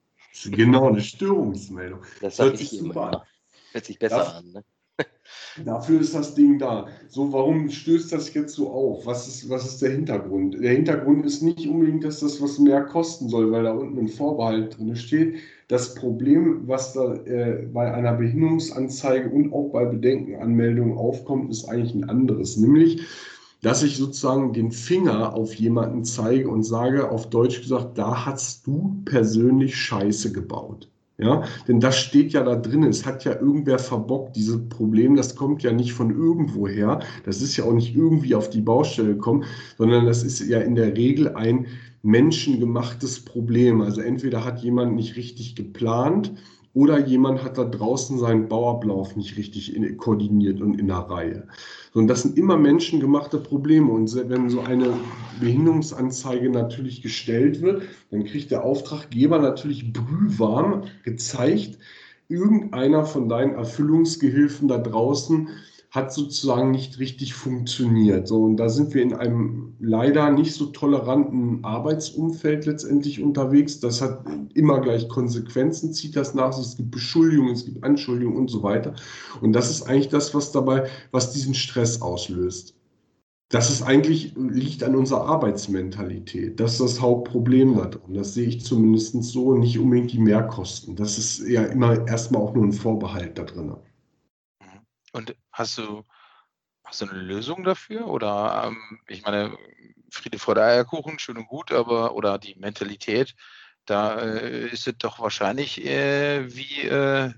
Genau, 0.46 0.88
eine 0.88 1.00
Störungsmeldung. 1.00 2.00
Das 2.20 2.38
hört 2.38 2.58
sich 2.58 2.78
immer. 2.78 3.24
Hört 3.72 3.84
sich 3.84 3.98
besser 3.98 4.16
Darf, 4.16 4.34
an. 4.36 4.52
Ne? 4.52 4.64
Dafür 5.64 6.00
ist 6.00 6.14
das 6.14 6.34
Ding 6.34 6.58
da. 6.58 6.88
So, 7.08 7.32
warum 7.32 7.70
stößt 7.70 8.12
das 8.12 8.34
jetzt 8.34 8.54
so 8.54 8.70
auf? 8.70 9.06
Was 9.06 9.26
ist, 9.26 9.48
was 9.48 9.64
ist 9.64 9.80
der 9.80 9.92
Hintergrund? 9.92 10.62
Der 10.62 10.72
Hintergrund 10.72 11.24
ist 11.24 11.42
nicht 11.42 11.66
unbedingt, 11.66 12.04
dass 12.04 12.20
das 12.20 12.42
was 12.42 12.58
mehr 12.58 12.84
kosten 12.84 13.28
soll, 13.28 13.50
weil 13.52 13.64
da 13.64 13.72
unten 13.72 13.98
ein 13.98 14.08
Vorbehalt 14.08 14.76
drin 14.76 14.96
steht. 14.96 15.36
Das 15.68 15.94
Problem, 15.94 16.62
was 16.66 16.92
da 16.92 17.14
äh, 17.14 17.66
bei 17.72 17.92
einer 17.92 18.12
Behinderungsanzeige 18.14 19.30
und 19.30 19.52
auch 19.52 19.70
bei 19.70 19.86
Bedenkenanmeldungen 19.86 20.98
aufkommt, 20.98 21.50
ist 21.50 21.68
eigentlich 21.68 21.94
ein 21.94 22.08
anderes. 22.08 22.56
Nämlich, 22.56 23.02
dass 23.62 23.82
ich 23.82 23.96
sozusagen 23.96 24.52
den 24.52 24.72
Finger 24.72 25.34
auf 25.34 25.54
jemanden 25.54 26.04
zeige 26.04 26.50
und 26.50 26.64
sage, 26.64 27.10
auf 27.10 27.30
Deutsch 27.30 27.62
gesagt, 27.62 27.96
da 27.96 28.26
hast 28.26 28.66
du 28.66 29.00
persönlich 29.06 29.76
Scheiße 29.76 30.32
gebaut. 30.32 30.90
Ja, 31.16 31.44
denn 31.68 31.78
das 31.78 31.96
steht 31.96 32.32
ja 32.32 32.42
da 32.42 32.56
drin. 32.56 32.82
Es 32.82 33.06
hat 33.06 33.24
ja 33.24 33.38
irgendwer 33.38 33.78
verbockt, 33.78 34.34
dieses 34.34 34.68
Problem. 34.68 35.14
Das 35.14 35.36
kommt 35.36 35.62
ja 35.62 35.70
nicht 35.70 35.92
von 35.92 36.10
irgendwoher. 36.10 37.00
Das 37.24 37.40
ist 37.40 37.56
ja 37.56 37.64
auch 37.64 37.72
nicht 37.72 37.94
irgendwie 37.94 38.34
auf 38.34 38.50
die 38.50 38.60
Baustelle 38.60 39.10
gekommen, 39.10 39.44
sondern 39.78 40.06
das 40.06 40.24
ist 40.24 40.40
ja 40.40 40.58
in 40.58 40.74
der 40.74 40.96
Regel 40.96 41.36
ein 41.36 41.66
menschengemachtes 42.04 43.24
Problem. 43.24 43.80
Also 43.80 44.00
entweder 44.00 44.44
hat 44.44 44.62
jemand 44.62 44.94
nicht 44.94 45.16
richtig 45.16 45.56
geplant 45.56 46.32
oder 46.74 46.98
jemand 46.98 47.42
hat 47.42 47.56
da 47.56 47.64
draußen 47.64 48.18
seinen 48.18 48.48
Bauablauf 48.48 49.16
nicht 49.16 49.36
richtig 49.36 49.74
in, 49.74 49.96
koordiniert 49.96 50.60
und 50.60 50.78
in 50.78 50.88
der 50.88 50.98
Reihe. 50.98 51.46
So, 51.92 52.00
und 52.00 52.08
das 52.08 52.22
sind 52.22 52.36
immer 52.36 52.56
menschengemachte 52.56 53.38
Probleme. 53.38 53.90
Und 53.90 54.14
wenn 54.28 54.50
so 54.50 54.60
eine 54.60 54.92
Behinderungsanzeige 55.40 56.50
natürlich 56.50 57.00
gestellt 57.00 57.62
wird, 57.62 57.82
dann 58.10 58.24
kriegt 58.24 58.50
der 58.50 58.64
Auftraggeber 58.64 59.38
natürlich 59.38 59.92
brühwarm 59.92 60.82
gezeigt, 61.04 61.78
irgendeiner 62.28 63.04
von 63.04 63.28
deinen 63.28 63.54
Erfüllungsgehilfen 63.54 64.68
da 64.68 64.78
draußen 64.78 65.48
hat 65.94 66.12
sozusagen 66.12 66.72
nicht 66.72 66.98
richtig 66.98 67.34
funktioniert. 67.34 68.26
So, 68.26 68.42
und 68.42 68.56
da 68.56 68.68
sind 68.68 68.94
wir 68.94 69.02
in 69.02 69.14
einem 69.14 69.74
leider 69.78 70.32
nicht 70.32 70.52
so 70.52 70.66
toleranten 70.66 71.64
Arbeitsumfeld 71.64 72.66
letztendlich 72.66 73.22
unterwegs. 73.22 73.78
Das 73.78 74.02
hat 74.02 74.24
immer 74.54 74.80
gleich 74.80 75.08
Konsequenzen, 75.08 75.92
zieht 75.92 76.16
das 76.16 76.34
nach 76.34 76.52
sich. 76.52 76.66
Es 76.66 76.76
gibt 76.76 76.90
Beschuldigungen, 76.90 77.52
es 77.52 77.64
gibt 77.64 77.84
Anschuldigungen 77.84 78.36
und 78.36 78.50
so 78.50 78.64
weiter. 78.64 78.94
Und 79.40 79.52
das 79.52 79.70
ist 79.70 79.82
eigentlich 79.82 80.08
das, 80.08 80.34
was 80.34 80.50
dabei, 80.50 80.88
was 81.12 81.32
diesen 81.32 81.54
Stress 81.54 82.02
auslöst. 82.02 82.74
Das 83.50 83.70
ist 83.70 83.82
eigentlich, 83.82 84.34
liegt 84.36 84.82
an 84.82 84.96
unserer 84.96 85.26
Arbeitsmentalität. 85.26 86.58
Das 86.58 86.72
ist 86.72 86.80
das 86.80 87.00
Hauptproblem 87.00 87.76
da 87.76 87.86
drin. 87.86 88.14
Das 88.14 88.34
sehe 88.34 88.48
ich 88.48 88.64
zumindest 88.64 89.22
so, 89.22 89.54
nicht 89.54 89.78
unbedingt 89.78 90.10
die 90.12 90.18
Mehrkosten. 90.18 90.96
Das 90.96 91.18
ist 91.18 91.46
ja 91.46 91.62
immer 91.62 92.04
erstmal 92.08 92.42
auch 92.42 92.52
nur 92.52 92.64
ein 92.64 92.72
Vorbehalt 92.72 93.38
da 93.38 93.44
drin. 93.44 93.76
Und 95.14 95.36
hast 95.52 95.78
du, 95.78 96.02
hast 96.84 97.00
du 97.00 97.06
eine 97.06 97.20
Lösung 97.20 97.62
dafür? 97.62 98.08
Oder 98.08 98.64
ähm, 98.66 98.98
ich 99.06 99.22
meine, 99.24 99.56
Friede, 100.10 100.38
Freude, 100.38 100.64
Eierkuchen, 100.64 101.18
schön 101.20 101.36
und 101.36 101.46
gut, 101.46 101.72
aber 101.72 102.14
oder 102.16 102.38
die 102.38 102.56
Mentalität, 102.56 103.34
da 103.86 104.18
äh, 104.20 104.68
ist 104.68 104.88
es 104.88 104.98
doch 104.98 105.20
wahrscheinlich 105.20 105.84
äh, 105.84 106.52
wie, 106.52 106.82
äh, 106.82 107.32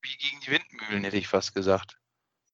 wie 0.00 0.16
gegen 0.16 0.40
die 0.46 0.52
Windmühlen, 0.52 1.04
hätte 1.04 1.18
ich 1.18 1.28
fast 1.28 1.54
gesagt. 1.54 1.98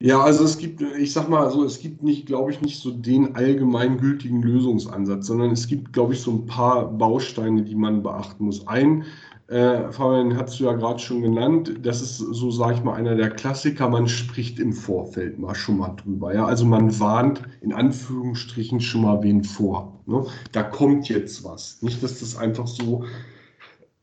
Ja, 0.01 0.21
also 0.21 0.45
es 0.45 0.59
gibt, 0.59 0.81
ich 0.81 1.13
sag 1.13 1.29
mal 1.29 1.51
so, 1.51 1.65
es 1.65 1.81
gibt 1.81 2.03
nicht, 2.05 2.27
glaube 2.27 2.53
ich, 2.53 2.61
nicht 2.61 2.81
so 2.81 2.93
den 2.93 3.35
allgemeingültigen 3.35 4.43
Lösungsansatz, 4.43 5.27
sondern 5.27 5.51
es 5.51 5.67
gibt, 5.67 5.93
glaube 5.93 6.15
ich, 6.15 6.21
so 6.21 6.33
ein 6.33 6.47
paar 6.47 6.89
Bausteine, 6.89 7.65
die 7.65 7.75
man 7.75 8.05
beachten 8.05 8.45
muss. 8.45 8.67
Ein 8.69 9.07
äh, 9.49 9.91
Fabian, 9.93 10.37
hast 10.37 10.61
du 10.61 10.65
ja 10.65 10.73
gerade 10.75 10.99
schon 10.99 11.23
genannt. 11.23 11.75
Das 11.83 12.03
ist 12.03 12.19
so, 12.19 12.51
sage 12.51 12.75
ich 12.75 12.85
mal, 12.85 12.95
einer 12.95 13.17
der 13.17 13.31
Klassiker. 13.31 13.89
Man 13.89 14.07
spricht 14.07 14.59
im 14.59 14.75
Vorfeld 14.75 15.39
mal 15.39 15.55
schon 15.55 15.79
mal 15.79 15.97
drüber. 15.97 16.35
Ja? 16.35 16.45
Also 16.45 16.67
man 16.67 17.01
warnt 17.01 17.43
in 17.63 17.73
Anführungsstrichen 17.73 18.81
schon 18.81 19.03
mal 19.03 19.23
wen 19.23 19.43
vor. 19.43 20.01
Ne? 20.05 20.27
Da 20.53 20.63
kommt 20.63 21.09
jetzt 21.09 21.45
was. 21.45 21.81
Nicht, 21.81 22.03
dass 22.03 22.21
das 22.21 22.37
einfach 22.37 22.67
so 22.67 23.05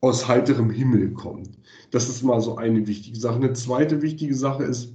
aus 0.00 0.26
heiterem 0.26 0.70
Himmel 0.70 1.12
kommt. 1.12 1.50
Das 1.92 2.08
ist 2.08 2.24
mal 2.24 2.40
so 2.40 2.56
eine 2.56 2.86
wichtige 2.88 3.18
Sache. 3.18 3.36
Eine 3.36 3.52
zweite 3.52 4.02
wichtige 4.02 4.34
Sache 4.34 4.64
ist, 4.64 4.92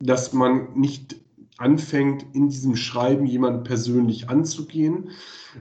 dass 0.00 0.34
man 0.34 0.74
nicht 0.74 1.16
anfängt, 1.58 2.24
in 2.32 2.48
diesem 2.48 2.74
Schreiben 2.76 3.26
jemanden 3.26 3.64
persönlich 3.64 4.30
anzugehen 4.30 5.10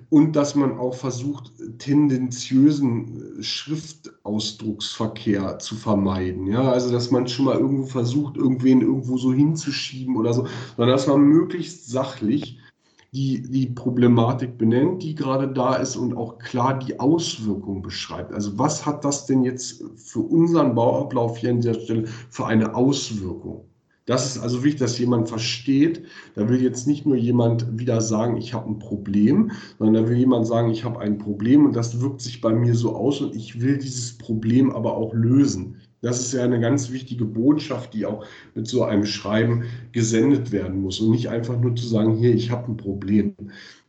und 0.09 0.35
dass 0.35 0.55
man 0.55 0.77
auch 0.77 0.93
versucht, 0.93 1.51
tendenziösen 1.79 3.41
Schriftausdrucksverkehr 3.41 5.57
zu 5.59 5.75
vermeiden. 5.75 6.47
Ja, 6.47 6.71
also 6.71 6.91
dass 6.91 7.11
man 7.11 7.27
schon 7.27 7.45
mal 7.45 7.57
irgendwo 7.57 7.85
versucht, 7.85 8.37
irgendwen 8.37 8.81
irgendwo 8.81 9.17
so 9.17 9.33
hinzuschieben 9.33 10.15
oder 10.15 10.33
so, 10.33 10.47
sondern 10.75 10.95
dass 10.95 11.07
man 11.07 11.21
möglichst 11.21 11.89
sachlich 11.89 12.59
die, 13.13 13.41
die 13.41 13.67
Problematik 13.67 14.57
benennt, 14.57 15.01
die 15.01 15.15
gerade 15.15 15.47
da 15.47 15.75
ist 15.75 15.95
und 15.95 16.15
auch 16.15 16.39
klar 16.39 16.77
die 16.77 16.99
Auswirkung 16.99 17.81
beschreibt. 17.81 18.33
Also 18.33 18.59
was 18.59 18.85
hat 18.85 19.05
das 19.05 19.25
denn 19.25 19.43
jetzt 19.43 19.83
für 19.95 20.19
unseren 20.19 20.75
Bauablauf 20.75 21.37
hier 21.37 21.51
an 21.51 21.61
der 21.61 21.73
Stelle 21.73 22.05
für 22.29 22.45
eine 22.45 22.75
Auswirkung? 22.75 23.65
Das 24.07 24.25
ist 24.25 24.41
also 24.41 24.63
wichtig, 24.63 24.79
dass 24.79 24.97
jemand 24.97 25.27
versteht, 25.27 26.03
da 26.33 26.47
will 26.47 26.61
jetzt 26.61 26.87
nicht 26.87 27.05
nur 27.05 27.17
jemand 27.17 27.77
wieder 27.77 27.99
sagen, 27.99 28.37
ich 28.37 28.53
habe 28.53 28.69
ein 28.69 28.79
Problem, 28.79 29.51
sondern 29.77 30.05
da 30.05 30.09
will 30.09 30.17
jemand 30.17 30.47
sagen, 30.47 30.71
ich 30.71 30.85
habe 30.85 30.99
ein 31.01 31.17
Problem 31.17 31.65
und 31.65 31.75
das 31.75 31.99
wirkt 31.99 32.21
sich 32.21 32.39
bei 32.39 32.53
mir 32.53 32.73
so 32.73 32.95
aus 32.95 33.19
und 33.19 33.35
ich 33.35 33.59
will 33.59 33.77
dieses 33.77 34.17
Problem 34.17 34.71
aber 34.71 34.95
auch 34.95 35.13
lösen. 35.13 35.75
Das 36.01 36.21
ist 36.21 36.31
ja 36.31 36.43
eine 36.43 36.61
ganz 36.61 36.91
wichtige 36.91 37.25
Botschaft, 37.25 37.93
die 37.93 38.05
auch 38.05 38.25
mit 38.55 38.67
so 38.67 38.83
einem 38.83 39.05
Schreiben 39.05 39.65
gesendet 39.91 40.53
werden 40.53 40.81
muss 40.81 41.01
und 41.01 41.11
nicht 41.11 41.27
einfach 41.27 41.59
nur 41.59 41.75
zu 41.75 41.85
sagen, 41.85 42.15
hier, 42.15 42.33
ich 42.33 42.49
habe 42.49 42.71
ein 42.71 42.77
Problem. 42.77 43.35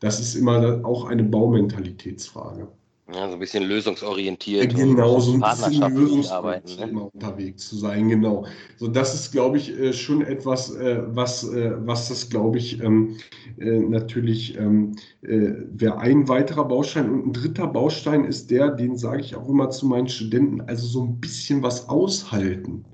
Das 0.01 0.19
ist 0.19 0.35
immer 0.35 0.85
auch 0.85 1.05
eine 1.05 1.23
Baumentalitätsfrage. 1.23 2.67
Ja, 3.11 3.27
so 3.27 3.35
ein 3.35 3.39
bisschen 3.39 3.65
lösungsorientiert. 3.65 4.75
Genau, 4.75 5.19
so 5.19 5.33
ein 5.33 5.41
bisschen 5.41 5.95
lösungsorientiert 5.95 6.93
ne? 6.93 7.11
unterwegs 7.11 7.67
zu 7.67 7.77
sein, 7.77 8.07
genau. 8.11 8.45
So, 8.77 8.87
das 8.87 9.15
ist, 9.15 9.33
glaube 9.33 9.57
ich, 9.57 9.79
äh, 9.79 9.95
schon 9.95 10.21
etwas, 10.21 10.77
äh, 10.77 11.01
was, 11.07 11.49
äh, 11.49 11.73
was 11.87 12.09
das, 12.09 12.29
glaube 12.29 12.59
ich, 12.59 12.83
ähm, 12.83 13.17
natürlich 13.57 14.59
ähm, 14.59 14.95
wäre 15.23 15.99
ein 15.99 16.29
weiterer 16.29 16.67
Baustein. 16.67 17.09
Und 17.09 17.27
ein 17.27 17.33
dritter 17.33 17.67
Baustein 17.67 18.25
ist 18.25 18.51
der, 18.51 18.73
den 18.73 18.99
sage 18.99 19.23
ich 19.23 19.35
auch 19.35 19.49
immer 19.49 19.71
zu 19.71 19.87
meinen 19.87 20.09
Studenten, 20.09 20.61
also 20.61 20.87
so 20.87 21.03
ein 21.05 21.19
bisschen 21.19 21.63
was 21.63 21.89
aushalten 21.89 22.85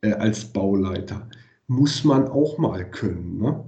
als 0.00 0.44
Bauleiter 0.46 1.28
muss 1.66 2.02
man 2.02 2.28
auch 2.28 2.56
mal 2.56 2.88
können. 2.90 3.38
Ne? 3.38 3.64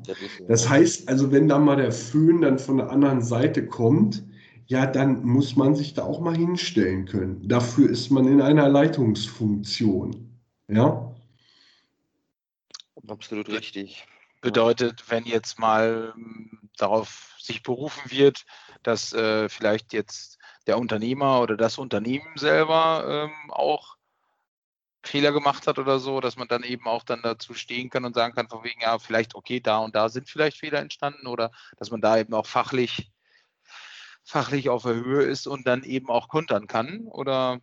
Das 0.49 0.69
heißt, 0.69 1.09
also 1.09 1.31
wenn 1.33 1.49
da 1.49 1.59
mal 1.59 1.77
der 1.77 1.93
Föhn 1.93 2.41
dann 2.41 2.59
von 2.59 2.79
der 2.79 2.91
anderen 2.91 3.21
Seite 3.21 3.67
kommt, 3.67 4.25
ja, 4.71 4.87
dann 4.87 5.25
muss 5.25 5.57
man 5.57 5.75
sich 5.75 5.95
da 5.95 6.05
auch 6.05 6.21
mal 6.21 6.37
hinstellen 6.37 7.05
können. 7.05 7.49
Dafür 7.49 7.91
ist 7.91 8.09
man 8.11 8.29
in 8.29 8.41
einer 8.41 8.69
Leitungsfunktion. 8.69 10.41
Ja. 10.69 11.13
Absolut 13.09 13.49
richtig. 13.49 14.07
Bedeutet, 14.43 15.11
wenn 15.11 15.25
jetzt 15.25 15.59
mal 15.59 16.15
ähm, 16.17 16.71
darauf 16.77 17.35
sich 17.41 17.65
berufen 17.65 18.13
wird, 18.13 18.47
dass 18.85 19.13
äh, 19.13 19.49
vielleicht 19.49 19.93
jetzt 19.93 20.39
der 20.69 20.79
Unternehmer 20.79 21.41
oder 21.41 21.57
das 21.57 21.77
Unternehmen 21.77 22.37
selber 22.37 23.29
ähm, 23.29 23.51
auch 23.51 23.97
Fehler 25.03 25.33
gemacht 25.33 25.67
hat 25.67 25.81
oder 25.81 25.99
so, 25.99 26.21
dass 26.21 26.37
man 26.37 26.47
dann 26.47 26.63
eben 26.63 26.87
auch 26.87 27.03
dann 27.03 27.23
dazu 27.23 27.55
stehen 27.55 27.91
kann 27.91 28.05
und 28.05 28.15
sagen 28.15 28.37
kann, 28.37 28.49
von 28.49 28.63
wegen, 28.63 28.83
ja, 28.83 29.01
vielleicht, 29.01 29.35
okay, 29.35 29.59
da 29.59 29.79
und 29.79 29.97
da 29.97 30.09
sind 30.09 30.29
vielleicht 30.29 30.59
Fehler 30.59 30.79
entstanden 30.79 31.27
oder 31.27 31.51
dass 31.77 31.91
man 31.91 32.01
da 32.01 32.19
eben 32.19 32.35
auch 32.35 32.47
fachlich 32.47 33.11
fachlich 34.31 34.69
auf 34.69 34.85
der 34.85 34.95
Höhe 34.95 35.23
ist 35.25 35.47
und 35.47 35.67
dann 35.67 35.83
eben 35.83 36.09
auch 36.09 36.29
kontern 36.29 36.67
kann? 36.67 37.07
Oder 37.07 37.61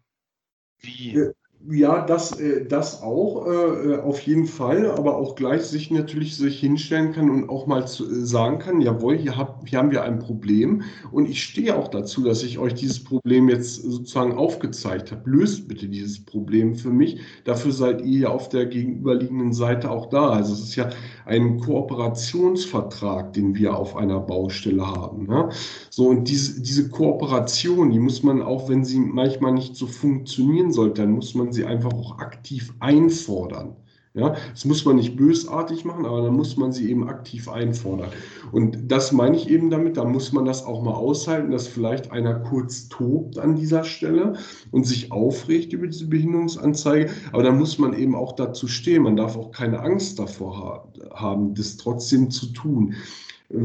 wie? 0.79 1.31
Ja, 1.65 2.05
das, 2.05 2.39
äh, 2.39 2.65
das 2.65 3.01
auch, 3.01 3.47
äh, 3.47 3.49
äh, 3.93 3.99
auf 3.99 4.21
jeden 4.21 4.45
Fall, 4.45 4.91
aber 4.91 5.17
auch 5.17 5.35
gleich 5.35 5.63
sich 5.63 5.89
natürlich 5.89 6.37
sich 6.37 6.59
hinstellen 6.59 7.11
kann 7.13 7.29
und 7.31 7.49
auch 7.49 7.65
mal 7.65 7.85
sagen 7.87 8.59
kann, 8.59 8.79
jawohl, 8.79 9.17
hier 9.17 9.35
haben 9.37 9.91
wir 9.91 10.03
ein 10.03 10.19
Problem 10.19 10.83
und 11.11 11.27
ich 11.27 11.43
stehe 11.43 11.75
auch 11.75 11.87
dazu, 11.87 12.23
dass 12.23 12.43
ich 12.43 12.59
euch 12.59 12.75
dieses 12.75 13.03
Problem 13.03 13.49
jetzt 13.49 13.81
sozusagen 13.81 14.33
aufgezeigt 14.33 15.11
habe. 15.11 15.29
Löst 15.29 15.67
bitte 15.67 15.87
dieses 15.87 16.23
Problem 16.23 16.75
für 16.75 16.91
mich. 16.91 17.19
Dafür 17.43 17.71
seid 17.71 18.01
ihr 18.01 18.19
ja 18.19 18.29
auf 18.29 18.49
der 18.49 18.67
gegenüberliegenden 18.67 19.51
Seite 19.51 19.89
auch 19.89 20.05
da. 20.05 20.29
Also 20.29 20.53
es 20.53 20.61
ist 20.61 20.75
ja 20.75 20.89
ein 21.25 21.59
Kooperationsvertrag, 21.59 23.33
den 23.33 23.55
wir 23.55 23.75
auf 23.75 23.97
einer 23.97 24.19
Baustelle 24.19 24.85
haben. 24.85 25.25
Ne? 25.25 25.49
So, 25.89 26.07
und 26.07 26.29
diese, 26.29 26.61
diese 26.61 26.89
Kooperation, 26.89 27.89
die 27.89 27.99
muss 27.99 28.23
man 28.23 28.41
auch, 28.41 28.69
wenn 28.69 28.85
sie 28.85 28.99
manchmal 28.99 29.53
nicht 29.53 29.75
so 29.75 29.87
funktionieren 29.87 30.71
sollte, 30.71 31.01
dann 31.01 31.11
muss 31.11 31.35
man 31.35 31.46
sie 31.51 31.65
einfach 31.65 31.93
auch 31.93 32.19
aktiv 32.19 32.73
einfordern. 32.79 33.75
Ja, 34.17 34.35
das 34.51 34.65
muss 34.65 34.83
man 34.83 34.95
nicht 34.95 35.15
bösartig 35.15 35.85
machen, 35.85 36.03
aber 36.03 36.23
dann 36.23 36.35
muss 36.35 36.57
man 36.57 36.71
sie 36.71 36.89
eben 36.89 37.07
aktiv 37.07 37.47
einfordern. 37.47 38.09
Und 38.51 38.91
das 38.91 39.11
meine 39.11 39.37
ich 39.37 39.47
eben 39.47 39.69
damit, 39.69 39.95
da 39.95 40.05
muss 40.05 40.33
man 40.33 40.43
das 40.43 40.65
auch 40.65 40.81
mal 40.81 40.95
aushalten, 40.95 41.51
dass 41.51 41.67
vielleicht 41.67 42.11
einer 42.11 42.33
kurz 42.33 42.89
tobt 42.89 43.37
an 43.37 43.55
dieser 43.55 43.83
Stelle 43.83 44.33
und 44.71 44.87
sich 44.87 45.11
aufregt 45.11 45.71
über 45.71 45.85
diese 45.85 46.07
Behinderungsanzeige. 46.07 47.11
Aber 47.31 47.43
da 47.43 47.51
muss 47.51 47.77
man 47.77 47.93
eben 47.93 48.15
auch 48.15 48.33
dazu 48.33 48.67
stehen. 48.67 49.03
Man 49.03 49.17
darf 49.17 49.37
auch 49.37 49.51
keine 49.51 49.81
Angst 49.81 50.17
davor 50.17 50.91
haben, 51.13 51.53
das 51.53 51.77
trotzdem 51.77 52.31
zu 52.31 52.47
tun. 52.47 52.95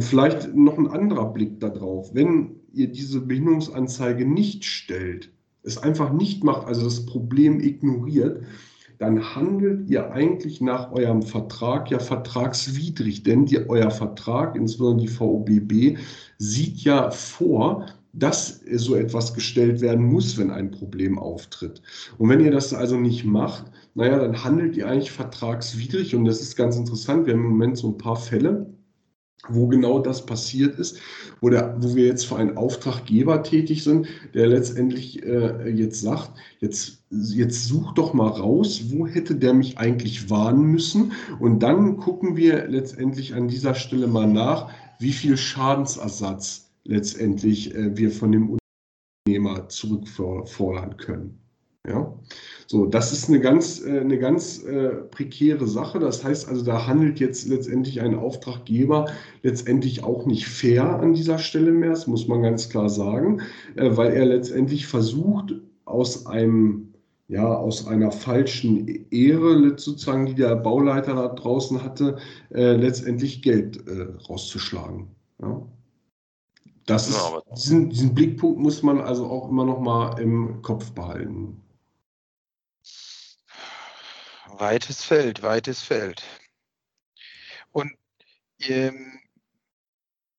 Vielleicht 0.00 0.54
noch 0.54 0.76
ein 0.76 0.86
anderer 0.86 1.32
Blick 1.32 1.60
darauf. 1.60 2.14
Wenn 2.14 2.56
ihr 2.74 2.88
diese 2.88 3.22
Behinderungsanzeige 3.22 4.26
nicht 4.26 4.66
stellt, 4.66 5.30
es 5.62 5.78
einfach 5.78 6.12
nicht 6.12 6.44
macht, 6.44 6.66
also 6.66 6.84
das 6.84 7.06
Problem 7.06 7.60
ignoriert, 7.60 8.42
dann 8.98 9.34
handelt 9.34 9.90
ihr 9.90 10.12
eigentlich 10.12 10.60
nach 10.60 10.92
eurem 10.92 11.22
Vertrag 11.22 11.90
ja 11.90 11.98
vertragswidrig, 11.98 13.24
denn 13.24 13.46
die, 13.46 13.68
euer 13.68 13.90
Vertrag, 13.90 14.54
insbesondere 14.54 15.06
die 15.06 15.12
VOBB, 15.12 15.98
sieht 16.38 16.78
ja 16.84 17.10
vor, 17.10 17.86
dass 18.12 18.60
so 18.74 18.94
etwas 18.94 19.34
gestellt 19.34 19.80
werden 19.80 20.04
muss, 20.04 20.38
wenn 20.38 20.50
ein 20.50 20.70
Problem 20.70 21.18
auftritt. 21.18 21.82
Und 22.18 22.28
wenn 22.28 22.40
ihr 22.40 22.50
das 22.50 22.74
also 22.74 22.96
nicht 22.96 23.24
macht, 23.24 23.64
naja, 23.94 24.18
dann 24.18 24.44
handelt 24.44 24.76
ihr 24.76 24.86
eigentlich 24.86 25.10
vertragswidrig 25.10 26.14
und 26.14 26.24
das 26.24 26.40
ist 26.40 26.54
ganz 26.56 26.76
interessant. 26.76 27.26
Wir 27.26 27.34
haben 27.34 27.44
im 27.44 27.50
Moment 27.50 27.78
so 27.78 27.88
ein 27.88 27.98
paar 27.98 28.16
Fälle, 28.16 28.66
wo 29.48 29.66
genau 29.66 29.98
das 29.98 30.24
passiert 30.24 30.78
ist, 30.78 30.98
wo, 31.40 31.48
der, 31.48 31.76
wo 31.80 31.94
wir 31.94 32.06
jetzt 32.06 32.26
für 32.26 32.36
einen 32.36 32.56
Auftraggeber 32.56 33.42
tätig 33.42 33.82
sind, 33.82 34.06
der 34.34 34.46
letztendlich 34.46 35.22
äh, 35.24 35.68
jetzt 35.68 36.00
sagt, 36.00 36.30
jetzt, 36.60 37.02
jetzt 37.10 37.66
such 37.66 37.92
doch 37.94 38.14
mal 38.14 38.28
raus, 38.28 38.84
wo 38.90 39.06
hätte 39.06 39.34
der 39.34 39.52
mich 39.52 39.78
eigentlich 39.78 40.30
warnen 40.30 40.66
müssen 40.66 41.12
und 41.40 41.60
dann 41.60 41.96
gucken 41.96 42.36
wir 42.36 42.68
letztendlich 42.68 43.34
an 43.34 43.48
dieser 43.48 43.74
Stelle 43.74 44.06
mal 44.06 44.28
nach, 44.28 44.70
wie 45.00 45.12
viel 45.12 45.36
Schadensersatz 45.36 46.70
letztendlich 46.84 47.74
äh, 47.74 47.96
wir 47.96 48.10
von 48.10 48.30
dem 48.30 48.58
Unternehmer 49.26 49.68
zurückfordern 49.68 50.96
können. 50.96 51.41
Ja, 51.88 52.14
so, 52.68 52.86
das 52.86 53.12
ist 53.12 53.28
eine 53.28 53.40
ganz, 53.40 53.84
äh, 53.84 54.00
eine 54.00 54.18
ganz 54.18 54.62
äh, 54.62 54.90
prekäre 55.10 55.66
Sache. 55.66 55.98
Das 55.98 56.22
heißt 56.22 56.48
also, 56.48 56.64
da 56.64 56.86
handelt 56.86 57.18
jetzt 57.18 57.48
letztendlich 57.48 58.00
ein 58.00 58.14
Auftraggeber 58.14 59.06
letztendlich 59.42 60.04
auch 60.04 60.24
nicht 60.24 60.46
fair 60.46 61.00
an 61.00 61.12
dieser 61.14 61.38
Stelle 61.38 61.72
mehr, 61.72 61.90
das 61.90 62.06
muss 62.06 62.28
man 62.28 62.42
ganz 62.42 62.68
klar 62.68 62.88
sagen, 62.88 63.40
äh, 63.74 63.96
weil 63.96 64.12
er 64.12 64.26
letztendlich 64.26 64.86
versucht, 64.86 65.54
aus 65.84 66.26
einem 66.26 66.92
ja, 67.28 67.46
aus 67.56 67.86
einer 67.86 68.12
falschen 68.12 69.10
Ehre, 69.10 69.78
sozusagen, 69.78 70.26
die 70.26 70.34
der 70.34 70.54
Bauleiter 70.54 71.14
da 71.14 71.28
draußen 71.28 71.82
hatte, 71.82 72.18
äh, 72.50 72.74
letztendlich 72.76 73.40
Geld 73.40 73.88
äh, 73.88 74.02
rauszuschlagen. 74.28 75.06
Ja. 75.40 75.62
Das 76.84 77.08
ist, 77.08 77.18
diesen, 77.56 77.88
diesen 77.88 78.14
Blickpunkt 78.14 78.58
muss 78.58 78.82
man 78.82 79.00
also 79.00 79.26
auch 79.26 79.48
immer 79.48 79.64
noch 79.64 79.80
mal 79.80 80.20
im 80.20 80.60
Kopf 80.60 80.92
behalten. 80.92 81.61
Weites 84.58 85.04
Feld, 85.04 85.42
weites 85.42 85.82
Feld. 85.82 86.22
Und 87.70 87.92
ähm, 88.60 89.18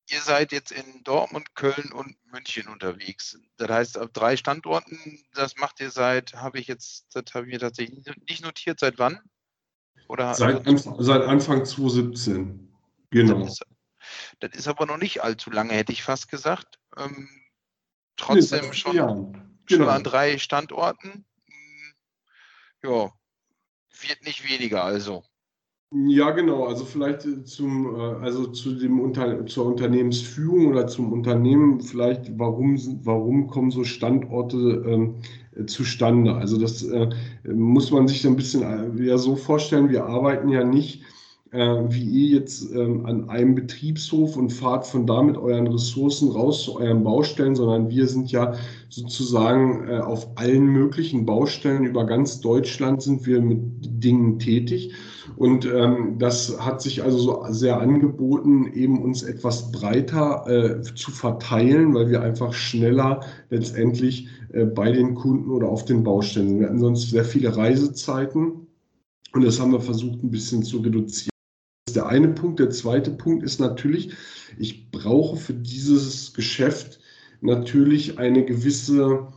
ihr 0.08 0.22
seid 0.22 0.52
jetzt 0.52 0.72
in 0.72 1.04
Dortmund, 1.04 1.56
Köln 1.56 1.92
und 1.92 2.16
München 2.32 2.68
unterwegs. 2.68 3.40
Das 3.58 3.70
heißt, 3.70 3.98
auf 3.98 4.12
drei 4.12 4.38
Standorten, 4.38 5.20
das 5.34 5.58
macht 5.58 5.80
ihr 5.80 5.90
seit, 5.90 6.36
habe 6.36 6.60
ich 6.60 6.68
jetzt, 6.68 7.08
das 7.16 7.34
habe 7.34 7.46
ich 7.48 7.54
mir 7.54 7.60
tatsächlich 7.60 8.06
nicht 8.30 8.44
notiert, 8.44 8.80
seit 8.80 9.00
wann? 9.00 9.20
Oder 10.08 10.34
seit, 10.36 10.68
Anfang, 10.68 10.96
seit 11.00 11.24
Anfang 11.24 11.66
2017. 11.66 12.72
Genau. 13.10 13.40
Das 13.40 13.54
ist, 13.54 13.66
das 14.40 14.52
ist, 14.54 14.68
aber 14.68 14.86
noch 14.86 14.98
nicht 14.98 15.24
allzu 15.24 15.50
lange, 15.50 15.74
hätte 15.74 15.92
ich 15.92 16.04
fast 16.04 16.30
gesagt. 16.30 16.80
Ähm, 16.98 17.30
trotzdem 18.18 18.66
nee, 18.66 18.74
schon, 18.74 18.94
genau. 18.94 19.34
schon 19.66 19.90
an 19.90 20.04
drei 20.04 20.38
Standorten. 20.38 21.26
Ja, 22.84 23.14
wird 24.02 24.26
nicht 24.26 24.48
weniger, 24.50 24.84
also. 24.84 25.24
Ja, 25.96 26.32
genau. 26.32 26.66
Also 26.66 26.86
vielleicht 26.86 27.26
äh, 27.26 27.44
zum, 27.44 27.96
äh, 27.96 28.00
also 28.24 28.48
zu 28.48 28.74
dem 28.74 29.00
Unter 29.00 29.46
zur 29.46 29.68
Unternehmensführung 29.68 30.68
oder 30.68 30.88
zum 30.88 31.14
Unternehmen 31.14 31.82
vielleicht, 31.82 32.38
warum, 32.40 32.76
warum 33.06 33.48
kommen 33.48 33.70
so 33.70 33.84
Standorte 33.84 34.58
ähm, 34.88 35.16
zustande? 35.68 36.34
Also 36.34 36.58
das 36.60 36.82
äh, 36.84 37.10
muss 37.46 37.92
man 37.92 38.08
sich 38.08 38.26
ein 38.26 38.36
bisschen 38.36 38.64
äh, 38.64 39.04
ja 39.06 39.20
so 39.20 39.36
vorstellen. 39.36 39.90
Wir 39.90 40.06
arbeiten 40.06 40.50
ja 40.50 40.64
nicht 40.64 41.04
äh, 41.04 41.06
wie 41.54 42.04
ihr 42.04 42.40
jetzt 42.40 42.74
ähm, 42.74 43.06
an 43.06 43.30
einem 43.30 43.54
Betriebshof 43.54 44.38
und 44.38 44.50
fahrt 44.50 44.88
von 44.88 45.06
da 45.06 45.22
mit 45.22 45.38
euren 45.38 45.68
Ressourcen 45.68 46.32
raus 46.32 46.64
zu 46.64 46.80
euren 46.80 47.04
Baustellen, 47.04 47.56
sondern 47.56 47.90
wir 47.90 48.08
sind 48.08 48.32
ja 48.32 48.56
sozusagen 48.90 49.88
äh, 49.88 50.00
auf 50.00 50.28
allen 50.36 50.66
möglichen 50.66 51.26
Baustellen 51.26 51.86
über 51.86 52.06
ganz 52.06 52.42
Deutschland 52.42 53.02
sind 53.02 53.26
wir 53.26 53.42
mit 53.42 53.60
Dingen 54.04 54.40
tätig. 54.40 54.94
Und 55.36 55.66
ähm, 55.66 56.16
das 56.20 56.60
hat 56.60 56.82
sich 56.82 57.04
also 57.04 57.18
so 57.18 57.46
sehr 57.50 57.80
angeboten, 57.80 58.72
eben 58.74 59.02
uns 59.02 59.24
etwas 59.24 59.72
breiter 59.72 60.46
äh, 60.48 60.82
zu 60.96 61.12
verteilen, 61.12 61.94
weil 61.94 62.10
wir 62.10 62.22
einfach 62.22 62.54
schneller 62.54 63.22
letztendlich 63.50 64.28
äh, 64.52 64.66
bei 64.66 64.92
den 64.92 65.16
Kunden 65.16 65.52
oder 65.52 65.70
auf 65.70 65.86
den 65.86 66.04
Baustellen 66.04 66.50
sind. 66.50 66.60
Wir 66.60 66.68
hatten 66.68 66.80
sonst 66.80 67.10
sehr 67.10 67.26
viele 67.26 67.56
Reisezeiten 67.56 68.68
und 69.34 69.44
das 69.44 69.60
haben 69.60 69.72
wir 69.72 69.82
versucht 69.82 70.24
ein 70.24 70.30
bisschen 70.32 70.62
zu 70.64 70.78
reduzieren 70.78 71.33
ist 71.88 71.98
der 71.98 72.08
eine 72.08 72.30
Punkt. 72.30 72.60
Der 72.60 72.70
zweite 72.70 73.12
Punkt 73.12 73.44
ist 73.44 73.60
natürlich, 73.60 74.14
ich 74.58 74.90
brauche 74.90 75.36
für 75.36 75.54
dieses 75.54 76.34
Geschäft 76.34 77.00
natürlich 77.42 78.18
eine 78.18 78.46
gewisse, 78.46 79.28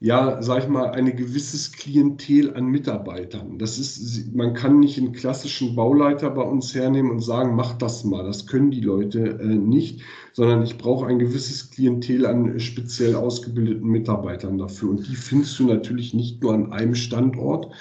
ja, 0.00 0.42
sag 0.42 0.64
ich 0.64 0.68
mal, 0.68 0.90
eine 0.90 1.14
gewisses 1.14 1.72
Klientel 1.72 2.54
an 2.54 2.66
Mitarbeitern. 2.66 3.58
Das 3.58 3.78
ist, 3.78 4.34
man 4.34 4.52
kann 4.52 4.80
nicht 4.80 4.98
einen 4.98 5.12
klassischen 5.12 5.74
Bauleiter 5.74 6.30
bei 6.30 6.42
uns 6.42 6.74
hernehmen 6.74 7.10
und 7.10 7.20
sagen, 7.20 7.56
mach 7.56 7.72
das 7.78 8.04
mal. 8.04 8.22
Das 8.22 8.46
können 8.46 8.70
die 8.70 8.82
Leute 8.82 9.38
äh, 9.40 9.46
nicht, 9.46 10.02
sondern 10.34 10.62
ich 10.62 10.76
brauche 10.76 11.06
ein 11.06 11.18
gewisses 11.18 11.70
Klientel 11.70 12.26
an 12.26 12.60
speziell 12.60 13.16
ausgebildeten 13.16 13.88
Mitarbeitern 13.88 14.58
dafür. 14.58 14.90
Und 14.90 15.08
die 15.08 15.16
findest 15.16 15.58
du 15.58 15.66
natürlich 15.66 16.12
nicht 16.12 16.42
nur 16.42 16.52
an 16.52 16.72
einem 16.72 16.94
Standort, 16.94 17.72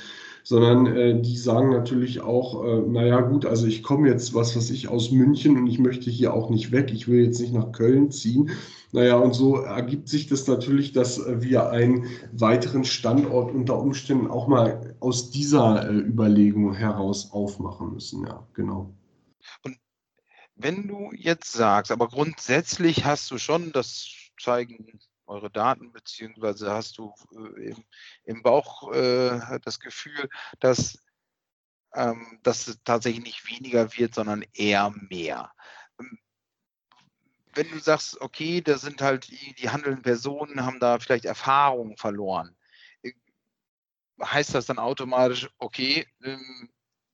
sondern 0.43 0.85
äh, 0.85 1.21
die 1.21 1.37
sagen 1.37 1.71
natürlich 1.71 2.21
auch, 2.21 2.63
äh, 2.65 2.81
naja 2.81 3.21
gut, 3.21 3.45
also 3.45 3.65
ich 3.65 3.81
komme 3.81 4.09
jetzt, 4.09 4.33
was 4.33 4.55
weiß 4.55 4.69
ich, 4.71 4.89
aus 4.89 5.11
München 5.11 5.57
und 5.57 5.67
ich 5.67 5.79
möchte 5.79 6.09
hier 6.09 6.33
auch 6.33 6.49
nicht 6.49 6.71
weg, 6.71 6.91
ich 6.93 7.07
will 7.07 7.23
jetzt 7.23 7.39
nicht 7.39 7.53
nach 7.53 7.71
Köln 7.71 8.11
ziehen. 8.11 8.51
Naja, 8.91 9.15
und 9.15 9.33
so 9.33 9.57
ergibt 9.57 10.07
sich 10.07 10.27
das 10.27 10.45
natürlich, 10.45 10.91
dass 10.91 11.19
wir 11.25 11.71
einen 11.71 12.07
weiteren 12.31 12.83
Standort 12.83 13.51
unter 13.51 13.79
Umständen 13.79 14.27
auch 14.27 14.47
mal 14.47 14.95
aus 14.99 15.31
dieser 15.31 15.89
äh, 15.89 15.93
Überlegung 15.93 16.75
heraus 16.75 17.31
aufmachen 17.31 17.93
müssen. 17.93 18.27
Ja, 18.27 18.45
genau. 18.53 18.93
Und 19.63 19.77
wenn 20.55 20.87
du 20.87 21.11
jetzt 21.15 21.53
sagst, 21.53 21.91
aber 21.91 22.07
grundsätzlich 22.07 23.05
hast 23.05 23.31
du 23.31 23.39
schon, 23.39 23.71
das 23.71 24.11
zeigen 24.39 24.99
eure 25.26 25.49
Daten, 25.49 25.91
beziehungsweise 25.91 26.71
hast 26.71 26.97
du 26.97 27.13
äh, 27.36 27.71
im, 27.71 27.86
im, 28.26 28.43
Bauch 28.43 28.91
äh, 28.91 29.59
das 29.63 29.80
Gefühl, 29.80 30.30
dass, 30.59 30.97
ähm, 31.93 32.39
dass 32.43 32.67
es 32.67 32.80
tatsächlich 32.84 33.24
nicht 33.24 33.49
weniger 33.49 33.95
wird, 33.97 34.15
sondern 34.15 34.43
eher 34.53 34.91
mehr. 35.09 35.51
Ähm, 35.99 36.19
wenn 37.55 37.69
du 37.69 37.80
sagst, 37.80 38.19
okay, 38.21 38.61
da 38.61 38.78
sind 38.78 39.01
halt 39.01 39.30
die, 39.30 39.53
die 39.55 39.69
handelnden 39.69 40.03
Personen, 40.03 40.65
haben 40.65 40.80
da 40.80 40.99
vielleicht 40.99 41.26
Erfahrungen 41.26 41.97
verloren, 41.97 42.55
äh, 43.03 43.13
heißt 44.21 44.55
das 44.55 44.65
dann 44.65 44.80
automatisch, 44.80 45.49
okay, 45.59 46.07
ähm, 46.24 46.69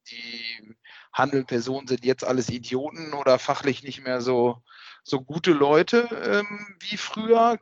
die 0.10 0.76
handelnden 1.14 1.47
Personen 1.47 1.88
sind 1.88 2.05
jetzt 2.05 2.24
alles 2.24 2.49
Idioten 2.49 3.14
oder 3.14 3.39
fachlich 3.39 3.84
nicht 3.84 4.03
mehr 4.03 4.22
so 4.22 4.57
so 5.03 5.22
gute 5.22 5.51
Leute 5.51 6.07
ähm, 6.24 6.76
wie 6.80 6.97
früher. 6.97 7.57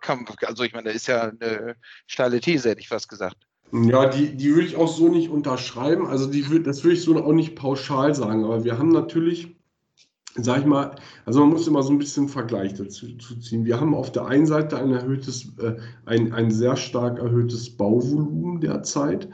Also 0.45 0.63
ich 0.63 0.73
meine, 0.73 0.89
da 0.89 0.91
ist 0.91 1.07
ja 1.07 1.21
eine 1.21 1.75
steile 2.05 2.39
These, 2.39 2.69
hätte 2.69 2.81
ich 2.81 2.89
fast 2.89 3.09
gesagt. 3.09 3.37
Ja, 3.71 4.07
die, 4.07 4.35
die 4.35 4.53
würde 4.55 4.67
ich 4.67 4.75
auch 4.75 4.87
so 4.87 5.09
nicht 5.09 5.29
unterschreiben. 5.29 6.07
Also 6.07 6.27
die, 6.27 6.63
das 6.63 6.83
würde 6.83 6.95
ich 6.95 7.03
so 7.03 7.15
auch 7.23 7.33
nicht 7.33 7.55
pauschal 7.55 8.15
sagen. 8.15 8.45
Aber 8.45 8.63
wir 8.63 8.77
haben 8.77 8.89
natürlich 8.91 9.56
sag 10.37 10.59
ich 10.59 10.65
mal, 10.65 10.95
also 11.25 11.39
man 11.39 11.49
muss 11.49 11.67
immer 11.67 11.83
so 11.83 11.91
ein 11.91 11.97
bisschen 11.97 12.27
Vergleich 12.27 12.73
dazu 12.75 13.07
ziehen. 13.39 13.65
Wir 13.65 13.79
haben 13.79 13.93
auf 13.93 14.11
der 14.11 14.25
einen 14.25 14.45
Seite 14.45 14.77
ein 14.77 14.91
erhöhtes, 14.91 15.51
äh, 15.59 15.75
ein, 16.05 16.33
ein 16.33 16.51
sehr 16.51 16.75
stark 16.75 17.19
erhöhtes 17.19 17.69
Bauvolumen 17.69 18.61
derzeit. 18.61 19.27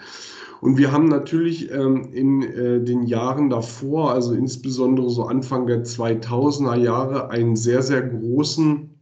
Und 0.62 0.78
wir 0.78 0.94
haben 0.94 1.10
natürlich 1.10 1.70
ähm, 1.72 2.10
in 2.14 2.42
äh, 2.42 2.82
den 2.82 3.04
Jahren 3.04 3.50
davor, 3.50 4.14
also 4.14 4.34
insbesondere 4.34 5.10
so 5.10 5.26
Anfang 5.26 5.68
der 5.68 5.84
2000er 5.84 6.78
Jahre, 6.78 7.30
einen 7.30 7.58
sehr, 7.58 7.82
sehr 7.82 8.02
großen 8.02 8.93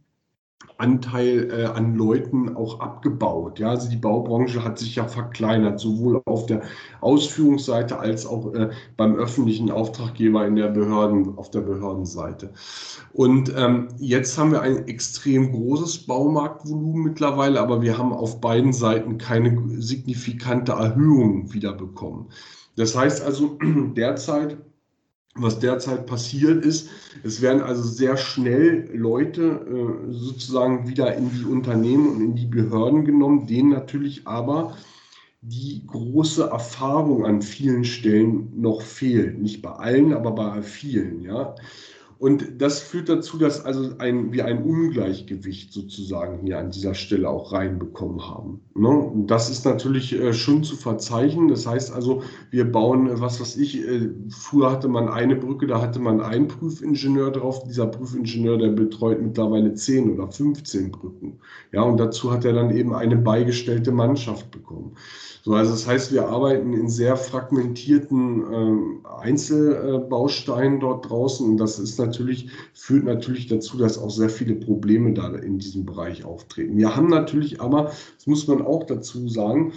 Anteil 0.82 1.48
äh, 1.50 1.64
an 1.66 1.94
Leuten 1.94 2.56
auch 2.56 2.80
abgebaut. 2.80 3.60
Ja, 3.60 3.70
also 3.70 3.88
die 3.88 3.96
Baubranche 3.96 4.64
hat 4.64 4.80
sich 4.80 4.96
ja 4.96 5.06
verkleinert, 5.06 5.78
sowohl 5.78 6.20
auf 6.26 6.46
der 6.46 6.62
Ausführungsseite 7.00 8.00
als 8.00 8.26
auch 8.26 8.52
äh, 8.52 8.70
beim 8.96 9.14
öffentlichen 9.14 9.70
Auftraggeber 9.70 10.44
in 10.44 10.56
der 10.56 10.68
Behörden, 10.68 11.38
auf 11.38 11.50
der 11.50 11.60
Behördenseite. 11.60 12.50
Und 13.12 13.54
ähm, 13.56 13.88
jetzt 13.98 14.36
haben 14.36 14.50
wir 14.50 14.62
ein 14.62 14.88
extrem 14.88 15.52
großes 15.52 16.06
Baumarktvolumen 16.06 17.04
mittlerweile, 17.04 17.60
aber 17.60 17.80
wir 17.80 17.96
haben 17.96 18.12
auf 18.12 18.40
beiden 18.40 18.72
Seiten 18.72 19.18
keine 19.18 19.80
signifikante 19.80 20.72
Erhöhung 20.72 21.52
wiederbekommen. 21.52 22.26
Das 22.74 22.96
heißt 22.96 23.22
also 23.22 23.56
derzeit 23.96 24.56
was 25.34 25.58
derzeit 25.58 26.06
passiert 26.06 26.64
ist. 26.64 26.90
Es 27.22 27.40
werden 27.40 27.62
also 27.62 27.82
sehr 27.82 28.16
schnell 28.16 28.90
Leute 28.92 29.42
äh, 29.42 30.12
sozusagen 30.12 30.88
wieder 30.88 31.14
in 31.14 31.30
die 31.30 31.44
Unternehmen 31.44 32.08
und 32.08 32.20
in 32.20 32.34
die 32.34 32.46
Behörden 32.46 33.04
genommen, 33.04 33.46
denen 33.46 33.70
natürlich 33.70 34.26
aber 34.26 34.76
die 35.40 35.82
große 35.86 36.44
Erfahrung 36.50 37.24
an 37.26 37.42
vielen 37.42 37.84
Stellen 37.84 38.52
noch 38.60 38.82
fehlt. 38.82 39.40
Nicht 39.40 39.62
bei 39.62 39.70
allen, 39.70 40.12
aber 40.12 40.32
bei 40.32 40.62
vielen. 40.62 41.22
Ja. 41.22 41.56
Und 42.22 42.62
das 42.62 42.78
führt 42.78 43.08
dazu, 43.08 43.36
dass 43.36 43.64
also 43.64 43.98
ein, 43.98 44.32
wir 44.32 44.44
ein 44.44 44.62
Ungleichgewicht 44.62 45.72
sozusagen 45.72 46.46
hier 46.46 46.60
an 46.60 46.70
dieser 46.70 46.94
Stelle 46.94 47.28
auch 47.28 47.50
reinbekommen 47.50 48.20
haben. 48.30 48.60
Ne? 48.76 48.90
Und 48.90 49.26
das 49.26 49.50
ist 49.50 49.64
natürlich 49.64 50.12
äh, 50.12 50.32
schon 50.32 50.62
zu 50.62 50.76
verzeichnen. 50.76 51.48
Das 51.48 51.66
heißt 51.66 51.92
also, 51.92 52.22
wir 52.52 52.70
bauen, 52.70 53.08
äh, 53.08 53.20
was 53.20 53.40
weiß 53.40 53.56
ich, 53.56 53.84
äh, 53.84 54.08
früher 54.28 54.70
hatte 54.70 54.86
man 54.86 55.08
eine 55.08 55.34
Brücke, 55.34 55.66
da 55.66 55.82
hatte 55.82 55.98
man 55.98 56.20
einen 56.20 56.46
Prüfingenieur 56.46 57.32
drauf. 57.32 57.64
Dieser 57.64 57.88
Prüfingenieur, 57.88 58.56
der 58.56 58.68
betreut 58.68 59.20
mittlerweile 59.20 59.74
10 59.74 60.12
oder 60.12 60.30
15 60.30 60.92
Brücken. 60.92 61.40
Ja, 61.72 61.82
und 61.82 61.96
dazu 61.96 62.30
hat 62.30 62.44
er 62.44 62.52
dann 62.52 62.70
eben 62.70 62.94
eine 62.94 63.16
beigestellte 63.16 63.90
Mannschaft 63.90 64.48
bekommen. 64.52 64.94
So, 65.44 65.54
also 65.54 65.72
das 65.72 65.88
heißt, 65.88 66.12
wir 66.12 66.28
arbeiten 66.28 66.72
in 66.72 66.88
sehr 66.88 67.16
fragmentierten 67.16 68.44
ähm, 68.52 69.06
Einzelbausteinen 69.20 70.78
dort 70.78 71.10
draußen 71.10 71.50
und 71.50 71.56
das 71.56 71.80
ist 71.80 71.98
natürlich, 71.98 72.11
führt 72.74 73.04
natürlich 73.04 73.46
dazu, 73.46 73.78
dass 73.78 73.98
auch 73.98 74.10
sehr 74.10 74.30
viele 74.30 74.54
Probleme 74.54 75.12
da 75.12 75.34
in 75.34 75.58
diesem 75.58 75.84
Bereich 75.84 76.24
auftreten. 76.24 76.76
Wir 76.76 76.94
haben 76.94 77.08
natürlich 77.08 77.60
aber, 77.60 77.92
das 78.16 78.26
muss 78.26 78.46
man 78.46 78.62
auch 78.62 78.84
dazu 78.84 79.28
sagen, 79.28 79.72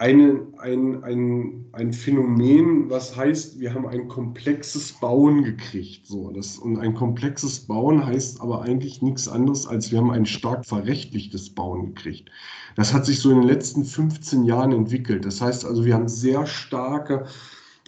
eine, 0.00 0.46
ein, 0.56 1.04
ein, 1.04 1.66
ein 1.72 1.92
Phänomen, 1.92 2.88
was 2.88 3.14
heißt, 3.14 3.60
wir 3.60 3.74
haben 3.74 3.86
ein 3.86 4.08
komplexes 4.08 4.94
Bauen 4.94 5.44
gekriegt. 5.44 6.06
So, 6.06 6.30
das, 6.30 6.56
und 6.56 6.78
ein 6.78 6.94
komplexes 6.94 7.60
Bauen 7.60 8.06
heißt 8.06 8.40
aber 8.40 8.62
eigentlich 8.62 9.02
nichts 9.02 9.28
anderes, 9.28 9.66
als 9.66 9.92
wir 9.92 9.98
haben 9.98 10.10
ein 10.10 10.24
stark 10.24 10.64
verrechtlichtes 10.64 11.50
Bauen 11.50 11.94
gekriegt. 11.94 12.30
Das 12.76 12.94
hat 12.94 13.04
sich 13.04 13.18
so 13.18 13.30
in 13.30 13.40
den 13.40 13.48
letzten 13.48 13.84
15 13.84 14.44
Jahren 14.44 14.72
entwickelt. 14.72 15.26
Das 15.26 15.42
heißt 15.42 15.66
also, 15.66 15.84
wir 15.84 15.92
haben 15.92 16.08
sehr 16.08 16.46
starke 16.46 17.26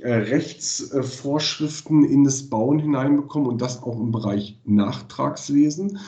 Rechtsvorschriften 0.05 2.05
in 2.05 2.25
das 2.25 2.45
Bauen 2.45 2.79
hineinbekommen 2.79 3.49
und 3.49 3.63
das 3.63 3.83
auch 3.83 3.99
im 3.99 4.11
Bereich 4.11 4.59
Nachtragswesen. 4.65 5.99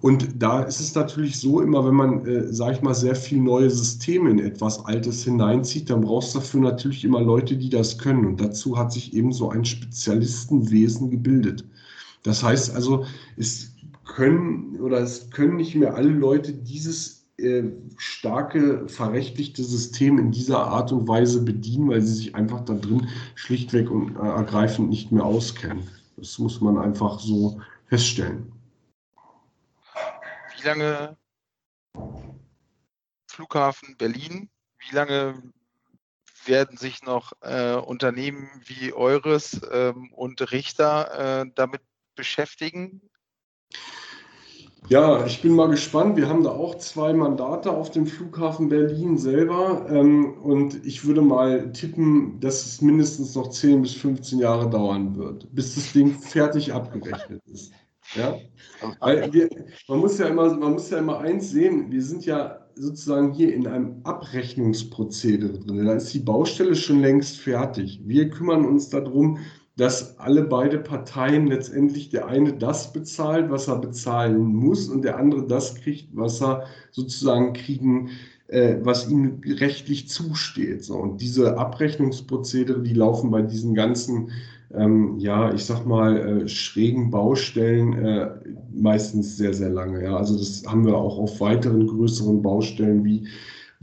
Und 0.00 0.42
da 0.42 0.62
ist 0.62 0.80
es 0.80 0.94
natürlich 0.94 1.38
so, 1.38 1.60
immer 1.60 1.86
wenn 1.86 1.94
man, 1.94 2.26
äh, 2.26 2.52
sage 2.52 2.76
ich 2.76 2.82
mal, 2.82 2.94
sehr 2.94 3.16
viel 3.16 3.38
neue 3.38 3.70
Systeme 3.70 4.30
in 4.30 4.38
etwas 4.38 4.84
Altes 4.84 5.24
hineinzieht, 5.24 5.90
dann 5.90 6.00
brauchst 6.00 6.34
du 6.34 6.38
dafür 6.38 6.60
natürlich 6.60 7.04
immer 7.04 7.20
Leute, 7.20 7.56
die 7.56 7.70
das 7.70 7.98
können. 7.98 8.24
Und 8.24 8.40
dazu 8.40 8.78
hat 8.78 8.92
sich 8.92 9.14
eben 9.14 9.32
so 9.32 9.50
ein 9.50 9.64
Spezialistenwesen 9.64 11.10
gebildet. 11.10 11.64
Das 12.22 12.42
heißt 12.42 12.74
also, 12.74 13.04
es 13.36 13.72
können 14.04 14.80
oder 14.80 15.00
es 15.00 15.30
können 15.30 15.56
nicht 15.56 15.74
mehr 15.74 15.94
alle 15.94 16.08
Leute 16.08 16.52
dieses 16.52 17.20
äh, 17.20 17.23
starke 17.96 18.88
verrechtlichte 18.88 19.64
System 19.64 20.18
in 20.18 20.30
dieser 20.30 20.58
Art 20.58 20.92
und 20.92 21.08
Weise 21.08 21.42
bedienen, 21.42 21.88
weil 21.88 22.00
sie 22.00 22.14
sich 22.14 22.34
einfach 22.34 22.64
da 22.64 22.74
drin 22.74 23.08
schlichtweg 23.34 23.90
und 23.90 24.16
äh, 24.16 24.20
ergreifend 24.20 24.88
nicht 24.88 25.10
mehr 25.10 25.24
auskennen. 25.24 25.88
Das 26.16 26.38
muss 26.38 26.60
man 26.60 26.78
einfach 26.78 27.18
so 27.18 27.60
feststellen. 27.86 28.52
Wie 30.56 30.62
lange 30.64 31.16
Flughafen 33.26 33.96
Berlin, 33.96 34.48
wie 34.78 34.94
lange 34.94 35.42
werden 36.46 36.76
sich 36.76 37.02
noch 37.02 37.32
äh, 37.40 37.74
Unternehmen 37.74 38.48
wie 38.64 38.92
eures 38.92 39.60
ähm, 39.72 40.12
und 40.12 40.52
Richter 40.52 41.40
äh, 41.42 41.50
damit 41.54 41.82
beschäftigen? 42.14 43.00
Ja, 44.90 45.24
ich 45.24 45.40
bin 45.40 45.54
mal 45.54 45.68
gespannt. 45.68 46.16
Wir 46.16 46.28
haben 46.28 46.44
da 46.44 46.50
auch 46.50 46.74
zwei 46.76 47.14
Mandate 47.14 47.70
auf 47.70 47.90
dem 47.90 48.06
Flughafen 48.06 48.68
Berlin 48.68 49.16
selber. 49.16 49.86
Ähm, 49.88 50.34
und 50.42 50.84
ich 50.84 51.06
würde 51.06 51.22
mal 51.22 51.72
tippen, 51.72 52.38
dass 52.40 52.66
es 52.66 52.82
mindestens 52.82 53.34
noch 53.34 53.48
10 53.48 53.80
bis 53.80 53.94
15 53.94 54.40
Jahre 54.40 54.68
dauern 54.68 55.16
wird, 55.16 55.48
bis 55.54 55.74
das 55.74 55.92
Ding 55.92 56.12
fertig 56.12 56.72
abgerechnet 56.74 57.40
ist. 57.50 57.72
Ja? 58.14 58.36
Weil 59.00 59.32
wir, 59.32 59.48
man, 59.88 60.00
muss 60.00 60.18
ja 60.18 60.26
immer, 60.26 60.54
man 60.54 60.72
muss 60.72 60.90
ja 60.90 60.98
immer 60.98 61.18
eins 61.18 61.50
sehen, 61.50 61.90
wir 61.90 62.02
sind 62.02 62.26
ja 62.26 62.58
sozusagen 62.74 63.32
hier 63.32 63.54
in 63.54 63.66
einem 63.66 64.00
Abrechnungsprozedere 64.04 65.60
drin. 65.60 65.86
Da 65.86 65.94
ist 65.94 66.12
die 66.12 66.18
Baustelle 66.18 66.74
schon 66.74 67.00
längst 67.00 67.38
fertig. 67.38 68.00
Wir 68.04 68.28
kümmern 68.28 68.66
uns 68.66 68.90
darum, 68.90 69.38
dass 69.76 70.18
alle 70.18 70.44
beide 70.44 70.78
Parteien 70.78 71.46
letztendlich 71.48 72.08
der 72.10 72.26
eine 72.28 72.52
das 72.52 72.92
bezahlt, 72.92 73.50
was 73.50 73.68
er 73.68 73.78
bezahlen 73.78 74.38
muss, 74.40 74.88
und 74.88 75.02
der 75.02 75.18
andere 75.18 75.46
das 75.46 75.74
kriegt, 75.74 76.08
was 76.12 76.40
er 76.40 76.64
sozusagen 76.92 77.54
kriegen, 77.54 78.10
äh, 78.48 78.76
was 78.82 79.08
ihm 79.08 79.40
rechtlich 79.44 80.08
zusteht. 80.08 80.84
So, 80.84 80.96
und 80.96 81.20
diese 81.20 81.58
Abrechnungsprozedere, 81.58 82.82
die 82.82 82.94
laufen 82.94 83.30
bei 83.30 83.42
diesen 83.42 83.74
ganzen, 83.74 84.30
ähm, 84.72 85.18
ja, 85.18 85.52
ich 85.52 85.64
sag 85.64 85.86
mal, 85.86 86.16
äh, 86.16 86.48
schrägen 86.48 87.10
Baustellen 87.10 87.92
äh, 87.94 88.30
meistens 88.72 89.36
sehr, 89.36 89.54
sehr 89.54 89.70
lange. 89.70 90.04
Ja, 90.04 90.16
also 90.16 90.36
das 90.38 90.62
haben 90.66 90.86
wir 90.86 90.96
auch 90.96 91.18
auf 91.18 91.40
weiteren 91.40 91.86
größeren 91.86 92.42
Baustellen 92.42 93.04
wie 93.04 93.26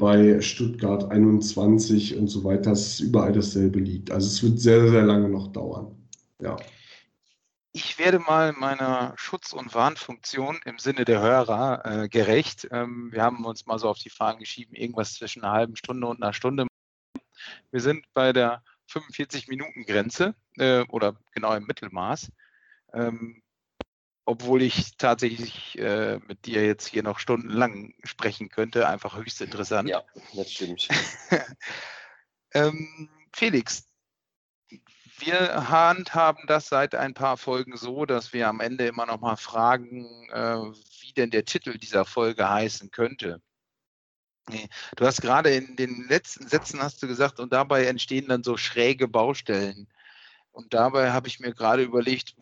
bei 0.02 0.42
Stuttgart 0.42 1.12
21 1.12 2.18
und 2.18 2.28
so 2.28 2.44
weiter, 2.44 2.72
dass 2.72 3.00
überall 3.00 3.32
dasselbe 3.32 3.80
liegt. 3.80 4.10
Also 4.10 4.28
es 4.28 4.42
wird 4.42 4.60
sehr, 4.60 4.90
sehr 4.90 5.04
lange 5.04 5.30
noch 5.30 5.54
dauern. 5.54 5.96
Ja. 6.42 6.58
Ich 7.72 8.00
werde 8.00 8.18
mal 8.18 8.52
meiner 8.52 9.14
Schutz- 9.16 9.54
und 9.54 9.76
Warnfunktion 9.76 10.60
im 10.66 10.80
Sinne 10.80 11.06
der 11.06 11.22
Hörer 11.22 11.86
äh, 11.86 12.10
gerecht. 12.10 12.68
Ähm, 12.72 13.10
wir 13.14 13.22
haben 13.22 13.46
uns 13.46 13.68
mal 13.68 13.78
so 13.78 13.88
auf 13.88 14.00
die 14.00 14.10
Fahnen 14.10 14.40
geschrieben, 14.40 14.74
irgendwas 14.74 15.14
zwischen 15.14 15.44
einer 15.44 15.54
halben 15.54 15.76
Stunde 15.76 16.08
und 16.08 16.22
einer 16.22 16.34
Stunde. 16.34 16.66
Wir 17.70 17.80
sind 17.80 18.04
bei 18.16 18.34
der 18.34 18.64
45-Minuten-Grenze 18.90 20.34
äh, 20.58 20.82
oder 20.90 21.16
genau 21.32 21.54
im 21.54 21.66
Mittelmaß. 21.66 22.32
Ähm, 22.94 23.41
obwohl 24.32 24.62
ich 24.62 24.96
tatsächlich 24.96 25.78
äh, 25.78 26.18
mit 26.26 26.46
dir 26.46 26.66
jetzt 26.66 26.88
hier 26.88 27.04
noch 27.04 27.20
stundenlang 27.20 27.94
sprechen 28.06 28.48
könnte. 28.48 28.88
Einfach 28.88 29.18
höchst 29.18 29.42
interessant. 29.42 29.90
Ja, 29.90 30.04
das 30.34 30.50
stimmt. 30.50 30.88
ähm, 32.54 33.10
Felix, 33.34 33.90
wir 35.18 35.70
handhaben 35.70 36.46
das 36.48 36.70
seit 36.70 36.96
ein 36.96 37.14
paar 37.14 37.36
Folgen 37.36 37.76
so, 37.76 38.06
dass 38.06 38.32
wir 38.32 38.48
am 38.48 38.62
Ende 38.62 38.88
immer 38.88 39.06
noch 39.06 39.20
mal 39.20 39.36
fragen, 39.36 40.30
äh, 40.32 40.62
wie 41.02 41.12
denn 41.12 41.30
der 41.30 41.44
Titel 41.44 41.78
dieser 41.78 42.06
Folge 42.06 42.50
heißen 42.50 42.90
könnte. 42.90 43.42
Du 44.96 45.06
hast 45.06 45.22
gerade 45.22 45.54
in 45.54 45.76
den 45.76 46.08
letzten 46.08 46.48
Sätzen 46.48 46.82
hast 46.82 47.04
du 47.04 47.08
gesagt, 47.08 47.42
und 47.42 47.52
dabei 47.52 47.84
entstehen 47.84 48.30
dann 48.30 48.44
so 48.44 48.56
schräge 48.56 49.10
Baustellen. 49.10 49.90
Und 50.52 50.74
dabei 50.74 51.12
habe 51.12 51.28
ich 51.28 51.42
mir 51.42 51.54
gerade 51.54 51.84
überlegt, 51.84 52.34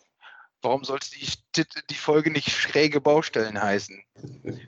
warum 0.61 0.83
sollte 0.83 1.07
die, 1.11 1.63
die 1.89 1.95
Folge 1.95 2.31
nicht 2.31 2.49
schräge 2.49 3.01
Baustellen 3.01 3.61
heißen? 3.61 3.97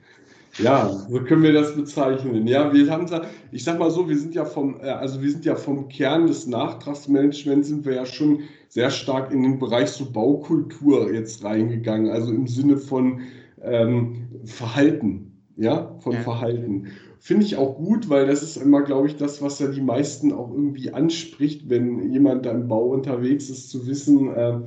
Ja, 0.58 0.88
so 1.08 1.18
können 1.24 1.42
wir 1.42 1.52
das 1.52 1.74
bezeichnen. 1.74 2.46
Ja, 2.46 2.72
wir 2.72 2.90
haben 2.90 3.08
ich 3.52 3.64
sag 3.64 3.78
mal 3.78 3.90
so, 3.90 4.08
wir 4.08 4.18
sind 4.18 4.34
ja 4.34 4.44
vom, 4.44 4.78
äh, 4.80 4.88
also 4.88 5.22
wir 5.22 5.30
sind 5.30 5.44
ja 5.44 5.56
vom 5.56 5.88
Kern 5.88 6.26
des 6.26 6.46
Nachtragsmanagements 6.46 7.68
sind 7.68 7.86
wir 7.86 7.94
ja 7.94 8.06
schon 8.06 8.40
sehr 8.68 8.90
stark 8.90 9.32
in 9.32 9.42
den 9.42 9.58
Bereich 9.58 9.90
so 9.90 10.10
Baukultur 10.10 11.12
jetzt 11.12 11.42
reingegangen, 11.42 12.10
also 12.10 12.32
im 12.32 12.46
Sinne 12.46 12.76
von 12.76 13.22
ähm, 13.62 14.28
Verhalten. 14.44 15.32
ja, 15.56 15.96
von 16.00 16.12
ja. 16.12 16.20
Verhalten. 16.20 16.88
Finde 17.18 17.46
ich 17.46 17.56
auch 17.56 17.76
gut, 17.76 18.08
weil 18.08 18.26
das 18.26 18.42
ist 18.42 18.56
immer, 18.56 18.82
glaube 18.82 19.06
ich, 19.06 19.16
das, 19.16 19.40
was 19.40 19.58
ja 19.60 19.68
die 19.68 19.80
meisten 19.80 20.32
auch 20.32 20.50
irgendwie 20.50 20.90
anspricht, 20.90 21.70
wenn 21.70 22.12
jemand 22.12 22.44
da 22.44 22.50
im 22.50 22.68
Bau 22.68 22.86
unterwegs 22.86 23.48
ist, 23.48 23.70
zu 23.70 23.86
wissen, 23.86 24.34
äh, 24.34 24.60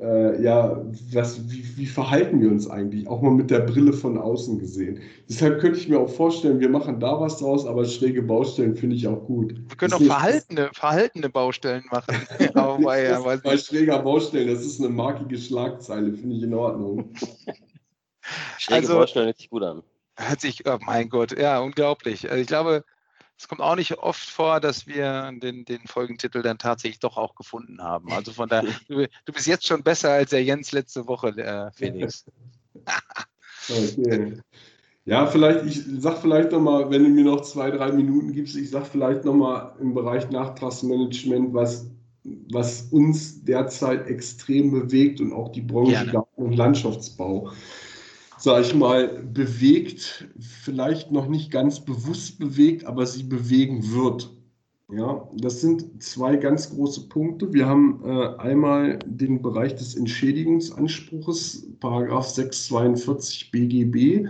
äh, 0.00 0.42
ja, 0.42 0.80
was, 1.12 1.50
wie, 1.50 1.64
wie, 1.76 1.86
verhalten 1.86 2.40
wir 2.40 2.50
uns 2.50 2.68
eigentlich, 2.68 3.06
auch 3.06 3.20
mal 3.20 3.32
mit 3.32 3.50
der 3.50 3.60
Brille 3.60 3.92
von 3.92 4.16
außen 4.16 4.58
gesehen. 4.58 5.00
Deshalb 5.28 5.60
könnte 5.60 5.78
ich 5.78 5.88
mir 5.88 6.00
auch 6.00 6.08
vorstellen, 6.08 6.58
wir 6.58 6.70
machen 6.70 7.00
da 7.00 7.20
was 7.20 7.38
draus, 7.38 7.66
aber 7.66 7.84
schräge 7.84 8.22
Baustellen 8.22 8.74
finde 8.74 8.96
ich 8.96 9.06
auch 9.06 9.24
gut. 9.26 9.54
Wir 9.68 9.76
können 9.76 9.92
auch 9.92 10.02
verhaltene, 10.02 10.70
verhaltene 10.72 11.28
Baustellen 11.28 11.84
machen. 11.90 12.14
bei, 12.82 13.04
ja, 13.04 13.20
bei 13.20 13.56
schräger 13.58 13.98
Baustellen, 13.98 14.48
das 14.48 14.64
ist 14.64 14.80
eine 14.80 14.88
markige 14.88 15.36
Schlagzeile, 15.36 16.12
finde 16.12 16.36
ich 16.36 16.42
in 16.42 16.54
Ordnung. 16.54 17.10
Schräge 18.58 18.80
also, 18.80 18.94
Baustellen 18.94 19.26
hört 19.26 19.38
sich 19.38 19.50
gut 19.50 19.62
an. 19.62 19.82
Hört 20.16 20.40
sich, 20.40 20.66
oh 20.66 20.78
mein 20.86 21.08
Gott, 21.08 21.38
ja, 21.38 21.60
unglaublich. 21.60 22.30
Also 22.30 22.40
ich 22.40 22.48
glaube, 22.48 22.84
es 23.40 23.48
kommt 23.48 23.62
auch 23.62 23.74
nicht 23.74 23.96
oft 23.96 24.28
vor, 24.28 24.60
dass 24.60 24.86
wir 24.86 25.32
den, 25.32 25.64
den 25.64 25.80
Folgentitel 25.86 26.42
dann 26.42 26.58
tatsächlich 26.58 26.98
doch 26.98 27.16
auch 27.16 27.34
gefunden 27.34 27.82
haben. 27.82 28.12
Also 28.12 28.32
von 28.32 28.50
daher, 28.50 28.68
du, 28.88 29.06
du 29.24 29.32
bist 29.32 29.46
jetzt 29.46 29.66
schon 29.66 29.82
besser 29.82 30.10
als 30.10 30.30
der 30.30 30.44
Jens 30.44 30.72
letzte 30.72 31.06
Woche, 31.08 31.28
äh, 31.38 31.70
Felix. 31.72 32.26
okay. 33.70 34.36
Ja, 35.06 35.26
vielleicht, 35.26 35.64
ich 35.64 35.82
sag 36.00 36.18
vielleicht 36.18 36.52
nochmal, 36.52 36.90
wenn 36.90 37.02
du 37.02 37.08
mir 37.08 37.24
noch 37.24 37.40
zwei, 37.40 37.70
drei 37.70 37.90
Minuten 37.92 38.34
gibst, 38.34 38.56
ich 38.56 38.68
sag 38.68 38.86
vielleicht 38.86 39.24
nochmal 39.24 39.72
im 39.80 39.94
Bereich 39.94 40.28
Nachtragsmanagement, 40.28 41.54
was, 41.54 41.90
was 42.50 42.82
uns 42.90 43.42
derzeit 43.42 44.06
extrem 44.06 44.70
bewegt 44.70 45.18
und 45.18 45.32
auch 45.32 45.50
die 45.50 45.62
Branche 45.62 46.06
Garten- 46.12 46.42
und 46.42 46.52
Landschaftsbau 46.52 47.50
sage 48.40 48.66
ich 48.66 48.74
mal, 48.74 49.08
bewegt, 49.22 50.28
vielleicht 50.38 51.12
noch 51.12 51.28
nicht 51.28 51.50
ganz 51.50 51.80
bewusst 51.80 52.38
bewegt, 52.38 52.86
aber 52.86 53.06
sie 53.06 53.22
bewegen 53.22 53.92
wird. 53.92 54.30
Ja, 54.92 55.28
das 55.36 55.60
sind 55.60 56.02
zwei 56.02 56.36
ganz 56.36 56.70
große 56.70 57.08
Punkte. 57.08 57.52
Wir 57.52 57.66
haben 57.66 58.02
äh, 58.04 58.36
einmal 58.38 58.98
den 59.06 59.40
Bereich 59.40 59.76
des 59.76 59.94
Entschädigungsanspruches, 59.94 61.68
Paragraph 61.78 62.28
642 62.28 63.52
BGB. 63.52 64.28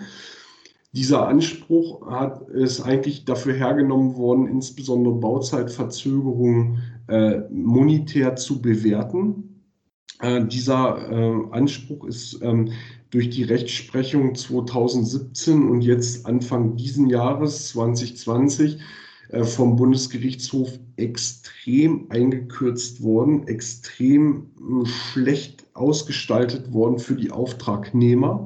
Dieser 0.92 1.26
Anspruch 1.28 2.04
hat, 2.10 2.46
ist 2.50 2.82
eigentlich 2.82 3.24
dafür 3.24 3.54
hergenommen 3.54 4.16
worden, 4.16 4.48
insbesondere 4.48 5.14
Bauzeitverzögerungen 5.14 6.82
äh, 7.08 7.38
monetär 7.48 8.36
zu 8.36 8.60
bewerten. 8.60 9.62
Äh, 10.20 10.44
dieser 10.46 11.10
äh, 11.10 11.52
Anspruch 11.52 12.04
ist 12.04 12.40
ähm, 12.42 12.70
durch 13.10 13.30
die 13.30 13.42
Rechtsprechung 13.42 14.34
2017 14.34 15.68
und 15.68 15.82
jetzt 15.82 16.26
Anfang 16.26 16.76
diesen 16.76 17.08
Jahres 17.08 17.68
2020 17.68 18.78
äh, 19.30 19.44
vom 19.44 19.76
Bundesgerichtshof 19.76 20.78
extrem 20.96 22.06
eingekürzt 22.10 23.02
worden, 23.02 23.46
extrem 23.48 24.50
hm, 24.58 24.86
schlecht 24.86 25.64
ausgestaltet 25.74 26.72
worden 26.72 26.98
für 26.98 27.14
die 27.14 27.30
Auftragnehmer. 27.30 28.44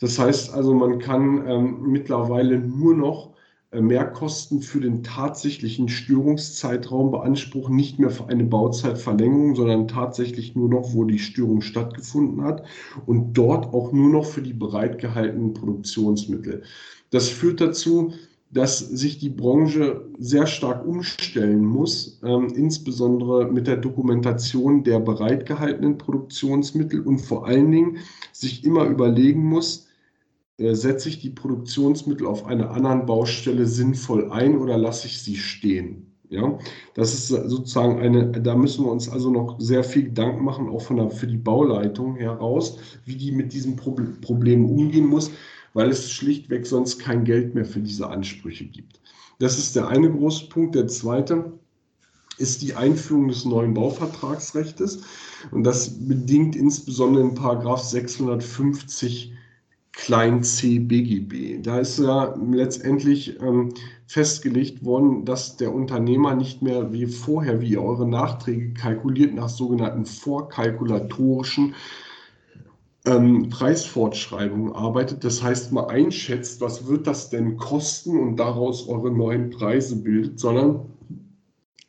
Das 0.00 0.18
heißt 0.18 0.54
also, 0.54 0.74
man 0.74 0.98
kann 0.98 1.46
ähm, 1.46 1.82
mittlerweile 1.82 2.58
nur 2.58 2.94
noch 2.94 3.34
Mehrkosten 3.72 4.62
für 4.62 4.80
den 4.80 5.02
tatsächlichen 5.02 5.88
Störungszeitraum 5.88 7.10
beanspruchen, 7.10 7.76
nicht 7.76 7.98
mehr 7.98 8.08
für 8.08 8.28
eine 8.28 8.44
Bauzeitverlängerung, 8.44 9.56
sondern 9.56 9.88
tatsächlich 9.88 10.54
nur 10.54 10.70
noch, 10.70 10.94
wo 10.94 11.04
die 11.04 11.18
Störung 11.18 11.60
stattgefunden 11.60 12.42
hat 12.44 12.64
und 13.04 13.34
dort 13.34 13.74
auch 13.74 13.92
nur 13.92 14.08
noch 14.08 14.24
für 14.24 14.40
die 14.40 14.54
bereitgehaltenen 14.54 15.52
Produktionsmittel. 15.52 16.62
Das 17.10 17.28
führt 17.28 17.60
dazu, 17.60 18.12
dass 18.50 18.78
sich 18.78 19.18
die 19.18 19.28
Branche 19.28 20.08
sehr 20.18 20.46
stark 20.46 20.86
umstellen 20.86 21.64
muss, 21.64 22.20
äh, 22.22 22.46
insbesondere 22.54 23.52
mit 23.52 23.66
der 23.66 23.76
Dokumentation 23.76 24.82
der 24.82 25.00
bereitgehaltenen 25.00 25.98
Produktionsmittel 25.98 27.00
und 27.00 27.18
vor 27.18 27.46
allen 27.46 27.70
Dingen 27.70 27.98
sich 28.32 28.64
immer 28.64 28.86
überlegen 28.86 29.44
muss, 29.44 29.84
äh, 29.84 29.87
setze 30.58 31.08
ich 31.08 31.20
die 31.20 31.30
Produktionsmittel 31.30 32.26
auf 32.26 32.46
einer 32.46 32.70
anderen 32.70 33.06
Baustelle 33.06 33.66
sinnvoll 33.66 34.30
ein 34.32 34.58
oder 34.58 34.76
lasse 34.76 35.06
ich 35.06 35.22
sie 35.22 35.36
stehen? 35.36 36.04
Ja, 36.30 36.58
das 36.92 37.14
ist 37.14 37.28
sozusagen 37.28 38.00
eine, 38.00 38.30
da 38.30 38.54
müssen 38.54 38.84
wir 38.84 38.92
uns 38.92 39.08
also 39.08 39.30
noch 39.30 39.58
sehr 39.58 39.82
viel 39.82 40.04
Gedanken 40.04 40.44
machen, 40.44 40.68
auch 40.68 40.82
von 40.82 40.96
der, 40.96 41.08
für 41.08 41.26
die 41.26 41.38
Bauleitung 41.38 42.16
heraus, 42.16 42.76
wie 43.06 43.16
die 43.16 43.32
mit 43.32 43.54
diesem 43.54 43.76
Problem 43.76 44.66
umgehen 44.66 45.06
muss, 45.06 45.30
weil 45.72 45.88
es 45.88 46.10
schlichtweg 46.10 46.66
sonst 46.66 46.98
kein 46.98 47.24
Geld 47.24 47.54
mehr 47.54 47.64
für 47.64 47.80
diese 47.80 48.08
Ansprüche 48.10 48.66
gibt. 48.66 49.00
Das 49.38 49.58
ist 49.58 49.74
der 49.74 49.88
eine 49.88 50.10
große 50.10 50.50
Punkt. 50.50 50.74
Der 50.74 50.88
zweite 50.88 51.52
ist 52.36 52.60
die 52.60 52.74
Einführung 52.74 53.28
des 53.28 53.46
neuen 53.46 53.72
Bauvertragsrechts. 53.72 54.98
Und 55.50 55.64
das 55.64 56.06
bedingt 56.06 56.56
insbesondere 56.56 57.24
in 57.24 57.34
Paragraph 57.34 57.82
650 57.84 59.32
klein 59.98 60.44
c 60.44 60.78
BGB. 60.78 61.60
Da 61.60 61.80
ist 61.80 61.98
ja 61.98 62.34
letztendlich 62.50 63.40
ähm, 63.42 63.74
festgelegt 64.06 64.84
worden, 64.84 65.24
dass 65.24 65.56
der 65.56 65.74
Unternehmer 65.74 66.36
nicht 66.36 66.62
mehr 66.62 66.92
wie 66.92 67.06
vorher, 67.06 67.60
wie 67.60 67.76
eure 67.76 68.08
Nachträge 68.08 68.72
kalkuliert, 68.74 69.34
nach 69.34 69.48
sogenannten 69.48 70.06
vorkalkulatorischen 70.06 71.74
ähm, 73.06 73.48
Preisfortschreibungen 73.48 74.72
arbeitet. 74.72 75.24
Das 75.24 75.42
heißt, 75.42 75.72
man 75.72 75.86
einschätzt, 75.86 76.60
was 76.60 76.86
wird 76.86 77.08
das 77.08 77.28
denn 77.28 77.56
kosten 77.56 78.20
und 78.20 78.36
daraus 78.36 78.86
eure 78.88 79.10
neuen 79.10 79.50
Preise 79.50 79.96
bildet, 79.96 80.38
sondern 80.38 80.86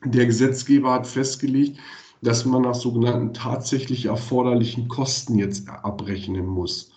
der 0.03 0.25
Gesetzgeber 0.25 0.93
hat 0.93 1.05
festgelegt, 1.05 1.77
dass 2.23 2.43
man 2.43 2.63
nach 2.63 2.75
sogenannten 2.75 3.35
tatsächlich 3.35 4.07
erforderlichen 4.07 4.87
Kosten 4.87 5.37
jetzt 5.37 5.69
abrechnen 5.69 6.47
muss. 6.47 6.91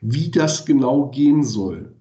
Wie 0.00 0.30
das 0.30 0.64
genau 0.64 1.08
gehen 1.08 1.42
soll, 1.42 1.92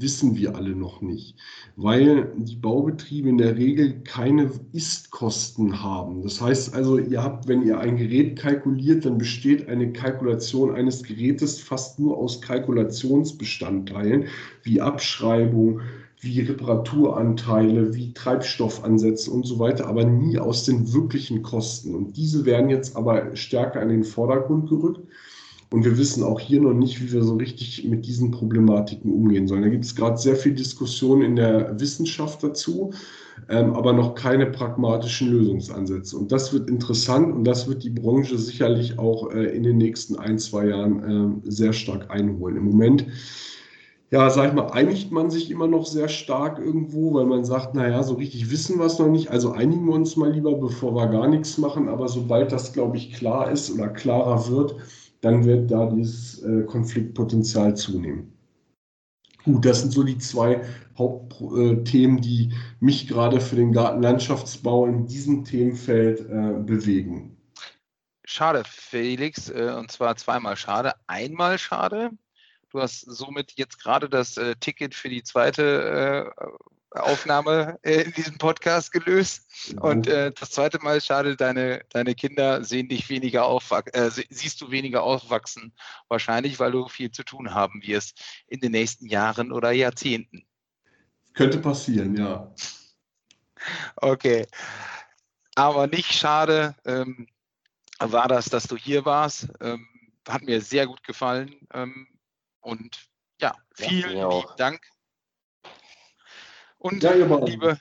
wissen 0.00 0.36
wir 0.36 0.56
alle 0.56 0.74
noch 0.74 1.02
nicht, 1.02 1.36
weil 1.76 2.32
die 2.36 2.56
Baubetriebe 2.56 3.28
in 3.28 3.38
der 3.38 3.56
Regel 3.56 4.00
keine 4.04 4.50
Istkosten 4.72 5.82
haben. 5.82 6.22
Das 6.22 6.40
heißt 6.40 6.74
also, 6.74 6.98
ihr 6.98 7.22
habt, 7.22 7.48
wenn 7.48 7.62
ihr 7.62 7.78
ein 7.78 7.96
Gerät 7.96 8.38
kalkuliert, 8.38 9.04
dann 9.04 9.18
besteht 9.18 9.68
eine 9.68 9.92
Kalkulation 9.92 10.74
eines 10.74 11.02
Gerätes 11.02 11.60
fast 11.60 11.98
nur 12.00 12.16
aus 12.16 12.40
Kalkulationsbestandteilen 12.40 14.26
wie 14.62 14.80
Abschreibung, 14.80 15.80
wie 16.20 16.40
Reparaturanteile, 16.40 17.94
wie 17.94 18.14
Treibstoffansätze 18.14 19.30
und 19.30 19.44
so 19.44 19.58
weiter, 19.58 19.88
aber 19.88 20.04
nie 20.04 20.38
aus 20.38 20.64
den 20.64 20.92
wirklichen 20.92 21.42
Kosten. 21.42 21.94
Und 21.94 22.16
diese 22.16 22.46
werden 22.46 22.70
jetzt 22.70 22.96
aber 22.96 23.34
stärker 23.34 23.82
in 23.82 23.88
den 23.88 24.04
Vordergrund 24.04 24.68
gerückt. 24.68 25.00
Und 25.72 25.84
wir 25.84 25.96
wissen 25.96 26.22
auch 26.22 26.38
hier 26.38 26.60
noch 26.60 26.74
nicht, 26.74 27.02
wie 27.02 27.12
wir 27.12 27.22
so 27.22 27.34
richtig 27.36 27.84
mit 27.84 28.06
diesen 28.06 28.30
Problematiken 28.30 29.12
umgehen 29.12 29.48
sollen. 29.48 29.62
Da 29.62 29.68
gibt 29.68 29.84
es 29.84 29.96
gerade 29.96 30.18
sehr 30.18 30.36
viel 30.36 30.54
Diskussion 30.54 31.22
in 31.22 31.36
der 31.36 31.80
Wissenschaft 31.80 32.42
dazu, 32.42 32.92
ähm, 33.48 33.72
aber 33.74 33.92
noch 33.92 34.14
keine 34.14 34.46
pragmatischen 34.46 35.30
Lösungsansätze. 35.30 36.18
Und 36.18 36.30
das 36.30 36.52
wird 36.52 36.68
interessant 36.68 37.34
und 37.34 37.44
das 37.44 37.68
wird 37.68 37.82
die 37.84 37.90
Branche 37.90 38.36
sicherlich 38.36 38.98
auch 38.98 39.32
äh, 39.32 39.44
in 39.56 39.62
den 39.62 39.78
nächsten 39.78 40.16
ein, 40.16 40.38
zwei 40.38 40.66
Jahren 40.66 41.42
äh, 41.46 41.50
sehr 41.50 41.72
stark 41.72 42.10
einholen. 42.10 42.56
Im 42.56 42.64
Moment 42.64 43.06
ja, 44.12 44.28
sag 44.28 44.48
ich 44.48 44.52
mal, 44.52 44.66
einigt 44.66 45.10
man 45.10 45.30
sich 45.30 45.50
immer 45.50 45.66
noch 45.66 45.86
sehr 45.86 46.06
stark 46.06 46.58
irgendwo, 46.58 47.14
weil 47.14 47.24
man 47.24 47.46
sagt, 47.46 47.74
naja, 47.74 48.02
so 48.02 48.12
richtig 48.12 48.50
wissen 48.50 48.78
wir 48.78 48.84
es 48.84 48.98
noch 48.98 49.08
nicht. 49.08 49.30
Also 49.30 49.52
einigen 49.52 49.86
wir 49.86 49.94
uns 49.94 50.16
mal 50.16 50.30
lieber, 50.30 50.52
bevor 50.54 50.94
wir 50.94 51.06
gar 51.06 51.28
nichts 51.28 51.56
machen. 51.56 51.88
Aber 51.88 52.08
sobald 52.08 52.52
das, 52.52 52.74
glaube 52.74 52.98
ich, 52.98 53.14
klar 53.14 53.50
ist 53.50 53.72
oder 53.72 53.88
klarer 53.88 54.46
wird, 54.48 54.76
dann 55.22 55.44
wird 55.44 55.70
da 55.70 55.86
dieses 55.86 56.42
äh, 56.42 56.64
Konfliktpotenzial 56.64 57.74
zunehmen. 57.76 58.36
Gut, 59.44 59.64
das 59.64 59.80
sind 59.80 59.92
so 59.92 60.02
die 60.02 60.18
zwei 60.18 60.64
Hauptthemen, 60.96 62.20
die 62.20 62.52
mich 62.80 63.08
gerade 63.08 63.40
für 63.40 63.56
den 63.56 63.72
Gartenlandschaftsbau 63.72 64.86
in 64.86 65.06
diesem 65.06 65.44
Themenfeld 65.44 66.20
äh, 66.20 66.60
bewegen. 66.60 67.36
Schade, 68.24 68.62
Felix, 68.64 69.48
äh, 69.48 69.74
und 69.76 69.90
zwar 69.90 70.16
zweimal 70.16 70.56
schade. 70.56 70.92
Einmal 71.06 71.58
schade. 71.58 72.10
Du 72.70 72.80
hast 72.80 73.00
somit 73.00 73.52
jetzt 73.56 73.82
gerade 73.82 74.08
das 74.08 74.36
äh, 74.36 74.54
Ticket 74.56 74.94
für 74.94 75.08
die 75.08 75.22
zweite 75.22 76.32
äh, 76.36 76.46
Aufnahme 76.94 77.78
äh, 77.82 78.02
in 78.02 78.12
diesem 78.12 78.38
Podcast 78.38 78.92
gelöst. 78.92 79.74
Und 79.80 80.06
äh, 80.06 80.32
das 80.32 80.50
zweite 80.50 80.78
Mal 80.80 81.00
schade, 81.00 81.36
deine, 81.36 81.84
deine 81.90 82.14
Kinder 82.14 82.64
sehen 82.64 82.88
dich 82.88 83.08
weniger 83.08 83.44
aufwachsen, 83.44 83.94
äh, 83.94 84.10
siehst 84.10 84.60
du 84.60 84.70
weniger 84.70 85.02
aufwachsen, 85.02 85.72
wahrscheinlich, 86.08 86.58
weil 86.60 86.72
du 86.72 86.88
viel 86.88 87.10
zu 87.10 87.22
tun 87.22 87.54
haben 87.54 87.82
wirst 87.82 88.20
in 88.46 88.60
den 88.60 88.72
nächsten 88.72 89.06
Jahren 89.06 89.52
oder 89.52 89.72
Jahrzehnten. 89.72 90.46
Könnte 91.34 91.58
passieren, 91.58 92.16
ja. 92.16 92.54
Okay. 93.96 94.46
Aber 95.54 95.86
nicht 95.86 96.12
schade 96.12 96.74
ähm, 96.84 97.28
war 97.98 98.28
das, 98.28 98.46
dass 98.46 98.64
du 98.64 98.76
hier 98.76 99.04
warst. 99.04 99.48
Ähm, 99.60 99.86
hat 100.28 100.42
mir 100.42 100.60
sehr 100.60 100.86
gut 100.86 101.02
gefallen. 101.04 101.66
Ähm, 101.72 102.08
und 102.60 103.08
Ja, 103.40 103.54
vielen 103.74 104.22
auch. 104.22 104.42
lieben 104.42 104.56
Dank. 104.56 104.80
Und 106.82 107.02
Ja, 107.02 107.12
liebe, 107.12 107.78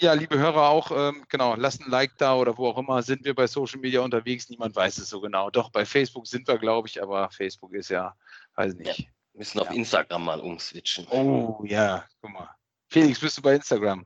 ja, 0.00 0.14
liebe 0.14 0.38
Hörer 0.38 0.68
auch, 0.70 0.90
ähm, 0.90 1.24
genau, 1.28 1.54
lasst 1.54 1.82
ein 1.82 1.90
Like 1.90 2.12
da 2.18 2.34
oder 2.36 2.56
wo 2.56 2.66
auch 2.68 2.78
immer. 2.78 3.02
Sind 3.02 3.24
wir 3.24 3.34
bei 3.34 3.46
Social 3.46 3.78
Media 3.80 4.00
unterwegs? 4.00 4.48
Niemand 4.48 4.74
weiß 4.74 4.98
es 4.98 5.10
so 5.10 5.20
genau. 5.20 5.50
Doch, 5.50 5.70
bei 5.70 5.84
Facebook 5.84 6.26
sind 6.26 6.48
wir, 6.48 6.58
glaube 6.58 6.88
ich, 6.88 7.02
aber 7.02 7.28
Facebook 7.30 7.74
ist 7.74 7.90
ja, 7.90 8.14
weiß 8.56 8.74
nicht. 8.76 9.08
Müssen 9.34 9.60
auf 9.60 9.68
Ja. 9.68 9.74
Instagram 9.74 10.24
mal 10.24 10.40
umswitchen. 10.40 11.06
Oh, 11.10 11.62
ja, 11.64 12.04
guck 12.20 12.32
mal. 12.32 12.48
Felix, 12.90 13.20
bist 13.20 13.38
du 13.38 13.42
bei 13.42 13.54
Instagram? 13.54 14.04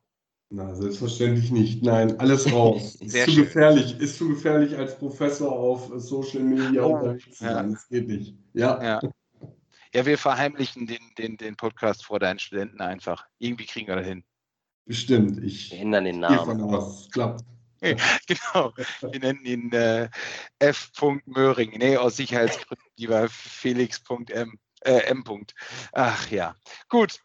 Na, 0.51 0.73
selbstverständlich 0.75 1.51
nicht. 1.51 1.83
Nein, 1.83 2.19
alles 2.21 2.53
raus. 2.53 2.95
ist 3.01 3.11
Sehr 3.11 3.25
zu 3.25 3.33
schön. 3.33 3.45
gefährlich. 3.45 3.99
Ist 3.99 4.19
zu 4.19 4.29
gefährlich 4.29 4.77
als 4.77 4.97
Professor 4.99 5.51
auf 5.53 5.93
äh, 5.93 5.99
Social 5.99 6.41
Media 6.43 6.83
Oh, 6.85 6.95
unterwegs 6.95 7.39
zu 7.39 7.45
ja. 7.45 7.55
sein. 7.55 7.73
Das 7.73 7.89
geht 7.89 8.07
nicht. 8.09 8.37
Ja, 8.55 8.83
Ja. 8.83 9.01
Ja, 9.97 10.05
wir 10.05 10.19
verheimlichen 10.19 10.87
den, 10.87 10.99
den, 11.17 11.39
den 11.39 11.57
Podcast 11.57 12.05
vor 12.05 12.19
deinen 12.19 12.39
Studenten 12.39 12.83
einfach. 12.83 13.25
Irgendwie 13.39 13.65
kriegen 13.65 13.87
wir 13.89 13.97
das 13.97 14.05
hin. 14.07 14.25
bestimmt. 14.85 15.43
Ich 15.43 15.71
Wir 15.73 15.79
ändern 15.81 16.05
den 16.05 16.21
Namen. 16.21 16.45
von 16.45 16.75
aus. 16.75 17.09
Klappt. 17.11 17.43
Genau. 18.27 18.75
Wir 19.01 19.21
nennen 19.21 19.45
ihn 19.47 19.73
äh, 19.73 20.11
F. 20.59 20.91
Möhring. 21.25 21.79
Nee, 21.79 21.97
aus 21.97 22.17
Sicherheitsgründen 22.17 22.87
lieber 22.99 23.27
Felix.m. 23.31 24.59
Äh, 24.83 24.99
M. 25.05 25.25
Ach 25.93 26.31
ja. 26.31 26.55
Gut. 26.91 27.21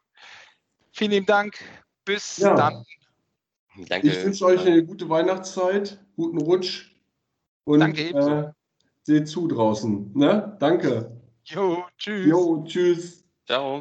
Vielen 0.93 1.11
lieben 1.11 1.26
Dank. 1.26 1.57
Bis 2.05 2.38
Ja. 2.38 2.55
dann. 2.55 2.86
Danke. 3.89 4.07
Ich 4.07 4.24
wünsche 4.24 4.45
euch 4.45 4.61
eine 4.65 4.86
gute 4.86 5.09
Weihnachtszeit, 5.09 5.99
guten 6.15 6.38
Rutsch 6.38 6.95
und 7.65 7.82
Danke, 7.82 8.01
ebenso. 8.09 8.30
äh, 8.30 8.51
seht 9.03 9.28
zu 9.28 9.49
draußen. 9.49 10.13
Ne? 10.13 10.55
Danke. 10.61 11.20
Jo, 11.54 11.86
tschüss. 11.97 12.28
Jo, 12.30 12.64
tschüss. 12.66 13.26
Ciao. 13.45 13.80